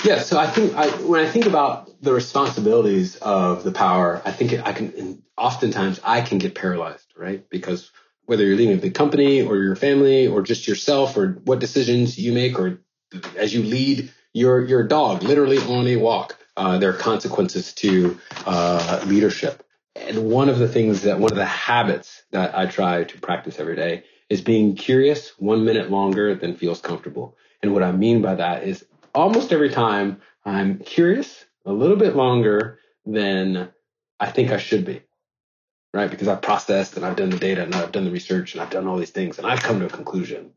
Yeah, 0.03 0.19
so 0.19 0.39
I 0.39 0.47
think 0.47 0.75
I, 0.75 0.87
when 1.03 1.23
I 1.23 1.29
think 1.29 1.45
about 1.45 2.01
the 2.01 2.13
responsibilities 2.13 3.17
of 3.17 3.63
the 3.63 3.71
power, 3.71 4.21
I 4.25 4.31
think 4.31 4.53
I 4.65 4.73
can, 4.73 5.21
oftentimes 5.37 5.99
I 6.03 6.21
can 6.21 6.37
get 6.39 6.55
paralyzed, 6.55 7.13
right? 7.15 7.47
Because 7.49 7.91
whether 8.25 8.43
you're 8.45 8.55
leading 8.55 8.77
a 8.77 8.81
big 8.81 8.93
company 8.93 9.41
or 9.41 9.57
your 9.57 9.75
family 9.75 10.27
or 10.27 10.41
just 10.41 10.67
yourself 10.67 11.17
or 11.17 11.33
what 11.45 11.59
decisions 11.59 12.17
you 12.17 12.33
make 12.33 12.57
or 12.57 12.81
as 13.37 13.53
you 13.53 13.63
lead 13.63 14.11
your, 14.33 14.63
your 14.65 14.83
dog 14.83 15.23
literally 15.23 15.57
on 15.57 15.85
a 15.87 15.97
walk, 15.97 16.37
uh, 16.57 16.77
there 16.77 16.89
are 16.89 16.97
consequences 16.97 17.73
to 17.73 18.17
uh, 18.45 19.01
leadership. 19.05 19.63
And 19.95 20.29
one 20.29 20.49
of 20.49 20.59
the 20.59 20.67
things 20.67 21.01
that, 21.03 21.19
one 21.19 21.31
of 21.31 21.37
the 21.37 21.45
habits 21.45 22.23
that 22.31 22.57
I 22.57 22.65
try 22.65 23.03
to 23.03 23.19
practice 23.19 23.59
every 23.59 23.75
day 23.75 24.03
is 24.29 24.41
being 24.41 24.75
curious 24.75 25.33
one 25.37 25.65
minute 25.65 25.91
longer 25.91 26.33
than 26.33 26.55
feels 26.55 26.79
comfortable. 26.79 27.35
And 27.61 27.73
what 27.73 27.83
I 27.83 27.91
mean 27.91 28.21
by 28.21 28.35
that 28.35 28.63
is 28.63 28.85
almost 29.13 29.51
every 29.51 29.69
time 29.69 30.21
I'm 30.45 30.79
curious 30.79 31.45
a 31.65 31.71
little 31.71 31.97
bit 31.97 32.15
longer 32.15 32.79
than 33.05 33.69
I 34.19 34.31
think 34.31 34.51
I 34.51 34.57
should 34.57 34.85
be. 34.85 35.01
Right? 35.93 36.09
Because 36.09 36.27
I've 36.27 36.41
processed 36.41 36.95
and 36.95 37.05
I've 37.05 37.17
done 37.17 37.31
the 37.31 37.37
data 37.37 37.63
and 37.63 37.75
I've 37.75 37.91
done 37.91 38.05
the 38.05 38.11
research 38.11 38.53
and 38.53 38.61
I've 38.61 38.69
done 38.69 38.87
all 38.87 38.97
these 38.97 39.09
things 39.09 39.37
and 39.37 39.45
I've 39.47 39.61
come 39.61 39.79
to 39.79 39.87
a 39.87 39.89
conclusion. 39.89 40.51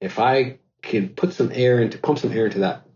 If 0.00 0.18
I 0.18 0.58
can 0.82 1.10
put 1.10 1.34
some 1.34 1.52
air 1.52 1.80
into, 1.80 1.98
pump 1.98 2.18
some 2.18 2.32
air 2.32 2.46
into 2.46 2.60
that 2.60 2.86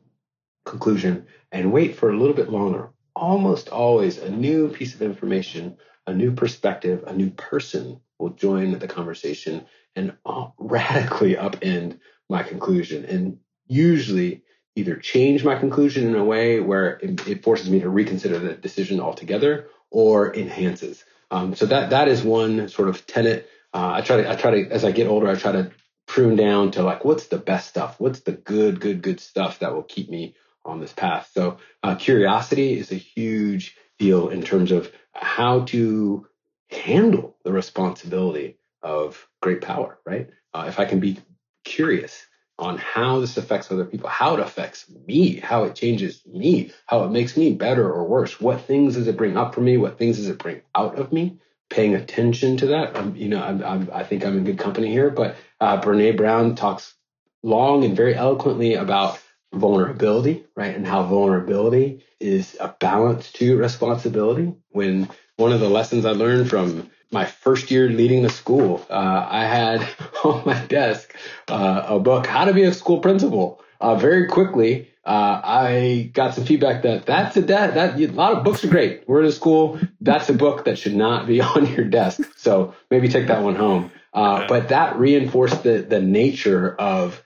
conclusion 0.65 1.27
and 1.51 1.73
wait 1.73 1.97
for 1.97 2.11
a 2.11 2.17
little 2.17 2.35
bit 2.35 2.49
longer, 2.49 2.91
almost 3.15 3.69
always 3.69 4.19
a 4.19 4.31
new 4.31 4.69
piece 4.69 4.95
of 4.95 5.03
information, 5.03 5.77
a 6.07 6.15
new 6.15 6.33
perspective, 6.33 7.05
a 7.07 7.13
new 7.13 7.31
person 7.31 8.01
will 8.19 8.31
join 8.31 8.79
the 8.79 8.89
conversation 8.89 9.67
and 9.95 10.15
uh, 10.25 10.47
radically 10.59 11.35
upend 11.35 11.99
my 12.31 12.43
conclusion 12.43 13.05
and 13.05 13.39
usually 13.67 14.43
either 14.75 14.97
change 14.97 15.45
my 15.45 15.57
conclusion 15.57 16.09
in 16.09 16.15
a 16.15 16.25
way 16.25 16.61
where 16.61 16.99
it, 17.03 17.27
it 17.29 17.43
forces 17.43 17.69
me 17.71 17.81
to 17.81 17.89
reconsider 17.89 18.39
the 18.39 18.55
decision 18.55 19.01
altogether 19.01 19.69
or 19.91 20.35
enhances. 20.35 21.05
Um, 21.31 21.55
so 21.55 21.67
that 21.67 21.91
that 21.91 22.09
is 22.09 22.23
one 22.23 22.69
sort 22.69 22.89
of 22.89 23.07
tenet. 23.07 23.49
Uh, 23.73 23.93
I 23.95 24.01
try 24.03 24.19
to 24.19 24.31
I 24.31 24.37
try 24.37 24.51
to 24.63 24.71
as 24.71 24.85
I 24.85 24.93
get 24.93 25.07
older 25.07 25.29
I 25.29 25.35
try 25.35 25.53
to 25.53 25.73
prune 26.07 26.37
down 26.37 26.73
to 26.73 26.83
like 26.83 27.05
what's 27.05 27.29
the 27.29 27.39
best 27.39 27.69
stuff, 27.69 27.99
what's 27.99 28.21
the 28.21 28.33
good 28.33 28.81
good 28.81 29.03
good 29.03 29.21
stuff 29.21 29.61
that 29.61 29.75
will 29.75 29.83
keep 29.83 30.11
me 30.11 30.35
on 30.65 30.81
this 30.81 30.93
path. 30.93 31.31
So 31.35 31.59
uh, 31.83 31.97
curiosity 31.97 32.79
is 32.79 32.93
a 32.93 32.97
huge 32.97 33.77
deal 33.99 34.29
in 34.29 34.43
terms 34.43 34.73
of 34.73 34.93
how 35.13 35.61
to 35.67 36.27
handle 36.71 37.37
the 37.45 37.53
responsibility 37.53 38.59
of 38.83 39.29
great 39.41 39.61
power, 39.61 39.99
right? 40.05 40.31
Uh, 40.55 40.67
if 40.69 40.79
I 40.79 40.85
can 40.85 41.01
be 41.01 41.19
curious 41.65 42.27
on 42.59 42.79
how 42.79 43.21
this 43.21 43.37
affects 43.37 43.71
other 43.71 43.85
people, 43.85 44.09
how 44.09 44.35
it 44.35 44.41
affects 44.41 44.89
me, 45.07 45.37
how 45.37 45.65
it 45.65 45.75
changes 45.75 46.23
me, 46.27 46.73
how 46.87 47.05
it 47.05 47.11
makes 47.11 47.37
me 47.37 47.53
better 47.53 47.91
or 47.91 48.05
worse, 48.05 48.41
what 48.41 48.61
things 48.63 48.95
does 48.95 49.09
it 49.09 49.17
bring 49.17 49.37
up 49.37 49.55
for 49.55 49.61
me, 49.61 49.77
what 49.77 49.99
things 49.99 50.17
does 50.19 50.29
it 50.29 50.39
bring 50.39 50.61
out 50.75 50.99
of 50.99 51.13
me, 51.13 51.39
paying 51.71 51.95
attention 51.95 52.57
to 52.59 52.67
that. 52.67 52.97
Um, 52.97 53.17
you 53.17 53.29
know, 53.29 53.43
I'm, 53.43 53.63
I'm, 53.65 53.91
i 53.93 54.05
think 54.05 54.25
I'm 54.25 54.39
in 54.39 54.45
good 54.45 54.59
company 54.59 54.91
here, 54.91 55.11
but 55.11 55.37
uh, 55.61 55.81
Brene 55.81 56.17
Brown 56.17 56.55
talks 56.55 56.95
long 57.43 57.85
and 57.85 57.97
very 57.97 58.15
eloquently 58.15 58.75
about 58.75 59.22
vulnerability, 59.53 60.45
right? 60.57 60.75
And 60.75 60.87
how 60.87 61.03
vulnerability 61.05 62.05
is 62.21 62.57
a 62.61 62.69
balance 62.69 63.31
to 63.33 63.57
responsibility. 63.57 64.55
When 64.71 65.09
one 65.37 65.53
of 65.53 65.61
the 65.61 65.69
lessons 65.69 66.05
I 66.05 66.13
learned 66.13 66.51
from 66.51 66.91
my 67.11 67.27
first 67.27 67.71
year 67.71 67.89
leading 67.89 68.23
the 68.23 68.31
school, 68.31 68.85
uh, 68.89 69.27
I 69.29 69.45
had 69.45 69.87
on 70.25 70.43
my 70.47 70.65
desk 70.67 71.15
uh, 71.49 71.85
a 71.89 72.01
book, 72.01 72.27
How 72.27 72.45
to 72.45 72.55
Be 72.55 72.63
a 72.65 72.73
School 72.73 73.01
Principal. 73.01 73.63
Uh, 73.81 73.97
very 73.97 74.29
quickly, 74.29 74.93
uh, 75.05 75.41
I 75.43 76.11
got 76.15 76.35
some 76.35 76.45
feedback 76.45 76.83
that 76.83 77.05
that's 77.05 77.37
a 77.37 77.41
de- 77.43 77.47
that 77.49 77.99
a 77.99 78.07
lot 78.07 78.35
of 78.35 78.45
books 78.45 78.65
are 78.65 78.69
great. 78.69 79.03
We're 79.09 79.23
in 79.23 79.27
a 79.27 79.33
school. 79.33 79.81
That's 80.01 80.29
a 80.29 80.35
book 80.35 80.67
that 80.67 80.79
should 80.79 80.95
not 80.95 81.27
be 81.27 81.41
on 81.41 81.67
your 81.75 81.85
desk. 81.85 82.21
So 82.37 82.75
maybe 82.91 83.09
take 83.09 83.27
that 83.27 83.43
one 83.43 83.57
home. 83.57 83.91
Uh, 84.15 84.47
but 84.47 84.69
that 84.69 84.99
reinforced 84.99 85.65
the 85.65 85.79
the 85.79 86.01
nature 86.01 86.75
of 86.77 87.22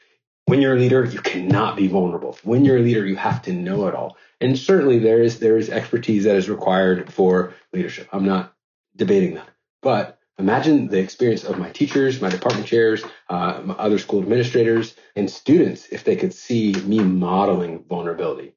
when 0.47 0.63
you're 0.63 0.77
a 0.77 0.79
leader, 0.79 1.05
you 1.05 1.21
cannot 1.21 1.77
be 1.77 1.89
vulnerable. 1.89 2.39
When 2.45 2.65
you're 2.65 2.79
a 2.79 2.83
leader, 2.83 3.05
you 3.05 3.17
have 3.17 3.43
to 3.43 3.53
know 3.53 3.87
it 3.89 3.95
all. 3.95 4.17
And 4.41 4.59
certainly 4.59 4.99
there 4.99 5.23
is 5.23 5.41
there 5.41 5.57
is 5.57 5.69
expertise 5.69 6.25
that 6.25 6.37
is 6.37 6.49
required 6.49 7.13
for 7.13 7.55
leadership. 7.73 8.09
I'm 8.13 8.25
not 8.25 8.55
debating 8.95 9.35
that. 9.35 9.49
But 9.83 10.19
imagine 10.39 10.89
the 10.89 11.01
experience 11.01 11.45
of 11.45 11.59
my 11.59 11.71
teachers, 11.71 12.21
my 12.21 12.31
department 12.31 12.67
chairs, 12.67 13.03
uh, 13.29 13.61
my 13.65 13.75
other 13.75 13.99
school 13.99 14.23
administrators, 14.23 14.95
and 15.17 15.29
students 15.29 15.89
if 15.91 16.05
they 16.05 16.17
could 16.17 16.33
see 16.33 16.73
me 16.73 17.01
modeling 17.01 17.85
vulnerability. 17.89 18.55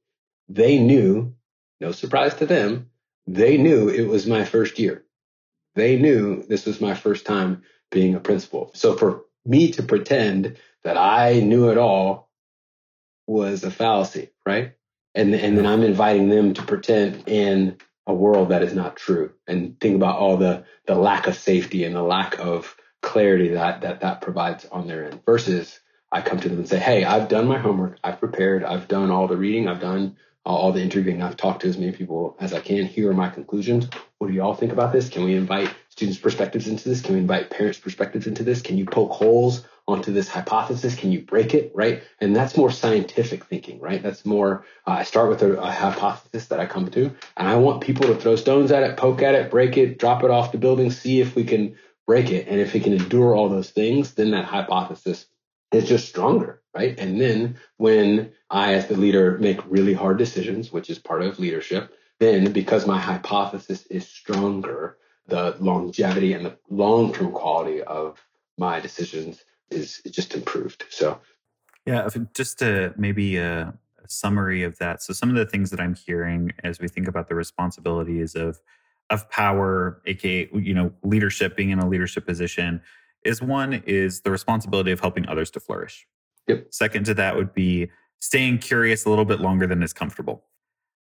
They 0.47 0.79
knew, 0.79 1.33
no 1.81 1.91
surprise 1.91 2.35
to 2.35 2.45
them, 2.45 2.91
they 3.25 3.57
knew 3.57 3.89
it 3.89 4.07
was 4.07 4.27
my 4.27 4.45
first 4.45 4.77
year. 4.79 5.03
They 5.75 5.97
knew 5.97 6.43
this 6.43 6.65
was 6.65 6.81
my 6.81 6.93
first 6.93 7.25
time 7.25 7.63
being 7.89 8.13
a 8.15 8.19
principal. 8.19 8.71
So 8.73 8.95
for 8.95 9.23
me 9.45 9.71
to 9.71 9.83
pretend 9.83 10.57
that 10.83 10.97
I 10.97 11.39
knew 11.39 11.69
it 11.69 11.77
all 11.77 12.29
was 13.27 13.63
a 13.63 13.71
fallacy, 13.71 14.29
right? 14.45 14.73
And 15.15 15.33
and 15.33 15.57
then 15.57 15.65
I'm 15.65 15.83
inviting 15.83 16.29
them 16.29 16.53
to 16.55 16.61
pretend 16.63 17.27
in 17.27 17.77
a 18.07 18.13
world 18.13 18.49
that 18.49 18.63
is 18.63 18.73
not 18.73 18.95
true 18.95 19.33
and 19.47 19.79
think 19.79 19.95
about 19.95 20.17
all 20.17 20.37
the 20.37 20.65
the 20.87 20.95
lack 20.95 21.27
of 21.27 21.35
safety 21.35 21.83
and 21.83 21.95
the 21.95 22.03
lack 22.03 22.39
of 22.39 22.75
clarity 23.01 23.49
that 23.49 23.81
that 23.81 24.01
that 24.01 24.21
provides 24.21 24.65
on 24.65 24.87
their 24.87 25.05
end 25.05 25.21
versus 25.25 25.79
I 26.11 26.21
come 26.21 26.39
to 26.39 26.49
them 26.49 26.57
and 26.57 26.67
say, 26.67 26.79
"Hey, 26.79 27.03
I've 27.03 27.27
done 27.27 27.47
my 27.47 27.59
homework. 27.59 27.99
I've 28.03 28.19
prepared. 28.19 28.63
I've 28.63 28.87
done 28.87 29.11
all 29.11 29.27
the 29.27 29.37
reading. 29.37 29.67
I've 29.67 29.79
done 29.79 30.17
all 30.45 30.71
the 30.71 30.81
interviewing. 30.81 31.21
I've 31.21 31.37
talked 31.37 31.61
to 31.61 31.67
as 31.67 31.77
many 31.77 31.91
people 31.91 32.35
as 32.39 32.53
I 32.53 32.59
can. 32.59 32.85
Here 32.85 33.09
are 33.09 33.13
my 33.13 33.29
conclusions. 33.29 33.87
What 34.17 34.27
do 34.27 34.33
y'all 34.33 34.55
think 34.55 34.71
about 34.71 34.91
this? 34.91 35.09
Can 35.09 35.23
we 35.23 35.35
invite 35.35 35.69
students' 35.89 36.19
perspectives 36.19 36.67
into 36.67 36.89
this? 36.89 37.01
Can 37.01 37.13
we 37.13 37.21
invite 37.21 37.51
parents' 37.51 37.79
perspectives 37.79 38.25
into 38.25 38.43
this? 38.43 38.61
Can 38.61 38.77
you 38.77 38.85
poke 38.85 39.11
holes 39.11 39.65
onto 39.89 40.13
this 40.13 40.29
hypothesis? 40.29 40.95
Can 40.95 41.11
you 41.11 41.21
break 41.21 41.55
it? 41.55 41.71
Right. 41.73 42.03
And 42.21 42.35
that's 42.35 42.55
more 42.55 42.71
scientific 42.71 43.45
thinking, 43.45 43.79
right? 43.79 44.01
That's 44.01 44.23
more, 44.25 44.63
uh, 44.85 44.91
I 44.91 45.03
start 45.03 45.29
with 45.29 45.41
a, 45.41 45.59
a, 45.59 45.71
hypothesis 45.71 46.47
that 46.47 46.59
I 46.59 46.67
come 46.67 46.91
to, 46.91 47.05
and 47.35 47.47
I 47.47 47.55
want 47.55 47.81
people 47.81 48.05
to 48.07 48.15
throw 48.15 48.35
stones 48.35 48.71
at 48.71 48.83
it, 48.83 48.97
poke 48.97 49.23
at 49.23 49.33
it, 49.33 49.49
break 49.49 49.77
it, 49.77 49.97
drop 49.97 50.23
it 50.23 50.29
off 50.29 50.51
the 50.51 50.59
building, 50.59 50.91
see 50.91 51.21
if 51.21 51.35
we 51.35 51.43
can 51.43 51.75
break 52.05 52.29
it. 52.29 52.47
And 52.47 52.59
if 52.59 52.75
it 52.75 52.83
can 52.83 52.93
endure 52.93 53.35
all 53.35 53.49
those 53.49 53.71
things, 53.71 54.13
then 54.13 54.31
that 54.31 54.45
hypothesis 54.45 55.25
is 55.71 55.87
just 55.87 56.07
stronger, 56.07 56.61
right? 56.73 56.97
And 56.99 57.19
then 57.19 57.57
when 57.77 58.31
I, 58.49 58.75
as 58.75 58.87
the 58.87 58.95
leader, 58.95 59.39
make 59.39 59.59
really 59.65 59.93
hard 59.93 60.19
decisions, 60.19 60.71
which 60.71 60.89
is 60.89 60.99
part 60.99 61.23
of 61.23 61.39
leadership, 61.39 61.95
then 62.19 62.51
because 62.51 62.85
my 62.85 62.99
hypothesis 62.99 63.87
is 63.87 64.07
stronger, 64.07 64.97
the 65.27 65.55
longevity 65.59 66.33
and 66.33 66.45
the 66.45 66.57
long 66.69 67.13
term 67.13 67.31
quality 67.31 67.81
of 67.81 68.19
my 68.57 68.79
decisions 68.79 69.43
is 69.71 70.01
just 70.11 70.33
improved. 70.33 70.85
So, 70.89 71.19
yeah, 71.85 72.07
just 72.35 72.59
to 72.59 72.93
maybe 72.97 73.37
a, 73.37 73.73
a 74.03 74.07
summary 74.07 74.63
of 74.63 74.77
that. 74.79 75.01
So, 75.01 75.13
some 75.13 75.29
of 75.29 75.35
the 75.35 75.45
things 75.45 75.69
that 75.71 75.79
I'm 75.79 75.95
hearing 75.95 76.51
as 76.63 76.79
we 76.79 76.87
think 76.87 77.07
about 77.07 77.27
the 77.29 77.35
responsibilities 77.35 78.35
of 78.35 78.59
of 79.09 79.29
power, 79.29 80.01
aka 80.05 80.49
you 80.53 80.73
know 80.73 80.91
leadership, 81.03 81.55
being 81.55 81.71
in 81.71 81.79
a 81.79 81.87
leadership 81.87 82.25
position, 82.25 82.81
is 83.23 83.41
one 83.41 83.83
is 83.85 84.21
the 84.21 84.31
responsibility 84.31 84.91
of 84.91 84.99
helping 84.99 85.27
others 85.27 85.51
to 85.51 85.59
flourish. 85.59 86.07
Yep. 86.47 86.67
Second 86.71 87.05
to 87.05 87.13
that 87.15 87.35
would 87.35 87.53
be 87.53 87.89
staying 88.19 88.59
curious 88.59 89.05
a 89.05 89.09
little 89.09 89.25
bit 89.25 89.39
longer 89.39 89.67
than 89.67 89.81
is 89.83 89.93
comfortable. 89.93 90.45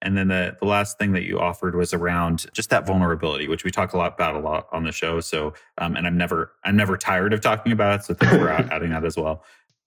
And 0.02 0.16
then 0.16 0.28
the, 0.28 0.56
the 0.58 0.66
last 0.66 0.98
thing 0.98 1.12
that 1.12 1.24
you 1.24 1.38
offered 1.38 1.74
was 1.74 1.92
around 1.92 2.46
just 2.52 2.70
that 2.70 2.86
vulnerability, 2.86 3.48
which 3.48 3.64
we 3.64 3.70
talk 3.70 3.92
a 3.92 3.98
lot 3.98 4.14
about 4.14 4.34
a 4.34 4.38
lot 4.38 4.66
on 4.72 4.84
the 4.84 4.92
show. 4.92 5.20
So, 5.20 5.52
um, 5.78 5.96
and 5.96 6.06
I'm 6.06 6.16
never 6.16 6.52
I'm 6.64 6.76
never 6.76 6.96
tired 6.96 7.32
of 7.32 7.40
talking 7.40 7.72
about 7.72 8.00
it. 8.00 8.04
So 8.04 8.14
thanks 8.14 8.36
for 8.36 8.48
adding 8.72 8.90
that 8.90 9.04
as 9.04 9.16
well. 9.16 9.44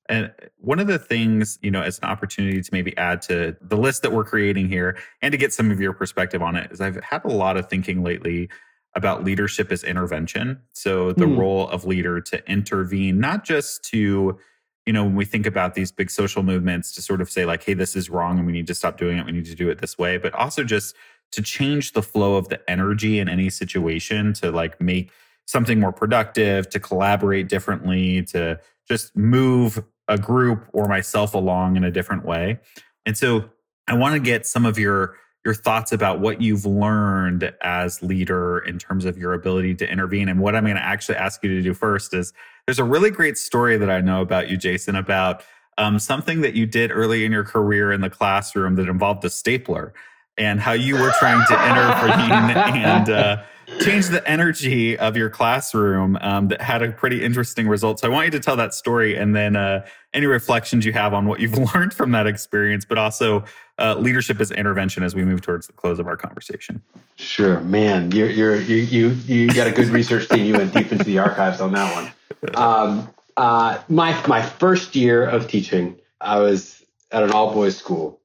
And 0.09 0.31
one 0.57 0.79
of 0.79 0.87
the 0.87 0.99
things, 0.99 1.57
you 1.61 1.71
know, 1.71 1.81
as 1.81 1.97
an 1.99 2.05
opportunity 2.05 2.61
to 2.61 2.69
maybe 2.73 2.95
add 2.97 3.21
to 3.23 3.55
the 3.61 3.77
list 3.77 4.01
that 4.01 4.11
we're 4.11 4.25
creating 4.25 4.67
here 4.67 4.97
and 5.21 5.31
to 5.31 5.37
get 5.37 5.53
some 5.53 5.71
of 5.71 5.79
your 5.79 5.93
perspective 5.93 6.41
on 6.41 6.55
it 6.55 6.71
is 6.71 6.81
I've 6.81 7.01
had 7.01 7.23
a 7.23 7.29
lot 7.29 7.57
of 7.57 7.69
thinking 7.69 8.03
lately 8.03 8.49
about 8.95 9.23
leadership 9.23 9.71
as 9.71 9.83
intervention. 9.83 10.61
So 10.73 11.13
the 11.13 11.25
mm. 11.25 11.37
role 11.37 11.67
of 11.69 11.85
leader 11.85 12.21
to 12.21 12.51
intervene, 12.51 13.19
not 13.19 13.43
just 13.43 13.83
to 13.85 14.37
you 14.85 14.93
know, 14.93 15.03
when 15.03 15.15
we 15.15 15.25
think 15.25 15.45
about 15.45 15.75
these 15.75 15.91
big 15.91 16.11
social 16.11 16.43
movements 16.43 16.91
to 16.93 17.01
sort 17.01 17.21
of 17.21 17.29
say, 17.29 17.45
like, 17.45 17.63
hey, 17.63 17.73
this 17.73 17.95
is 17.95 18.09
wrong 18.09 18.37
and 18.37 18.45
we 18.45 18.51
need 18.51 18.67
to 18.67 18.75
stop 18.75 18.97
doing 18.97 19.17
it, 19.17 19.25
we 19.25 19.31
need 19.31 19.45
to 19.45 19.55
do 19.55 19.69
it 19.69 19.79
this 19.79 19.97
way, 19.97 20.17
but 20.17 20.33
also 20.33 20.63
just 20.63 20.95
to 21.31 21.41
change 21.41 21.93
the 21.93 22.01
flow 22.01 22.35
of 22.35 22.49
the 22.49 22.69
energy 22.69 23.19
in 23.19 23.27
any 23.27 23.49
situation 23.49 24.33
to 24.33 24.51
like 24.51 24.79
make 24.79 25.11
something 25.45 25.79
more 25.79 25.91
productive, 25.91 26.69
to 26.69 26.79
collaborate 26.79 27.49
differently, 27.49 28.23
to 28.23 28.59
just 28.87 29.15
move 29.15 29.83
a 30.07 30.17
group 30.17 30.67
or 30.73 30.87
myself 30.87 31.33
along 31.33 31.75
in 31.75 31.83
a 31.83 31.91
different 31.91 32.25
way. 32.25 32.59
And 33.05 33.17
so 33.17 33.49
I 33.87 33.95
want 33.95 34.13
to 34.13 34.19
get 34.19 34.45
some 34.45 34.65
of 34.65 34.77
your 34.77 35.15
your 35.45 35.53
thoughts 35.53 35.91
about 35.91 36.19
what 36.19 36.41
you've 36.41 36.65
learned 36.65 37.53
as 37.61 38.01
leader 38.01 38.59
in 38.59 38.79
terms 38.79 39.03
of 39.03 39.17
your 39.17 39.33
ability 39.33 39.75
to 39.75 39.89
intervene. 39.89 40.29
And 40.29 40.39
what 40.39 40.55
I'm 40.55 40.63
going 40.63 40.77
to 40.77 40.83
actually 40.83 41.17
ask 41.17 41.43
you 41.43 41.49
to 41.49 41.61
do 41.61 41.73
first 41.73 42.13
is 42.13 42.33
there's 42.65 42.79
a 42.79 42.83
really 42.83 43.09
great 43.09 43.37
story 43.37 43.77
that 43.77 43.89
I 43.89 43.99
know 43.99 44.21
about 44.21 44.49
you, 44.49 44.55
Jason, 44.55 44.95
about 44.95 45.43
um, 45.77 45.99
something 45.99 46.41
that 46.41 46.53
you 46.53 46.65
did 46.65 46.91
early 46.91 47.25
in 47.25 47.31
your 47.31 47.43
career 47.43 47.91
in 47.91 48.01
the 48.01 48.09
classroom 48.09 48.75
that 48.75 48.87
involved 48.87 49.25
a 49.25 49.29
stapler 49.29 49.93
and 50.37 50.59
how 50.59 50.71
you 50.71 50.95
were 50.95 51.11
trying 51.19 51.45
to 51.47 51.53
intervene 51.69 52.81
and 52.81 53.09
uh, 53.09 53.43
change 53.79 54.07
the 54.07 54.27
energy 54.29 54.97
of 54.97 55.17
your 55.17 55.29
classroom 55.29 56.17
um, 56.21 56.47
that 56.49 56.61
had 56.61 56.81
a 56.81 56.91
pretty 56.91 57.23
interesting 57.23 57.67
result. 57.67 57.99
So 57.99 58.07
I 58.07 58.11
want 58.11 58.25
you 58.25 58.31
to 58.31 58.39
tell 58.39 58.55
that 58.55 58.73
story 58.73 59.15
and 59.15 59.35
then 59.35 59.55
uh, 59.55 59.85
any 60.13 60.25
reflections 60.25 60.85
you 60.85 60.93
have 60.93 61.13
on 61.13 61.25
what 61.25 61.39
you've 61.39 61.57
learned 61.75 61.93
from 61.93 62.11
that 62.11 62.27
experience, 62.27 62.85
but 62.85 62.97
also 62.97 63.43
uh, 63.79 63.95
leadership 63.95 64.39
as 64.39 64.51
intervention 64.51 65.03
as 65.03 65.15
we 65.15 65.23
move 65.23 65.41
towards 65.41 65.67
the 65.67 65.73
close 65.73 65.99
of 65.99 66.07
our 66.07 66.17
conversation. 66.17 66.81
Sure, 67.15 67.59
man, 67.61 68.11
you're, 68.11 68.29
you're 68.29 68.55
you 68.55 68.75
you 68.75 69.09
you 69.25 69.53
got 69.53 69.67
a 69.67 69.71
good 69.71 69.87
research 69.87 70.29
team. 70.29 70.45
You 70.45 70.53
went 70.53 70.73
deep 70.73 70.91
into 70.91 71.03
the 71.03 71.19
archives 71.19 71.61
on 71.61 71.71
that 71.73 71.93
one. 71.93 72.55
Um, 72.55 73.09
uh, 73.37 73.79
my 73.89 74.27
my 74.27 74.41
first 74.41 74.95
year 74.95 75.25
of 75.27 75.47
teaching, 75.47 75.95
I 76.21 76.39
was 76.39 76.83
at 77.11 77.23
an 77.23 77.31
all 77.31 77.53
boys 77.53 77.77
school, 77.77 78.19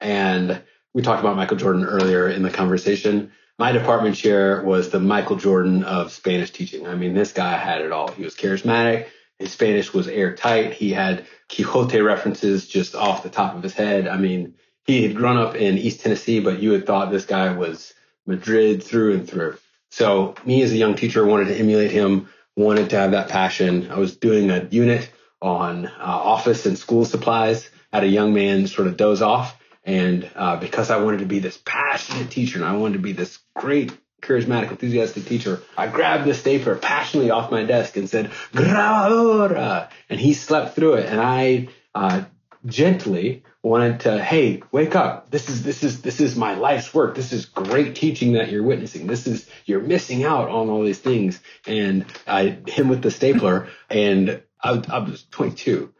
and 0.00 0.62
we 0.94 1.02
talked 1.02 1.20
about 1.20 1.36
Michael 1.36 1.56
Jordan 1.56 1.84
earlier 1.84 2.28
in 2.28 2.42
the 2.42 2.50
conversation. 2.50 3.32
My 3.58 3.72
department 3.72 4.16
chair 4.16 4.62
was 4.62 4.90
the 4.90 5.00
Michael 5.00 5.36
Jordan 5.36 5.84
of 5.84 6.12
Spanish 6.12 6.50
teaching. 6.50 6.86
I 6.86 6.94
mean, 6.94 7.14
this 7.14 7.32
guy 7.32 7.56
had 7.56 7.80
it 7.80 7.92
all. 7.92 8.10
He 8.10 8.24
was 8.24 8.34
charismatic 8.34 9.06
his 9.42 9.52
Spanish 9.52 9.92
was 9.92 10.08
airtight. 10.08 10.72
He 10.72 10.92
had 10.92 11.26
Quixote 11.48 12.00
references 12.00 12.66
just 12.66 12.94
off 12.94 13.22
the 13.22 13.28
top 13.28 13.54
of 13.54 13.62
his 13.62 13.74
head. 13.74 14.08
I 14.08 14.16
mean, 14.16 14.54
he 14.86 15.02
had 15.02 15.16
grown 15.16 15.36
up 15.36 15.54
in 15.54 15.78
East 15.78 16.00
Tennessee, 16.00 16.40
but 16.40 16.60
you 16.60 16.72
had 16.72 16.86
thought 16.86 17.10
this 17.10 17.26
guy 17.26 17.52
was 17.52 17.92
Madrid 18.26 18.82
through 18.82 19.14
and 19.14 19.28
through. 19.28 19.58
So 19.90 20.34
me 20.46 20.62
as 20.62 20.72
a 20.72 20.76
young 20.76 20.94
teacher 20.94 21.26
wanted 21.26 21.48
to 21.48 21.56
emulate 21.56 21.90
him, 21.90 22.28
wanted 22.56 22.90
to 22.90 22.96
have 22.96 23.10
that 23.10 23.28
passion. 23.28 23.90
I 23.90 23.98
was 23.98 24.16
doing 24.16 24.50
a 24.50 24.66
unit 24.70 25.10
on 25.40 25.86
uh, 25.86 25.90
office 25.98 26.64
and 26.64 26.78
school 26.78 27.04
supplies, 27.04 27.68
had 27.92 28.04
a 28.04 28.08
young 28.08 28.32
man 28.32 28.68
sort 28.68 28.88
of 28.88 28.96
doze 28.96 29.22
off. 29.22 29.58
And 29.84 30.30
uh, 30.34 30.56
because 30.56 30.90
I 30.90 30.98
wanted 30.98 31.20
to 31.20 31.26
be 31.26 31.40
this 31.40 31.60
passionate 31.64 32.30
teacher 32.30 32.58
and 32.58 32.66
I 32.66 32.76
wanted 32.76 32.94
to 32.94 32.98
be 33.00 33.12
this 33.12 33.38
great, 33.54 33.92
charismatic, 34.20 34.70
enthusiastic 34.70 35.24
teacher, 35.24 35.60
I 35.76 35.88
grabbed 35.88 36.24
the 36.24 36.34
stapler 36.34 36.76
passionately 36.76 37.30
off 37.30 37.50
my 37.50 37.64
desk 37.64 37.96
and 37.96 38.08
said, 38.08 38.30
Grabadora! 38.52 39.90
And 40.08 40.20
he 40.20 40.34
slept 40.34 40.76
through 40.76 40.94
it. 40.94 41.06
And 41.06 41.20
I 41.20 41.68
uh, 41.94 42.22
gently 42.64 43.42
wanted 43.62 44.00
to, 44.00 44.22
hey, 44.22 44.62
wake 44.70 44.94
up. 44.94 45.30
This 45.30 45.48
is 45.48 45.62
this 45.62 45.82
is 45.82 46.02
this 46.02 46.20
is 46.20 46.36
my 46.36 46.54
life's 46.54 46.92
work. 46.92 47.14
This 47.14 47.32
is 47.32 47.46
great 47.46 47.94
teaching 47.94 48.34
that 48.34 48.50
you're 48.50 48.62
witnessing. 48.62 49.06
This 49.06 49.26
is 49.26 49.48
you're 49.66 49.80
missing 49.80 50.24
out 50.24 50.48
on 50.48 50.68
all 50.68 50.84
these 50.84 50.98
things. 50.98 51.40
And 51.66 52.06
I 52.26 52.58
him 52.66 52.88
with 52.88 53.02
the 53.02 53.10
stapler, 53.10 53.68
and 53.88 54.42
I, 54.62 54.82
I 54.88 54.98
was 54.98 55.24
22. 55.30 55.92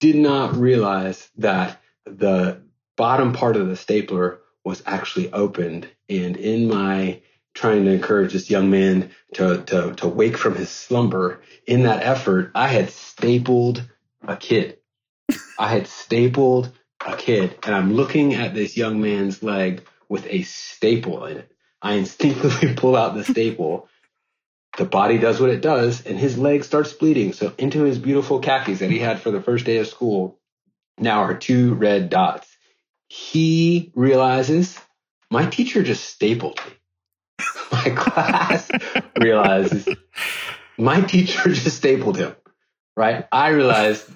Did 0.00 0.16
not 0.16 0.56
realize 0.56 1.28
that 1.36 1.80
the 2.06 2.62
bottom 3.00 3.32
part 3.32 3.56
of 3.56 3.68
the 3.68 3.76
stapler 3.76 4.40
was 4.64 4.82
actually 4.86 5.32
opened, 5.32 5.88
and 6.08 6.36
in 6.36 6.68
my 6.68 7.22
trying 7.54 7.84
to 7.84 7.90
encourage 7.92 8.32
this 8.32 8.50
young 8.50 8.70
man 8.70 9.10
to, 9.34 9.62
to, 9.64 9.94
to 9.96 10.08
wake 10.08 10.36
from 10.36 10.54
his 10.54 10.70
slumber. 10.70 11.40
In 11.66 11.82
that 11.84 12.04
effort, 12.04 12.52
I 12.54 12.68
had 12.68 12.90
stapled 12.90 13.82
a 14.22 14.36
kid 14.36 14.76
I 15.58 15.68
had 15.68 15.86
stapled 15.86 16.72
a 17.06 17.16
kid 17.16 17.58
and 17.64 17.74
I'm 17.74 17.94
looking 17.94 18.34
at 18.34 18.54
this 18.54 18.76
young 18.76 19.00
man's 19.00 19.42
leg 19.42 19.86
with 20.08 20.26
a 20.26 20.42
staple 20.42 21.26
in 21.26 21.38
it. 21.38 21.52
I 21.82 21.94
instinctively 21.94 22.74
pull 22.76 22.96
out 22.96 23.14
the 23.14 23.24
staple. 23.24 23.88
The 24.78 24.84
body 24.84 25.18
does 25.18 25.40
what 25.40 25.50
it 25.50 25.62
does 25.62 26.06
and 26.06 26.18
his 26.18 26.38
leg 26.38 26.64
starts 26.64 26.92
bleeding. 26.92 27.32
So 27.32 27.52
into 27.58 27.84
his 27.84 27.98
beautiful 27.98 28.40
khakis 28.40 28.80
that 28.80 28.90
he 28.90 28.98
had 28.98 29.20
for 29.20 29.30
the 29.30 29.42
first 29.42 29.66
day 29.66 29.78
of 29.78 29.86
school 29.86 30.38
now 30.98 31.22
are 31.22 31.34
two 31.36 31.74
red 31.74 32.10
dots. 32.10 32.49
He 33.10 33.90
realizes 33.96 34.78
my 35.32 35.44
teacher 35.44 35.82
just 35.82 36.04
stapled 36.04 36.60
me. 36.64 37.44
My 37.72 37.90
class 37.90 38.70
realizes 39.20 39.88
my 40.78 41.00
teacher 41.00 41.48
just 41.52 41.76
stapled 41.76 42.16
him, 42.18 42.34
right? 42.96 43.26
I 43.32 43.48
realized 43.48 44.08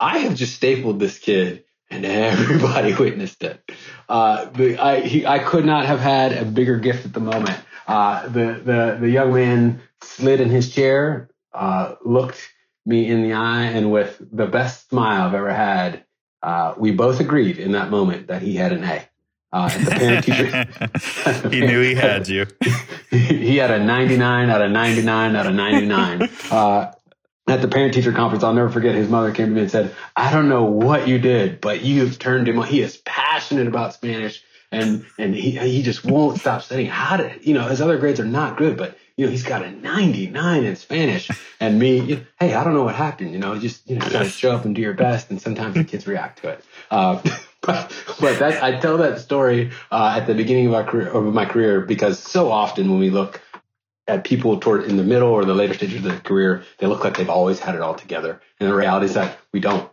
I 0.00 0.18
have 0.18 0.34
just 0.34 0.54
stapled 0.54 0.98
this 0.98 1.18
kid 1.18 1.64
and 1.90 2.06
everybody 2.06 2.94
witnessed 2.98 3.42
it. 3.42 3.62
Uh, 4.08 4.48
I, 4.80 5.00
he, 5.00 5.26
I 5.26 5.40
could 5.40 5.64
not 5.64 5.86
have 5.86 6.00
had 6.00 6.32
a 6.32 6.44
bigger 6.44 6.78
gift 6.78 7.06
at 7.06 7.12
the 7.12 7.20
moment. 7.20 7.58
Uh, 7.86 8.28
the, 8.28 8.60
the, 8.64 8.98
the 9.00 9.10
young 9.10 9.32
man 9.32 9.80
slid 10.02 10.40
in 10.40 10.50
his 10.50 10.74
chair, 10.74 11.30
uh, 11.52 11.96
looked 12.04 12.50
me 12.86 13.08
in 13.08 13.22
the 13.22 13.34
eye, 13.34 13.64
and 13.64 13.90
with 13.90 14.18
the 14.32 14.46
best 14.46 14.88
smile 14.88 15.28
I've 15.28 15.34
ever 15.34 15.52
had, 15.52 16.04
uh, 16.42 16.74
we 16.76 16.92
both 16.92 17.20
agreed 17.20 17.58
in 17.58 17.72
that 17.72 17.90
moment 17.90 18.28
that 18.28 18.42
he 18.42 18.56
had 18.56 18.72
an 18.72 18.84
A. 18.84 19.08
Uh, 19.50 19.68
the 19.78 19.90
parent 19.90 20.24
teacher, 20.24 21.48
he 21.50 21.60
knew 21.60 21.80
he 21.80 21.94
had 21.94 22.28
you. 22.28 22.46
he 23.10 23.56
had 23.56 23.70
a 23.70 23.78
99 23.78 24.50
out 24.50 24.60
of 24.60 24.70
99 24.70 25.36
out 25.36 25.46
of 25.46 25.54
99. 25.54 26.28
Uh, 26.50 26.92
at 27.46 27.62
the 27.62 27.68
parent 27.68 27.94
teacher 27.94 28.12
conference, 28.12 28.44
I'll 28.44 28.52
never 28.52 28.68
forget 28.68 28.94
his 28.94 29.08
mother 29.08 29.32
came 29.32 29.48
to 29.48 29.52
me 29.54 29.62
and 29.62 29.70
said, 29.70 29.94
I 30.16 30.30
don't 30.32 30.48
know 30.48 30.64
what 30.64 31.08
you 31.08 31.18
did, 31.18 31.60
but 31.60 31.82
you've 31.82 32.18
turned 32.18 32.46
him 32.46 32.58
on. 32.58 32.66
He 32.66 32.82
is 32.82 32.98
passionate 32.98 33.66
about 33.66 33.94
Spanish 33.94 34.42
and, 34.70 35.06
and 35.18 35.34
he, 35.34 35.52
he 35.52 35.82
just 35.82 36.04
won't 36.04 36.40
stop 36.40 36.62
studying. 36.62 36.88
How 36.90 37.16
did, 37.16 37.46
you 37.46 37.54
know, 37.54 37.66
his 37.66 37.80
other 37.80 37.98
grades 37.98 38.20
are 38.20 38.26
not 38.26 38.58
good, 38.58 38.76
but 38.76 38.98
you 39.18 39.26
know, 39.26 39.32
he's 39.32 39.42
got 39.42 39.64
a 39.64 39.70
99 39.72 40.64
in 40.64 40.76
Spanish 40.76 41.28
and 41.58 41.76
me, 41.76 41.98
you 42.00 42.16
know, 42.16 42.22
Hey, 42.38 42.54
I 42.54 42.62
don't 42.62 42.72
know 42.72 42.84
what 42.84 42.94
happened. 42.94 43.32
You 43.32 43.38
know, 43.40 43.58
just, 43.58 43.90
you 43.90 43.98
know, 43.98 44.24
show 44.24 44.52
up 44.52 44.64
and 44.64 44.76
do 44.76 44.80
your 44.80 44.94
best. 44.94 45.28
And 45.28 45.42
sometimes 45.42 45.74
the 45.74 45.82
kids 45.82 46.06
react 46.06 46.40
to 46.42 46.50
it. 46.50 46.64
Uh, 46.88 47.20
but, 47.60 47.92
but 48.20 48.38
that, 48.38 48.62
I 48.62 48.78
tell 48.78 48.96
that 48.98 49.18
story, 49.18 49.72
uh, 49.90 50.14
at 50.16 50.28
the 50.28 50.34
beginning 50.34 50.68
of 50.68 50.74
our 50.74 50.84
career, 50.84 51.08
of 51.08 51.34
my 51.34 51.46
career, 51.46 51.80
because 51.80 52.20
so 52.20 52.52
often 52.52 52.88
when 52.88 53.00
we 53.00 53.10
look 53.10 53.42
at 54.06 54.22
people 54.22 54.60
toward 54.60 54.84
in 54.84 54.96
the 54.96 55.02
middle 55.02 55.30
or 55.30 55.44
the 55.44 55.54
later 55.54 55.74
stages 55.74 55.96
of 55.96 56.04
their 56.04 56.20
career, 56.20 56.62
they 56.78 56.86
look 56.86 57.02
like 57.02 57.16
they've 57.16 57.28
always 57.28 57.58
had 57.58 57.74
it 57.74 57.80
all 57.80 57.96
together. 57.96 58.40
And 58.60 58.70
the 58.70 58.74
reality 58.74 59.06
is 59.06 59.14
that 59.14 59.36
we 59.52 59.58
don't. 59.58 59.90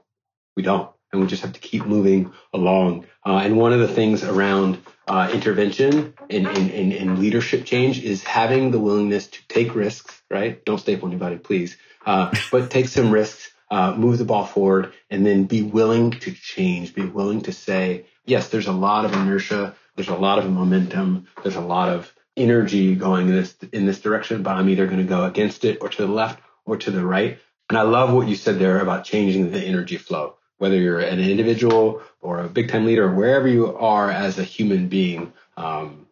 We 0.55 0.61
don't. 0.61 0.91
And 1.11 1.19
we 1.19 1.28
just 1.28 1.41
have 1.41 1.53
to 1.53 1.59
keep 1.59 1.84
moving 1.88 2.32
along. 2.53 3.07
Uh, 3.26 3.38
and 3.38 3.57
one 3.57 3.73
of 3.73 3.80
the 3.80 3.88
things 3.88 4.23
around 4.23 4.78
uh, 5.08 5.30
intervention 5.34 6.14
and, 6.30 6.47
and, 6.47 6.72
and, 6.72 6.93
and, 6.93 7.20
leadership 7.20 7.64
change 7.64 8.03
is 8.03 8.24
having 8.24 8.72
the 8.72 8.80
willingness 8.80 9.28
to 9.28 9.47
take 9.47 9.76
risks, 9.76 10.22
right? 10.32 10.64
Don't 10.66 10.80
staple 10.80 11.08
anybody, 11.08 11.38
please. 11.38 11.78
Uh, 12.06 12.34
but 12.51 12.72
take 12.72 12.88
some 12.88 13.12
risks, 13.12 13.51
uh, 13.70 13.93
move 13.95 14.18
the 14.18 14.26
ball 14.26 14.45
forward, 14.45 14.93
and 15.10 15.26
then 15.26 15.45
be 15.45 15.62
willing 15.62 16.12
to 16.12 16.32
change, 16.32 16.95
be 16.95 17.06
willing 17.06 17.41
to 17.41 17.51
say, 17.51 18.06
yes, 18.26 18.49
there's 18.49 18.68
a 18.68 18.72
lot 18.72 19.06
of 19.06 19.14
inertia. 19.14 19.76
There's 19.95 20.10
a 20.10 20.16
lot 20.16 20.39
of 20.39 20.49
momentum. 20.49 21.28
There's 21.43 21.56
a 21.56 21.62
lot 21.62 21.89
of 21.89 22.12
energy 22.38 22.95
going 22.95 23.30
in 23.30 23.36
this 23.36 23.56
in 23.72 23.86
this 23.86 24.01
direction, 24.01 24.43
but 24.43 24.56
I'm 24.58 24.70
either 24.70 24.88
going 24.88 24.97
to 24.97 25.03
go 25.03 25.24
against 25.26 25.66
it 25.66 25.78
or 25.82 25.89
to 25.89 26.06
the 26.06 26.12
left 26.12 26.41
or 26.66 26.78
to 26.78 26.91
the 26.91 27.06
right. 27.06 27.39
And 27.70 27.78
I 27.78 27.84
love 27.84 28.14
what 28.14 28.28
you 28.28 28.36
said 28.36 28.60
there 28.60 28.80
about 28.80 29.06
changing 29.06 29.51
the 29.51 29.62
energy 29.62 29.97
flow. 29.97 30.36
Whether 30.58 30.78
you're 30.78 30.99
an 30.99 31.20
individual 31.20 32.01
or 32.22 32.39
a 32.39 32.49
big 32.49 32.70
time 32.70 32.86
leader, 32.86 33.12
wherever 33.12 33.47
you 33.47 33.76
are 33.76 34.10
as 34.10 34.39
a 34.39 34.43
human 34.43 34.88
being, 34.88 35.34
um, 35.58 36.08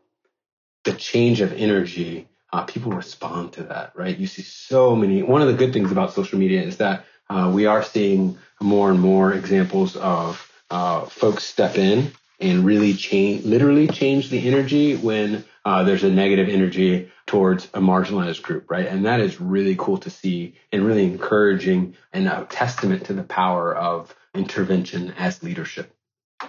the 0.83 0.93
change 0.93 1.41
of 1.41 1.53
energy, 1.53 2.27
uh, 2.51 2.63
people 2.63 2.91
respond 2.91 3.53
to 3.53 3.63
that, 3.63 3.93
right? 3.95 4.17
You 4.17 4.27
see 4.27 4.41
so 4.41 4.95
many. 4.95 5.23
One 5.23 5.41
of 5.41 5.47
the 5.47 5.53
good 5.53 5.73
things 5.73 5.91
about 5.91 6.13
social 6.13 6.39
media 6.39 6.61
is 6.61 6.77
that 6.77 7.05
uh, 7.29 7.51
we 7.53 7.65
are 7.65 7.83
seeing 7.83 8.37
more 8.61 8.91
and 8.91 8.99
more 8.99 9.33
examples 9.33 9.95
of 9.95 10.51
uh, 10.69 11.05
folks 11.05 11.43
step 11.43 11.77
in 11.77 12.11
and 12.39 12.65
really 12.65 12.93
change, 12.93 13.45
literally 13.45 13.87
change 13.87 14.29
the 14.29 14.47
energy 14.47 14.95
when 14.95 15.45
uh, 15.65 15.83
there's 15.83 16.03
a 16.03 16.09
negative 16.09 16.49
energy 16.49 17.09
towards 17.25 17.65
a 17.73 17.79
marginalized 17.79 18.41
group, 18.41 18.69
right? 18.69 18.87
And 18.87 19.05
that 19.05 19.21
is 19.21 19.39
really 19.39 19.75
cool 19.77 19.97
to 19.99 20.09
see 20.09 20.55
and 20.71 20.85
really 20.85 21.05
encouraging 21.05 21.95
and 22.11 22.27
a 22.27 22.45
testament 22.49 23.05
to 23.05 23.13
the 23.13 23.23
power 23.23 23.73
of 23.73 24.13
intervention 24.33 25.13
as 25.17 25.43
leadership 25.43 25.93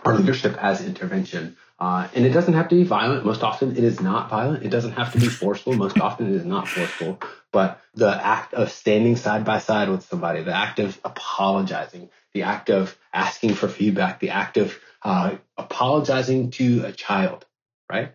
or 0.05 0.14
leadership 0.14 0.57
as 0.62 0.85
intervention. 0.85 1.57
Uh, 1.78 2.09
and 2.14 2.24
it 2.24 2.30
doesn't 2.30 2.55
have 2.55 2.68
to 2.68 2.76
be 2.76 2.85
violent. 2.85 3.24
Most 3.24 3.43
often 3.43 3.72
it 3.72 3.85
is 3.85 4.01
not 4.01 4.30
violent. 4.30 4.64
It 4.64 4.70
doesn't 4.70 4.93
have 4.93 5.12
to 5.12 5.18
be 5.18 5.28
forceful. 5.28 5.74
Most 5.74 5.99
often 5.99 6.28
it 6.28 6.37
is 6.37 6.45
not 6.45 6.68
forceful. 6.68 7.20
But 7.53 7.80
the 7.95 8.11
act 8.11 8.55
of 8.55 8.70
standing 8.70 9.16
side 9.16 9.45
by 9.45 9.59
side 9.59 9.89
with 9.89 10.05
somebody, 10.05 10.43
the 10.43 10.55
act 10.55 10.78
of 10.78 10.99
apologizing, 11.05 12.11
the 12.32 12.43
act 12.43 12.70
of 12.70 12.97
asking 13.12 13.55
for 13.55 13.68
feedback, 13.68 14.20
the 14.20 14.30
act 14.30 14.57
of 14.57 14.78
uh, 15.03 15.37
apologizing 15.57 16.51
to 16.53 16.85
a 16.85 16.93
child, 16.93 17.45
right? 17.91 18.12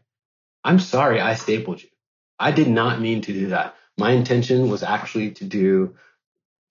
I'm 0.63 0.80
sorry 0.80 1.22
I 1.22 1.36
stapled 1.36 1.82
you. 1.82 1.89
I 2.38 2.51
did 2.51 2.70
not 2.70 3.01
mean 3.01 3.22
to 3.22 3.34
do 3.34 3.47
that. 3.49 3.76
My 3.97 4.11
intention 4.11 4.70
was 4.70 4.84
actually 4.84 5.32
to 5.32 5.45
do 5.45 5.95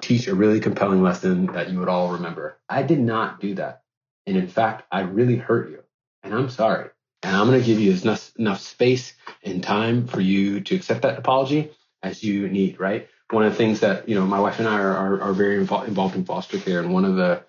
teach 0.01 0.27
a 0.27 0.35
really 0.35 0.61
compelling 0.61 1.03
lesson 1.03 1.47
that 1.47 1.71
you 1.71 1.79
would 1.79 1.89
all 1.89 2.13
remember. 2.13 2.59
I 2.69 2.83
did 2.83 3.01
not 3.01 3.41
do 3.41 3.55
that. 3.55 3.83
And 4.27 4.37
in 4.37 4.49
fact, 4.49 4.85
I 4.93 5.01
really 5.01 5.37
hurt 5.37 5.71
you. 5.71 5.83
And 6.23 6.35
I'm 6.35 6.51
sorry. 6.51 6.91
And 7.23 7.35
I'm 7.35 7.49
going 7.49 7.61
to 7.61 7.67
give 7.67 7.81
you 7.81 7.93
enough, 7.93 8.33
enough 8.39 8.61
space 8.61 9.15
and 9.43 9.63
time 9.63 10.07
for 10.07 10.21
you 10.21 10.61
to 10.61 10.77
accept 10.77 11.03
that 11.03 11.19
apology 11.19 11.73
as 12.03 12.23
you 12.23 12.49
need, 12.49 12.79
right? 12.79 13.09
One 13.31 13.45
of 13.45 13.53
the 13.53 13.59
things 13.59 13.81
that, 13.81 14.09
you 14.09 14.15
know, 14.15 14.25
my 14.25 14.39
wife 14.39 14.59
and 14.59 14.69
I 14.69 14.79
are, 14.79 14.97
are, 14.97 15.21
are 15.21 15.33
very 15.33 15.57
involved, 15.57 15.89
involved 15.89 16.15
in 16.15 16.25
foster 16.25 16.59
care. 16.59 16.81
And 16.81 16.93
one 16.93 17.05
of 17.05 17.17
the 17.17 17.43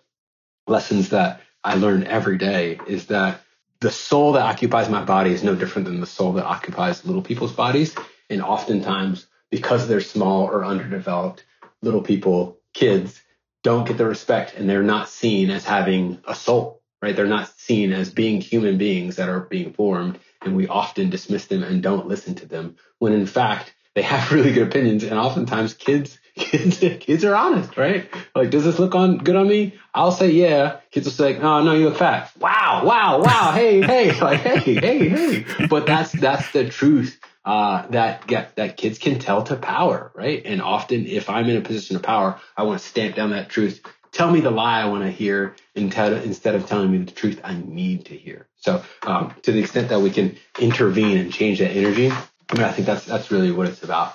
lessons 0.67 1.09
that 1.09 1.41
I 1.63 1.75
learn 1.75 2.03
every 2.03 2.37
day 2.37 2.79
is 2.87 3.07
that 3.07 3.41
the 3.79 3.91
soul 3.91 4.33
that 4.33 4.41
occupies 4.41 4.89
my 4.89 5.03
body 5.03 5.31
is 5.31 5.43
no 5.43 5.55
different 5.55 5.87
than 5.87 6.01
the 6.01 6.07
soul 6.07 6.33
that 6.33 6.45
occupies 6.45 7.05
little 7.05 7.21
people's 7.21 7.53
bodies. 7.53 7.95
And 8.29 8.41
oftentimes, 8.41 9.27
because 9.51 9.87
they're 9.87 10.01
small 10.01 10.43
or 10.43 10.65
underdeveloped, 10.65 11.43
little 11.81 12.01
people, 12.01 12.59
kids, 12.73 13.21
don't 13.63 13.87
get 13.87 13.97
the 13.97 14.05
respect 14.05 14.55
and 14.55 14.69
they're 14.69 14.83
not 14.83 15.09
seen 15.09 15.49
as 15.49 15.65
having 15.65 16.21
a 16.25 16.35
soul, 16.35 16.81
right? 17.01 17.15
They're 17.15 17.27
not 17.27 17.49
seen 17.59 17.91
as 17.91 18.11
being 18.11 18.41
human 18.41 18.77
beings 18.77 19.17
that 19.17 19.29
are 19.29 19.41
being 19.41 19.73
formed. 19.73 20.19
And 20.41 20.55
we 20.55 20.67
often 20.67 21.09
dismiss 21.09 21.47
them 21.47 21.63
and 21.63 21.83
don't 21.83 22.07
listen 22.07 22.35
to 22.35 22.45
them 22.45 22.77
when 22.99 23.13
in 23.13 23.25
fact, 23.25 23.73
they 23.95 24.01
have 24.03 24.31
really 24.31 24.53
good 24.53 24.67
opinions. 24.67 25.03
And 25.03 25.19
oftentimes 25.19 25.73
kids 25.73 26.17
kids 26.35 26.77
kids 26.77 27.25
are 27.25 27.35
honest, 27.35 27.75
right? 27.75 28.09
Like, 28.33 28.49
does 28.49 28.63
this 28.63 28.79
look 28.79 28.95
on 28.95 29.17
good 29.17 29.35
on 29.35 29.47
me? 29.47 29.77
I'll 29.93 30.11
say 30.11 30.31
yeah. 30.31 30.77
Kids 30.91 31.05
will 31.05 31.11
say, 31.11 31.37
oh 31.37 31.63
no, 31.63 31.73
you 31.73 31.89
look 31.89 31.97
fat. 31.97 32.31
Wow, 32.39 32.83
wow, 32.85 33.21
wow. 33.21 33.51
Hey, 33.51 33.81
hey, 33.81 34.17
like 34.21 34.39
hey, 34.39 34.75
hey, 34.75 35.09
hey. 35.09 35.67
But 35.67 35.85
that's 35.85 36.11
that's 36.13 36.51
the 36.51 36.69
truth. 36.69 37.19
Uh, 37.49 37.87
that 37.87 38.27
get, 38.27 38.55
that 38.57 38.77
kids 38.77 38.99
can 38.99 39.17
tell 39.17 39.41
to 39.41 39.55
power, 39.55 40.11
right? 40.13 40.43
And 40.45 40.61
often, 40.61 41.07
if 41.07 41.31
I'm 41.31 41.49
in 41.49 41.57
a 41.57 41.61
position 41.61 41.95
of 41.95 42.03
power, 42.03 42.39
I 42.55 42.61
want 42.61 42.79
to 42.79 42.87
stamp 42.87 43.15
down 43.15 43.31
that 43.31 43.49
truth. 43.49 43.81
Tell 44.11 44.31
me 44.31 44.39
the 44.39 44.51
lie 44.51 44.81
I 44.81 44.85
want 44.85 45.03
to 45.03 45.09
hear 45.09 45.55
instead 45.73 46.53
of 46.53 46.67
telling 46.67 46.91
me 46.91 46.99
the 46.99 47.11
truth 47.11 47.41
I 47.43 47.55
need 47.55 48.05
to 48.05 48.15
hear. 48.15 48.47
So, 48.57 48.83
um, 49.01 49.33
to 49.41 49.51
the 49.51 49.61
extent 49.61 49.89
that 49.89 49.99
we 49.99 50.11
can 50.11 50.37
intervene 50.59 51.17
and 51.17 51.33
change 51.33 51.57
that 51.57 51.71
energy, 51.71 52.11
I 52.11 52.53
mean, 52.53 52.65
I 52.65 52.71
think 52.71 52.85
that's 52.85 53.05
that's 53.05 53.31
really 53.31 53.51
what 53.51 53.65
it's 53.65 53.81
about. 53.81 54.13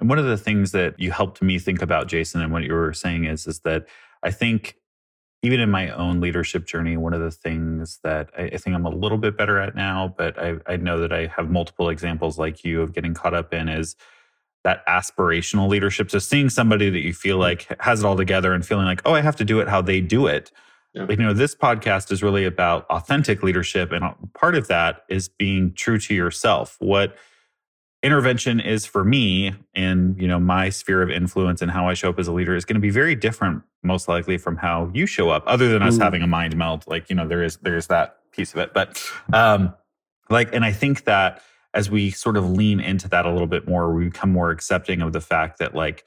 And 0.00 0.08
one 0.08 0.18
of 0.18 0.24
the 0.24 0.38
things 0.38 0.72
that 0.72 0.98
you 0.98 1.10
helped 1.10 1.42
me 1.42 1.58
think 1.58 1.82
about, 1.82 2.08
Jason, 2.08 2.40
and 2.40 2.50
what 2.50 2.62
you 2.62 2.72
were 2.72 2.94
saying 2.94 3.26
is, 3.26 3.46
is 3.46 3.60
that 3.60 3.84
I 4.22 4.30
think 4.30 4.76
even 5.44 5.60
in 5.60 5.70
my 5.70 5.90
own 5.90 6.20
leadership 6.20 6.66
journey, 6.66 6.96
one 6.96 7.12
of 7.12 7.20
the 7.20 7.30
things 7.30 8.00
that 8.02 8.30
I, 8.36 8.44
I 8.44 8.56
think 8.56 8.74
I'm 8.74 8.86
a 8.86 8.90
little 8.90 9.18
bit 9.18 9.36
better 9.36 9.58
at 9.58 9.74
now, 9.74 10.14
but 10.16 10.38
I, 10.38 10.54
I, 10.66 10.76
know 10.76 10.98
that 11.00 11.12
I 11.12 11.26
have 11.26 11.50
multiple 11.50 11.90
examples 11.90 12.38
like 12.38 12.64
you 12.64 12.80
of 12.80 12.94
getting 12.94 13.12
caught 13.12 13.34
up 13.34 13.52
in 13.52 13.68
is 13.68 13.94
that 14.62 14.84
aspirational 14.86 15.68
leadership. 15.68 16.10
So 16.10 16.18
seeing 16.18 16.48
somebody 16.48 16.88
that 16.88 17.00
you 17.00 17.12
feel 17.12 17.36
mm-hmm. 17.36 17.42
like 17.42 17.80
has 17.80 18.00
it 18.00 18.06
all 18.06 18.16
together 18.16 18.54
and 18.54 18.64
feeling 18.64 18.86
like, 18.86 19.02
oh, 19.04 19.14
I 19.14 19.20
have 19.20 19.36
to 19.36 19.44
do 19.44 19.60
it 19.60 19.68
how 19.68 19.82
they 19.82 20.00
do 20.00 20.26
it. 20.26 20.50
Yeah. 20.94 21.06
you 21.10 21.16
know, 21.16 21.34
this 21.34 21.54
podcast 21.54 22.10
is 22.10 22.22
really 22.22 22.44
about 22.44 22.86
authentic 22.88 23.42
leadership. 23.42 23.92
And 23.92 24.04
part 24.32 24.54
of 24.54 24.68
that 24.68 25.04
is 25.08 25.28
being 25.28 25.74
true 25.74 25.98
to 25.98 26.14
yourself. 26.14 26.76
What 26.78 27.16
intervention 28.04 28.60
is 28.60 28.84
for 28.84 29.02
me 29.02 29.54
in 29.74 30.14
you 30.18 30.28
know 30.28 30.38
my 30.38 30.68
sphere 30.68 31.00
of 31.00 31.10
influence 31.10 31.62
and 31.62 31.70
how 31.70 31.88
I 31.88 31.94
show 31.94 32.10
up 32.10 32.18
as 32.18 32.28
a 32.28 32.32
leader 32.32 32.54
is 32.54 32.64
going 32.64 32.74
to 32.74 32.80
be 32.80 32.90
very 32.90 33.14
different 33.14 33.62
most 33.82 34.08
likely 34.08 34.36
from 34.36 34.56
how 34.56 34.90
you 34.92 35.06
show 35.06 35.30
up 35.30 35.42
other 35.46 35.68
than 35.68 35.82
us 35.82 35.96
Ooh. 35.96 36.00
having 36.00 36.22
a 36.22 36.26
mind 36.26 36.56
melt 36.56 36.86
like 36.86 37.08
you 37.08 37.16
know 37.16 37.26
there 37.26 37.42
is 37.42 37.56
there's 37.58 37.86
that 37.86 38.18
piece 38.30 38.52
of 38.52 38.58
it 38.58 38.74
but 38.74 39.02
um 39.32 39.74
like 40.28 40.54
and 40.54 40.64
I 40.64 40.72
think 40.72 41.04
that 41.04 41.42
as 41.72 41.90
we 41.90 42.10
sort 42.10 42.36
of 42.36 42.50
lean 42.50 42.78
into 42.78 43.08
that 43.08 43.24
a 43.24 43.30
little 43.30 43.46
bit 43.46 43.66
more 43.66 43.92
we 43.92 44.04
become 44.04 44.30
more 44.30 44.50
accepting 44.50 45.00
of 45.00 45.14
the 45.14 45.20
fact 45.22 45.58
that 45.58 45.74
like 45.74 46.04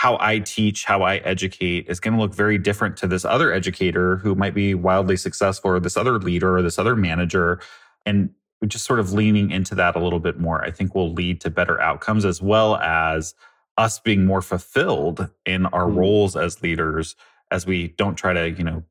how 0.00 0.16
I 0.18 0.38
teach, 0.38 0.86
how 0.86 1.02
I 1.02 1.16
educate 1.16 1.86
is 1.88 2.00
going 2.00 2.14
to 2.14 2.20
look 2.20 2.34
very 2.34 2.56
different 2.56 2.96
to 2.98 3.06
this 3.06 3.22
other 3.22 3.52
educator 3.52 4.16
who 4.16 4.34
might 4.34 4.54
be 4.54 4.74
wildly 4.74 5.18
successful 5.18 5.72
or 5.72 5.78
this 5.78 5.94
other 5.94 6.18
leader 6.18 6.56
or 6.56 6.62
this 6.62 6.78
other 6.78 6.96
manager. 6.96 7.60
And 8.06 8.30
just 8.66 8.84
sort 8.84 9.00
of 9.00 9.12
leaning 9.12 9.50
into 9.50 9.74
that 9.76 9.96
a 9.96 10.00
little 10.00 10.20
bit 10.20 10.38
more, 10.38 10.62
I 10.62 10.70
think 10.70 10.94
will 10.94 11.12
lead 11.12 11.40
to 11.42 11.50
better 11.50 11.80
outcomes 11.80 12.24
as 12.24 12.42
well 12.42 12.76
as 12.76 13.34
us 13.76 13.98
being 13.98 14.26
more 14.26 14.42
fulfilled 14.42 15.30
in 15.46 15.66
our 15.66 15.86
mm-hmm. 15.86 15.98
roles 15.98 16.36
as 16.36 16.62
leaders 16.62 17.16
as 17.50 17.66
we 17.66 17.88
don't 17.88 18.16
try 18.16 18.32
to, 18.32 18.50
you 18.50 18.64
know, 18.64 18.84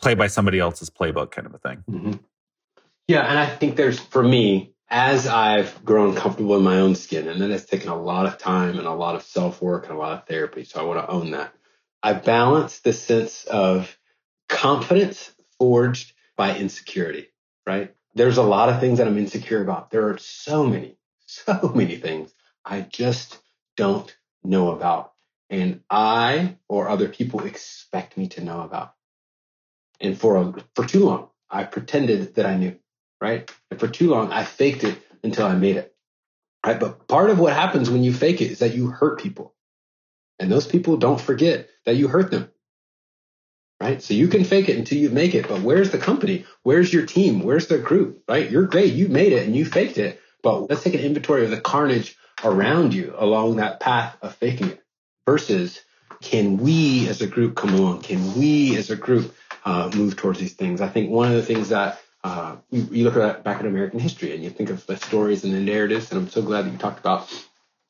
play 0.00 0.14
by 0.14 0.26
somebody 0.26 0.58
else's 0.58 0.88
playbook 0.88 1.30
kind 1.30 1.46
of 1.46 1.54
a 1.54 1.58
thing. 1.58 1.84
Mm-hmm. 1.88 2.12
Yeah. 3.06 3.22
And 3.22 3.38
I 3.38 3.46
think 3.46 3.76
there's, 3.76 3.98
for 3.98 4.22
me, 4.22 4.72
as 4.88 5.26
I've 5.26 5.84
grown 5.84 6.16
comfortable 6.16 6.56
in 6.56 6.64
my 6.64 6.80
own 6.80 6.94
skin, 6.94 7.28
and 7.28 7.40
that 7.40 7.50
has 7.50 7.64
taken 7.64 7.90
a 7.90 8.00
lot 8.00 8.26
of 8.26 8.38
time 8.38 8.78
and 8.78 8.86
a 8.86 8.94
lot 8.94 9.14
of 9.14 9.22
self 9.22 9.62
work 9.62 9.84
and 9.84 9.94
a 9.94 9.98
lot 9.98 10.12
of 10.12 10.26
therapy. 10.26 10.64
So 10.64 10.80
I 10.80 10.84
want 10.84 11.06
to 11.06 11.10
own 11.12 11.30
that. 11.32 11.52
I 12.02 12.14
balance 12.14 12.80
the 12.80 12.92
sense 12.92 13.44
of 13.44 13.96
confidence 14.48 15.32
forged 15.58 16.12
by 16.36 16.56
insecurity, 16.56 17.28
right? 17.66 17.94
There's 18.14 18.38
a 18.38 18.42
lot 18.42 18.68
of 18.68 18.80
things 18.80 18.98
that 18.98 19.06
I'm 19.06 19.18
insecure 19.18 19.62
about. 19.62 19.90
There 19.90 20.08
are 20.08 20.18
so 20.18 20.64
many, 20.64 20.96
so 21.26 21.72
many 21.74 21.96
things 21.96 22.32
I 22.64 22.82
just 22.82 23.38
don't 23.76 24.14
know 24.42 24.72
about. 24.72 25.12
And 25.48 25.82
I 25.90 26.56
or 26.68 26.88
other 26.88 27.08
people 27.08 27.44
expect 27.44 28.16
me 28.16 28.28
to 28.28 28.44
know 28.44 28.60
about. 28.60 28.94
And 30.00 30.18
for 30.18 30.36
a, 30.36 30.54
for 30.74 30.86
too 30.86 31.04
long, 31.04 31.28
I 31.50 31.64
pretended 31.64 32.36
that 32.36 32.46
I 32.46 32.56
knew, 32.56 32.78
right? 33.20 33.50
And 33.70 33.80
for 33.80 33.88
too 33.88 34.10
long, 34.10 34.32
I 34.32 34.44
faked 34.44 34.84
it 34.84 34.98
until 35.22 35.46
I 35.46 35.54
made 35.54 35.76
it. 35.76 35.94
Right. 36.64 36.78
But 36.78 37.08
part 37.08 37.30
of 37.30 37.38
what 37.38 37.54
happens 37.54 37.88
when 37.88 38.04
you 38.04 38.12
fake 38.12 38.42
it 38.42 38.50
is 38.50 38.58
that 38.58 38.74
you 38.74 38.88
hurt 38.88 39.20
people. 39.20 39.54
And 40.38 40.52
those 40.52 40.66
people 40.66 40.96
don't 40.96 41.20
forget 41.20 41.68
that 41.86 41.96
you 41.96 42.06
hurt 42.06 42.30
them 42.30 42.50
right? 43.80 44.02
So 44.02 44.14
you 44.14 44.28
can 44.28 44.44
fake 44.44 44.68
it 44.68 44.76
until 44.76 44.98
you 44.98 45.10
make 45.10 45.34
it, 45.34 45.48
but 45.48 45.62
where's 45.62 45.90
the 45.90 45.98
company? 45.98 46.44
Where's 46.62 46.92
your 46.92 47.06
team? 47.06 47.42
Where's 47.42 47.66
the 47.66 47.78
group, 47.78 48.22
right? 48.28 48.50
You're 48.50 48.66
great. 48.66 48.92
You 48.92 49.08
made 49.08 49.32
it 49.32 49.46
and 49.46 49.56
you 49.56 49.64
faked 49.64 49.98
it, 49.98 50.20
but 50.42 50.68
let's 50.68 50.82
take 50.82 50.94
an 50.94 51.00
inventory 51.00 51.44
of 51.44 51.50
the 51.50 51.60
carnage 51.60 52.16
around 52.44 52.94
you 52.94 53.14
along 53.16 53.56
that 53.56 53.80
path 53.80 54.16
of 54.22 54.34
faking 54.34 54.70
it 54.70 54.82
versus 55.26 55.80
can 56.20 56.58
we 56.58 57.08
as 57.08 57.22
a 57.22 57.26
group 57.26 57.56
come 57.56 57.74
along? 57.74 58.02
Can 58.02 58.34
we 58.38 58.76
as 58.76 58.90
a 58.90 58.96
group 58.96 59.34
uh, 59.64 59.90
move 59.94 60.16
towards 60.16 60.38
these 60.38 60.52
things? 60.52 60.80
I 60.80 60.88
think 60.88 61.10
one 61.10 61.28
of 61.28 61.34
the 61.34 61.42
things 61.42 61.70
that 61.70 62.00
uh, 62.22 62.56
you, 62.70 62.86
you, 62.90 63.04
look 63.04 63.16
at 63.16 63.44
back 63.44 63.60
at 63.60 63.66
American 63.66 63.98
history 63.98 64.34
and 64.34 64.44
you 64.44 64.50
think 64.50 64.68
of 64.68 64.86
the 64.86 64.98
stories 64.98 65.44
and 65.44 65.54
the 65.54 65.60
narratives, 65.60 66.10
and 66.10 66.20
I'm 66.20 66.28
so 66.28 66.42
glad 66.42 66.66
that 66.66 66.72
you 66.72 66.76
talked 66.76 67.00
about 67.00 67.30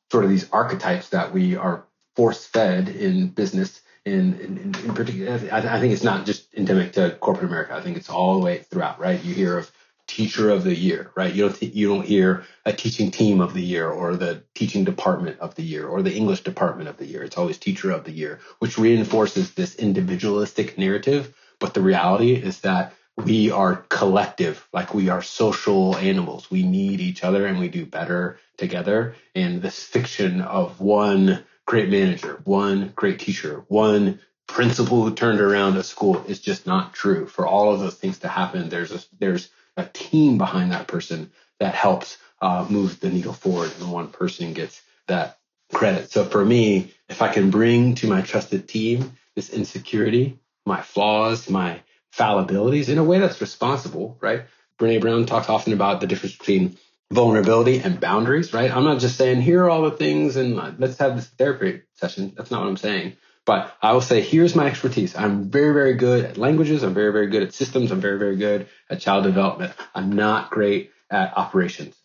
sort 0.09 0.23
of 0.23 0.29
these 0.29 0.49
archetypes 0.51 1.09
that 1.09 1.33
we 1.33 1.57
are 1.57 1.83
force 2.15 2.45
fed 2.45 2.87
in 2.87 3.27
business 3.27 3.81
in, 4.05 4.39
in, 4.39 4.57
in 4.57 4.93
particular, 4.93 5.39
I, 5.51 5.57
I, 5.57 5.79
think 5.79 5.93
it's 5.93 6.03
not 6.03 6.25
just 6.25 6.53
endemic 6.55 6.93
to 6.93 7.11
corporate 7.19 7.49
America. 7.49 7.75
I 7.75 7.81
think 7.81 7.97
it's 7.97 8.09
all 8.09 8.33
the 8.33 8.43
way 8.43 8.59
throughout, 8.59 8.99
right? 8.99 9.23
You 9.23 9.33
hear 9.33 9.59
of 9.59 9.71
teacher 10.07 10.49
of 10.49 10.63
the 10.63 10.75
year, 10.75 11.11
right? 11.15 11.33
You 11.33 11.47
don't, 11.47 11.61
you 11.61 11.87
don't 11.87 12.05
hear 12.05 12.43
a 12.65 12.73
teaching 12.73 13.11
team 13.11 13.41
of 13.41 13.53
the 13.53 13.61
year 13.61 13.89
or 13.89 14.15
the 14.15 14.43
teaching 14.55 14.83
department 14.83 15.39
of 15.39 15.55
the 15.55 15.63
year 15.63 15.87
or 15.87 16.01
the 16.01 16.13
English 16.13 16.41
department 16.41 16.89
of 16.89 16.97
the 16.97 17.05
year. 17.05 17.23
It's 17.23 17.37
always 17.37 17.57
teacher 17.57 17.91
of 17.91 18.03
the 18.03 18.11
year, 18.11 18.39
which 18.59 18.77
reinforces 18.77 19.53
this 19.53 19.75
individualistic 19.75 20.77
narrative. 20.77 21.33
But 21.59 21.73
the 21.73 21.81
reality 21.81 22.33
is 22.33 22.61
that 22.61 22.93
we 23.17 23.51
are 23.51 23.75
collective, 23.89 24.67
like 24.73 24.93
we 24.93 25.09
are 25.09 25.21
social 25.21 25.95
animals. 25.97 26.49
We 26.49 26.63
need 26.63 26.99
each 27.01 27.23
other 27.23 27.45
and 27.45 27.59
we 27.59 27.67
do 27.67 27.85
better 27.85 28.39
together. 28.57 29.15
And 29.35 29.61
this 29.61 29.83
fiction 29.83 30.41
of 30.41 30.79
one 30.81 31.43
great 31.65 31.89
manager, 31.89 32.41
one 32.43 32.91
great 32.95 33.19
teacher, 33.19 33.63
one 33.67 34.19
principal 34.47 35.03
who 35.03 35.13
turned 35.13 35.39
around 35.39 35.77
a 35.77 35.83
school 35.83 36.23
is 36.27 36.39
just 36.39 36.67
not 36.67 36.93
true. 36.93 37.25
For 37.25 37.47
all 37.47 37.73
of 37.73 37.79
those 37.79 37.95
things 37.95 38.19
to 38.19 38.27
happen, 38.27 38.69
there's 38.69 38.91
a 38.91 38.99
there's 39.19 39.49
a 39.77 39.85
team 39.85 40.37
behind 40.37 40.71
that 40.71 40.87
person 40.87 41.31
that 41.59 41.75
helps 41.75 42.17
uh, 42.41 42.65
move 42.69 42.99
the 42.99 43.09
needle 43.09 43.33
forward, 43.33 43.71
and 43.79 43.91
one 43.91 44.09
person 44.09 44.53
gets 44.53 44.81
that 45.07 45.39
credit. 45.71 46.11
So 46.11 46.25
for 46.25 46.43
me, 46.43 46.93
if 47.07 47.21
I 47.21 47.29
can 47.29 47.49
bring 47.49 47.95
to 47.95 48.07
my 48.07 48.21
trusted 48.21 48.67
team 48.67 49.17
this 49.35 49.49
insecurity, 49.49 50.39
my 50.65 50.81
flaws, 50.81 51.49
my 51.49 51.81
fallibilities 52.13 52.89
in 52.89 52.97
a 52.97 53.03
way 53.03 53.19
that's 53.19 53.39
responsible, 53.39 54.17
right? 54.19 54.43
Brene 54.77 54.99
Brown 55.01 55.25
talks 55.25 55.49
often 55.49 55.73
about 55.73 56.01
the 56.01 56.07
difference 56.07 56.35
between 56.35 56.77
vulnerability 57.11 57.79
and 57.79 57.99
boundaries, 57.99 58.53
right? 58.53 58.71
I'm 58.71 58.85
not 58.85 58.99
just 58.99 59.17
saying, 59.17 59.41
here 59.41 59.65
are 59.65 59.69
all 59.69 59.83
the 59.83 59.91
things 59.91 60.37
and 60.37 60.59
uh, 60.59 60.71
let's 60.77 60.97
have 60.97 61.15
this 61.15 61.27
therapy 61.27 61.81
session. 61.95 62.33
That's 62.35 62.49
not 62.49 62.61
what 62.61 62.69
I'm 62.69 62.77
saying. 62.77 63.17
But 63.45 63.75
I 63.81 63.93
will 63.93 64.01
say, 64.01 64.21
here's 64.21 64.55
my 64.55 64.67
expertise. 64.67 65.15
I'm 65.15 65.49
very, 65.49 65.73
very 65.73 65.95
good 65.95 66.25
at 66.25 66.37
languages. 66.37 66.83
I'm 66.83 66.93
very, 66.93 67.11
very 67.11 67.27
good 67.27 67.43
at 67.43 67.53
systems. 67.53 67.91
I'm 67.91 67.99
very, 67.99 68.17
very 68.17 68.37
good 68.37 68.67
at 68.89 69.01
child 69.01 69.23
development. 69.23 69.73
I'm 69.93 70.11
not 70.11 70.51
great 70.51 70.91
at 71.09 71.37
operations. 71.37 71.95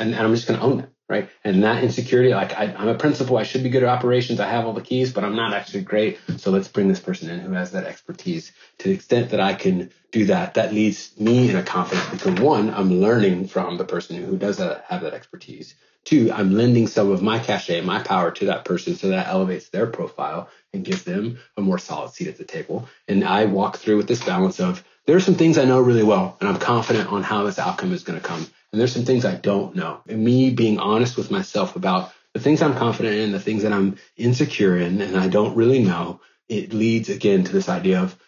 And, 0.00 0.14
and 0.14 0.26
I'm 0.26 0.34
just 0.34 0.48
going 0.48 0.58
to 0.58 0.66
own 0.66 0.78
that 0.78 0.90
right? 1.08 1.28
And 1.42 1.62
that 1.64 1.84
insecurity, 1.84 2.32
like 2.32 2.56
I, 2.58 2.64
am 2.64 2.88
a 2.88 2.94
principal, 2.94 3.36
I 3.36 3.42
should 3.42 3.62
be 3.62 3.68
good 3.68 3.82
at 3.82 3.88
operations, 3.88 4.40
I 4.40 4.48
have 4.48 4.66
all 4.66 4.72
the 4.72 4.80
keys, 4.80 5.12
but 5.12 5.24
I'm 5.24 5.36
not 5.36 5.52
actually 5.52 5.82
great. 5.82 6.18
So 6.38 6.50
let's 6.50 6.68
bring 6.68 6.88
this 6.88 7.00
person 7.00 7.30
in 7.30 7.40
who 7.40 7.52
has 7.52 7.72
that 7.72 7.84
expertise. 7.84 8.52
To 8.78 8.88
the 8.88 8.94
extent 8.94 9.30
that 9.30 9.40
I 9.40 9.54
can 9.54 9.90
do 10.12 10.26
that, 10.26 10.54
that 10.54 10.72
leads 10.72 11.18
me 11.18 11.50
in 11.50 11.56
a 11.56 11.62
confidence 11.62 12.08
because 12.10 12.40
one, 12.40 12.70
I'm 12.70 13.00
learning 13.00 13.48
from 13.48 13.76
the 13.76 13.84
person 13.84 14.16
who 14.16 14.36
does 14.36 14.58
that, 14.58 14.84
have 14.88 15.02
that 15.02 15.14
expertise. 15.14 15.74
Two, 16.04 16.30
I'm 16.32 16.54
lending 16.54 16.86
some 16.86 17.10
of 17.10 17.22
my 17.22 17.38
cachet, 17.38 17.80
my 17.80 18.02
power 18.02 18.30
to 18.30 18.46
that 18.46 18.66
person 18.66 18.94
so 18.94 19.08
that 19.08 19.26
elevates 19.26 19.70
their 19.70 19.86
profile 19.86 20.50
and 20.72 20.84
gives 20.84 21.04
them 21.04 21.38
a 21.56 21.62
more 21.62 21.78
solid 21.78 22.12
seat 22.12 22.28
at 22.28 22.36
the 22.36 22.44
table. 22.44 22.88
And 23.08 23.24
I 23.24 23.46
walk 23.46 23.78
through 23.78 23.96
with 23.96 24.08
this 24.08 24.22
balance 24.22 24.60
of 24.60 24.84
there 25.06 25.16
are 25.16 25.20
some 25.20 25.34
things 25.34 25.58
I 25.58 25.64
know 25.64 25.80
really 25.80 26.02
well, 26.02 26.36
and 26.40 26.48
I'm 26.48 26.58
confident 26.58 27.10
on 27.10 27.22
how 27.22 27.44
this 27.44 27.58
outcome 27.58 27.92
is 27.92 28.04
going 28.04 28.18
to 28.18 28.26
come. 28.26 28.46
And 28.74 28.80
there's 28.80 28.92
some 28.92 29.04
things 29.04 29.24
I 29.24 29.36
don't 29.36 29.76
know. 29.76 30.00
And 30.08 30.24
me 30.24 30.50
being 30.50 30.80
honest 30.80 31.16
with 31.16 31.30
myself 31.30 31.76
about 31.76 32.12
the 32.32 32.40
things 32.40 32.60
I'm 32.60 32.74
confident 32.74 33.14
in, 33.14 33.30
the 33.30 33.38
things 33.38 33.62
that 33.62 33.72
I'm 33.72 33.98
insecure 34.16 34.76
in, 34.76 35.00
and 35.00 35.16
I 35.16 35.28
don't 35.28 35.54
really 35.54 35.78
know, 35.78 36.20
it 36.48 36.72
leads 36.72 37.08
again 37.08 37.44
to 37.44 37.52
this 37.52 37.68
idea 37.68 38.00
of 38.00 38.18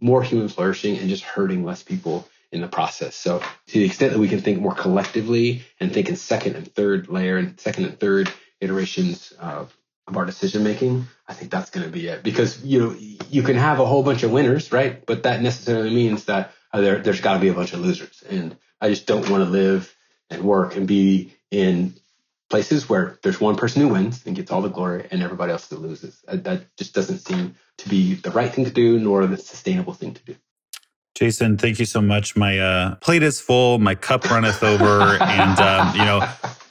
more 0.00 0.22
human 0.22 0.46
flourishing 0.46 0.96
and 0.98 1.08
just 1.08 1.24
hurting 1.24 1.64
less 1.64 1.82
people 1.82 2.28
in 2.52 2.60
the 2.60 2.68
process. 2.68 3.16
So 3.16 3.40
to 3.40 3.72
the 3.72 3.86
extent 3.86 4.12
that 4.12 4.20
we 4.20 4.28
can 4.28 4.40
think 4.40 4.60
more 4.60 4.72
collectively 4.72 5.64
and 5.80 5.92
think 5.92 6.08
in 6.08 6.14
second 6.14 6.54
and 6.54 6.72
third 6.72 7.08
layer 7.08 7.36
and 7.36 7.58
second 7.58 7.86
and 7.86 7.98
third 7.98 8.30
iterations 8.60 9.32
of, 9.32 9.76
of 10.06 10.16
our 10.16 10.26
decision 10.26 10.62
making, 10.62 11.08
I 11.26 11.34
think 11.34 11.50
that's 11.50 11.70
going 11.70 11.86
to 11.86 11.92
be 11.92 12.06
it. 12.06 12.22
Because 12.22 12.64
you 12.64 12.78
know 12.78 12.96
you 13.30 13.42
can 13.42 13.56
have 13.56 13.80
a 13.80 13.84
whole 13.84 14.04
bunch 14.04 14.22
of 14.22 14.30
winners, 14.30 14.70
right? 14.70 15.04
But 15.04 15.24
that 15.24 15.42
necessarily 15.42 15.90
means 15.90 16.26
that 16.26 16.52
there 16.72 16.98
there's 16.98 17.20
got 17.20 17.34
to 17.34 17.40
be 17.40 17.48
a 17.48 17.54
bunch 17.54 17.72
of 17.72 17.80
losers. 17.80 18.22
And 18.28 18.56
I 18.80 18.88
just 18.88 19.06
don't 19.06 19.28
want 19.28 19.44
to 19.44 19.50
live 19.50 19.94
and 20.30 20.42
work 20.42 20.76
and 20.76 20.86
be 20.86 21.34
in 21.50 21.94
places 22.50 22.88
where 22.88 23.18
there's 23.22 23.40
one 23.40 23.56
person 23.56 23.82
who 23.82 23.88
wins 23.88 24.24
and 24.26 24.34
gets 24.34 24.50
all 24.50 24.62
the 24.62 24.68
glory 24.68 25.06
and 25.10 25.22
everybody 25.22 25.52
else 25.52 25.68
who 25.68 25.76
loses. 25.76 26.22
Uh, 26.26 26.36
that 26.36 26.76
just 26.76 26.94
doesn't 26.94 27.18
seem 27.18 27.54
to 27.78 27.88
be 27.88 28.14
the 28.14 28.30
right 28.30 28.52
thing 28.52 28.64
to 28.64 28.70
do 28.70 28.98
nor 28.98 29.26
the 29.26 29.36
sustainable 29.36 29.92
thing 29.92 30.14
to 30.14 30.24
do. 30.24 30.36
Jason, 31.14 31.58
thank 31.58 31.78
you 31.80 31.84
so 31.84 32.00
much. 32.00 32.36
My 32.36 32.58
uh, 32.58 32.94
plate 32.96 33.24
is 33.24 33.40
full, 33.40 33.78
my 33.78 33.96
cup 33.96 34.30
runneth 34.30 34.62
over, 34.62 35.02
and 35.20 35.58
um, 35.58 35.96
you 35.96 36.04
know, 36.04 36.20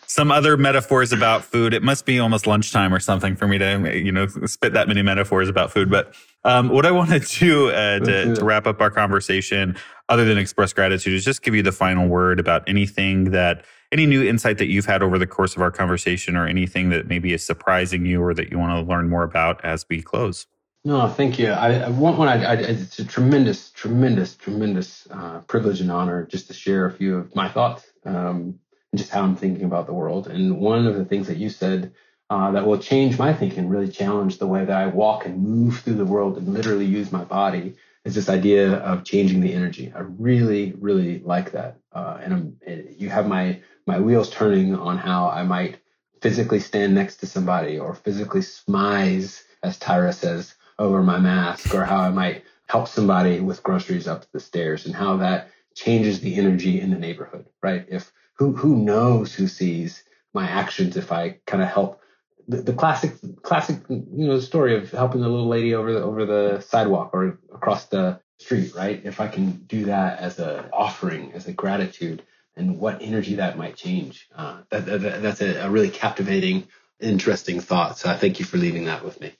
some 0.07 0.31
other 0.31 0.57
metaphors 0.57 1.11
about 1.11 1.43
food. 1.43 1.73
It 1.73 1.83
must 1.83 2.05
be 2.05 2.19
almost 2.19 2.47
lunchtime 2.47 2.93
or 2.93 2.99
something 2.99 3.35
for 3.35 3.47
me 3.47 3.57
to, 3.57 3.97
you 3.97 4.11
know, 4.11 4.27
spit 4.45 4.73
that 4.73 4.87
many 4.87 5.01
metaphors 5.01 5.49
about 5.49 5.71
food. 5.71 5.89
But 5.89 6.13
um, 6.43 6.69
what 6.69 6.85
I 6.85 6.91
want 6.91 7.09
to 7.09 7.19
do 7.19 7.69
uh, 7.69 7.99
to, 7.99 8.35
to 8.35 8.45
wrap 8.45 8.67
up 8.67 8.79
our 8.79 8.89
conversation, 8.89 9.75
other 10.09 10.23
than 10.23 10.37
express 10.37 10.71
gratitude, 10.71 11.13
is 11.13 11.25
just 11.25 11.41
give 11.41 11.53
you 11.53 11.61
the 11.61 11.71
final 11.71 12.07
word 12.07 12.39
about 12.39 12.63
anything 12.67 13.31
that, 13.31 13.65
any 13.91 14.05
new 14.05 14.23
insight 14.23 14.57
that 14.57 14.67
you've 14.67 14.85
had 14.85 15.03
over 15.03 15.17
the 15.17 15.27
course 15.27 15.55
of 15.55 15.61
our 15.61 15.71
conversation, 15.71 16.35
or 16.35 16.47
anything 16.47 16.89
that 16.89 17.07
maybe 17.07 17.33
is 17.33 17.45
surprising 17.45 18.05
you, 18.05 18.21
or 18.21 18.33
that 18.33 18.49
you 18.49 18.57
want 18.57 18.71
to 18.71 18.89
learn 18.89 19.09
more 19.09 19.23
about 19.23 19.63
as 19.63 19.85
we 19.89 20.01
close. 20.01 20.47
No, 20.85 21.07
thank 21.09 21.37
you. 21.37 21.49
I, 21.49 21.79
I 21.79 21.89
want 21.89 22.17
one. 22.17 22.29
I, 22.29 22.45
I, 22.45 22.53
it's 22.53 22.99
a 22.99 23.05
tremendous, 23.05 23.71
tremendous, 23.71 24.35
tremendous 24.35 25.05
uh, 25.11 25.39
privilege 25.47 25.81
and 25.81 25.91
honor 25.91 26.25
just 26.25 26.47
to 26.47 26.53
share 26.53 26.85
a 26.85 26.93
few 26.93 27.17
of 27.17 27.35
my 27.35 27.49
thoughts 27.49 27.85
um, 28.05 28.59
and 28.91 28.99
just 28.99 29.11
how 29.11 29.23
I'm 29.23 29.35
thinking 29.35 29.65
about 29.65 29.87
the 29.87 29.93
world. 29.93 30.27
And 30.27 30.59
one 30.59 30.87
of 30.87 30.95
the 30.95 31.05
things 31.05 31.27
that 31.27 31.37
you 31.37 31.49
said 31.49 31.93
uh, 32.29 32.51
that 32.51 32.65
will 32.65 32.77
change 32.77 33.17
my 33.17 33.33
thinking, 33.33 33.69
really 33.69 33.89
challenge 33.89 34.37
the 34.37 34.47
way 34.47 34.65
that 34.65 34.77
I 34.77 34.87
walk 34.87 35.25
and 35.25 35.41
move 35.41 35.79
through 35.79 35.95
the 35.95 36.05
world 36.05 36.37
and 36.37 36.53
literally 36.53 36.85
use 36.85 37.11
my 37.11 37.23
body, 37.23 37.75
is 38.03 38.15
this 38.15 38.29
idea 38.29 38.75
of 38.75 39.03
changing 39.03 39.41
the 39.41 39.53
energy. 39.53 39.91
I 39.95 39.99
really, 39.99 40.73
really 40.79 41.19
like 41.19 41.51
that. 41.51 41.77
Uh, 41.91 42.19
and 42.21 42.33
I'm, 42.33 42.57
you 42.97 43.09
have 43.09 43.27
my 43.27 43.61
my 43.85 43.99
wheels 43.99 44.29
turning 44.29 44.75
on 44.75 44.97
how 44.97 45.29
I 45.29 45.43
might 45.43 45.79
physically 46.21 46.59
stand 46.59 46.93
next 46.93 47.17
to 47.17 47.25
somebody 47.25 47.79
or 47.79 47.95
physically 47.95 48.41
smize, 48.41 49.43
as 49.63 49.79
Tyra 49.79 50.13
says, 50.13 50.55
over 50.77 51.01
my 51.01 51.19
mask, 51.19 51.73
or 51.73 51.85
how 51.85 51.97
I 51.97 52.09
might 52.09 52.43
help 52.67 52.87
somebody 52.87 53.39
with 53.39 53.63
groceries 53.63 54.07
up 54.07 54.25
the 54.31 54.39
stairs, 54.39 54.85
and 54.85 54.95
how 54.95 55.17
that 55.17 55.49
changes 55.75 56.19
the 56.19 56.35
energy 56.35 56.81
in 56.81 56.89
the 56.89 56.99
neighborhood, 56.99 57.45
right? 57.61 57.85
If 57.87 58.11
who 58.37 58.53
who 58.53 58.75
knows 58.75 59.33
who 59.33 59.47
sees 59.47 60.03
my 60.33 60.47
actions 60.47 60.97
if 60.97 61.11
I 61.11 61.39
kind 61.45 61.63
of 61.63 61.69
help 61.69 62.01
the, 62.47 62.61
the, 62.61 62.73
classic 62.73 63.13
classic 63.41 63.77
you 63.89 64.27
know 64.27 64.39
story 64.39 64.75
of 64.75 64.91
helping 64.91 65.21
the 65.21 65.27
little 65.27 65.47
lady 65.47 65.75
over 65.75 65.93
the 65.93 66.01
over 66.01 66.25
the 66.25 66.61
sidewalk 66.61 67.11
or 67.13 67.39
across 67.53 67.85
the 67.85 68.21
street, 68.39 68.73
right? 68.75 69.01
If 69.03 69.19
I 69.19 69.27
can 69.27 69.51
do 69.51 69.85
that 69.85 70.19
as 70.19 70.39
a 70.39 70.69
offering, 70.71 71.33
as 71.33 71.47
a 71.47 71.53
gratitude, 71.53 72.23
and 72.55 72.79
what 72.79 73.01
energy 73.01 73.35
that 73.35 73.57
might 73.57 73.75
change, 73.75 74.27
uh, 74.35 74.61
that, 74.69 74.85
that, 74.85 75.21
that's 75.21 75.41
a, 75.41 75.65
a 75.65 75.69
really 75.69 75.89
captivating, 75.89 76.67
interesting 76.99 77.59
thought. 77.59 77.97
So 77.97 78.09
I 78.09 78.15
thank 78.15 78.39
you 78.39 78.45
for 78.45 78.57
leaving 78.57 78.85
that 78.85 79.03
with 79.03 79.19
me. 79.19 79.33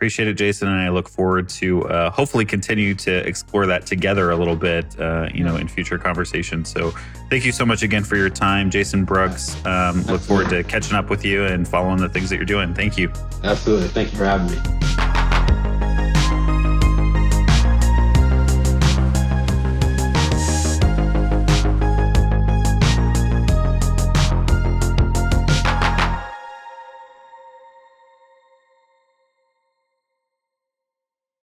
Appreciate 0.00 0.28
it, 0.28 0.34
Jason, 0.38 0.66
and 0.66 0.80
I 0.80 0.88
look 0.88 1.10
forward 1.10 1.46
to 1.50 1.86
uh, 1.86 2.10
hopefully 2.10 2.46
continue 2.46 2.94
to 2.94 3.16
explore 3.28 3.66
that 3.66 3.84
together 3.84 4.30
a 4.30 4.36
little 4.36 4.56
bit, 4.56 4.98
uh, 4.98 5.28
you 5.34 5.44
know, 5.44 5.56
in 5.56 5.68
future 5.68 5.98
conversations. 5.98 6.70
So, 6.70 6.94
thank 7.28 7.44
you 7.44 7.52
so 7.52 7.66
much 7.66 7.82
again 7.82 8.02
for 8.02 8.16
your 8.16 8.30
time, 8.30 8.70
Jason 8.70 9.04
Brooks. 9.04 9.62
Um, 9.66 10.00
look 10.04 10.22
forward 10.22 10.48
to 10.48 10.64
catching 10.64 10.96
up 10.96 11.10
with 11.10 11.22
you 11.22 11.44
and 11.44 11.68
following 11.68 11.98
the 11.98 12.08
things 12.08 12.30
that 12.30 12.36
you're 12.36 12.46
doing. 12.46 12.72
Thank 12.72 12.96
you. 12.96 13.12
Absolutely. 13.44 13.88
Thank 13.88 14.12
you 14.12 14.16
for 14.16 14.24
having 14.24 14.50
me. 14.50 15.09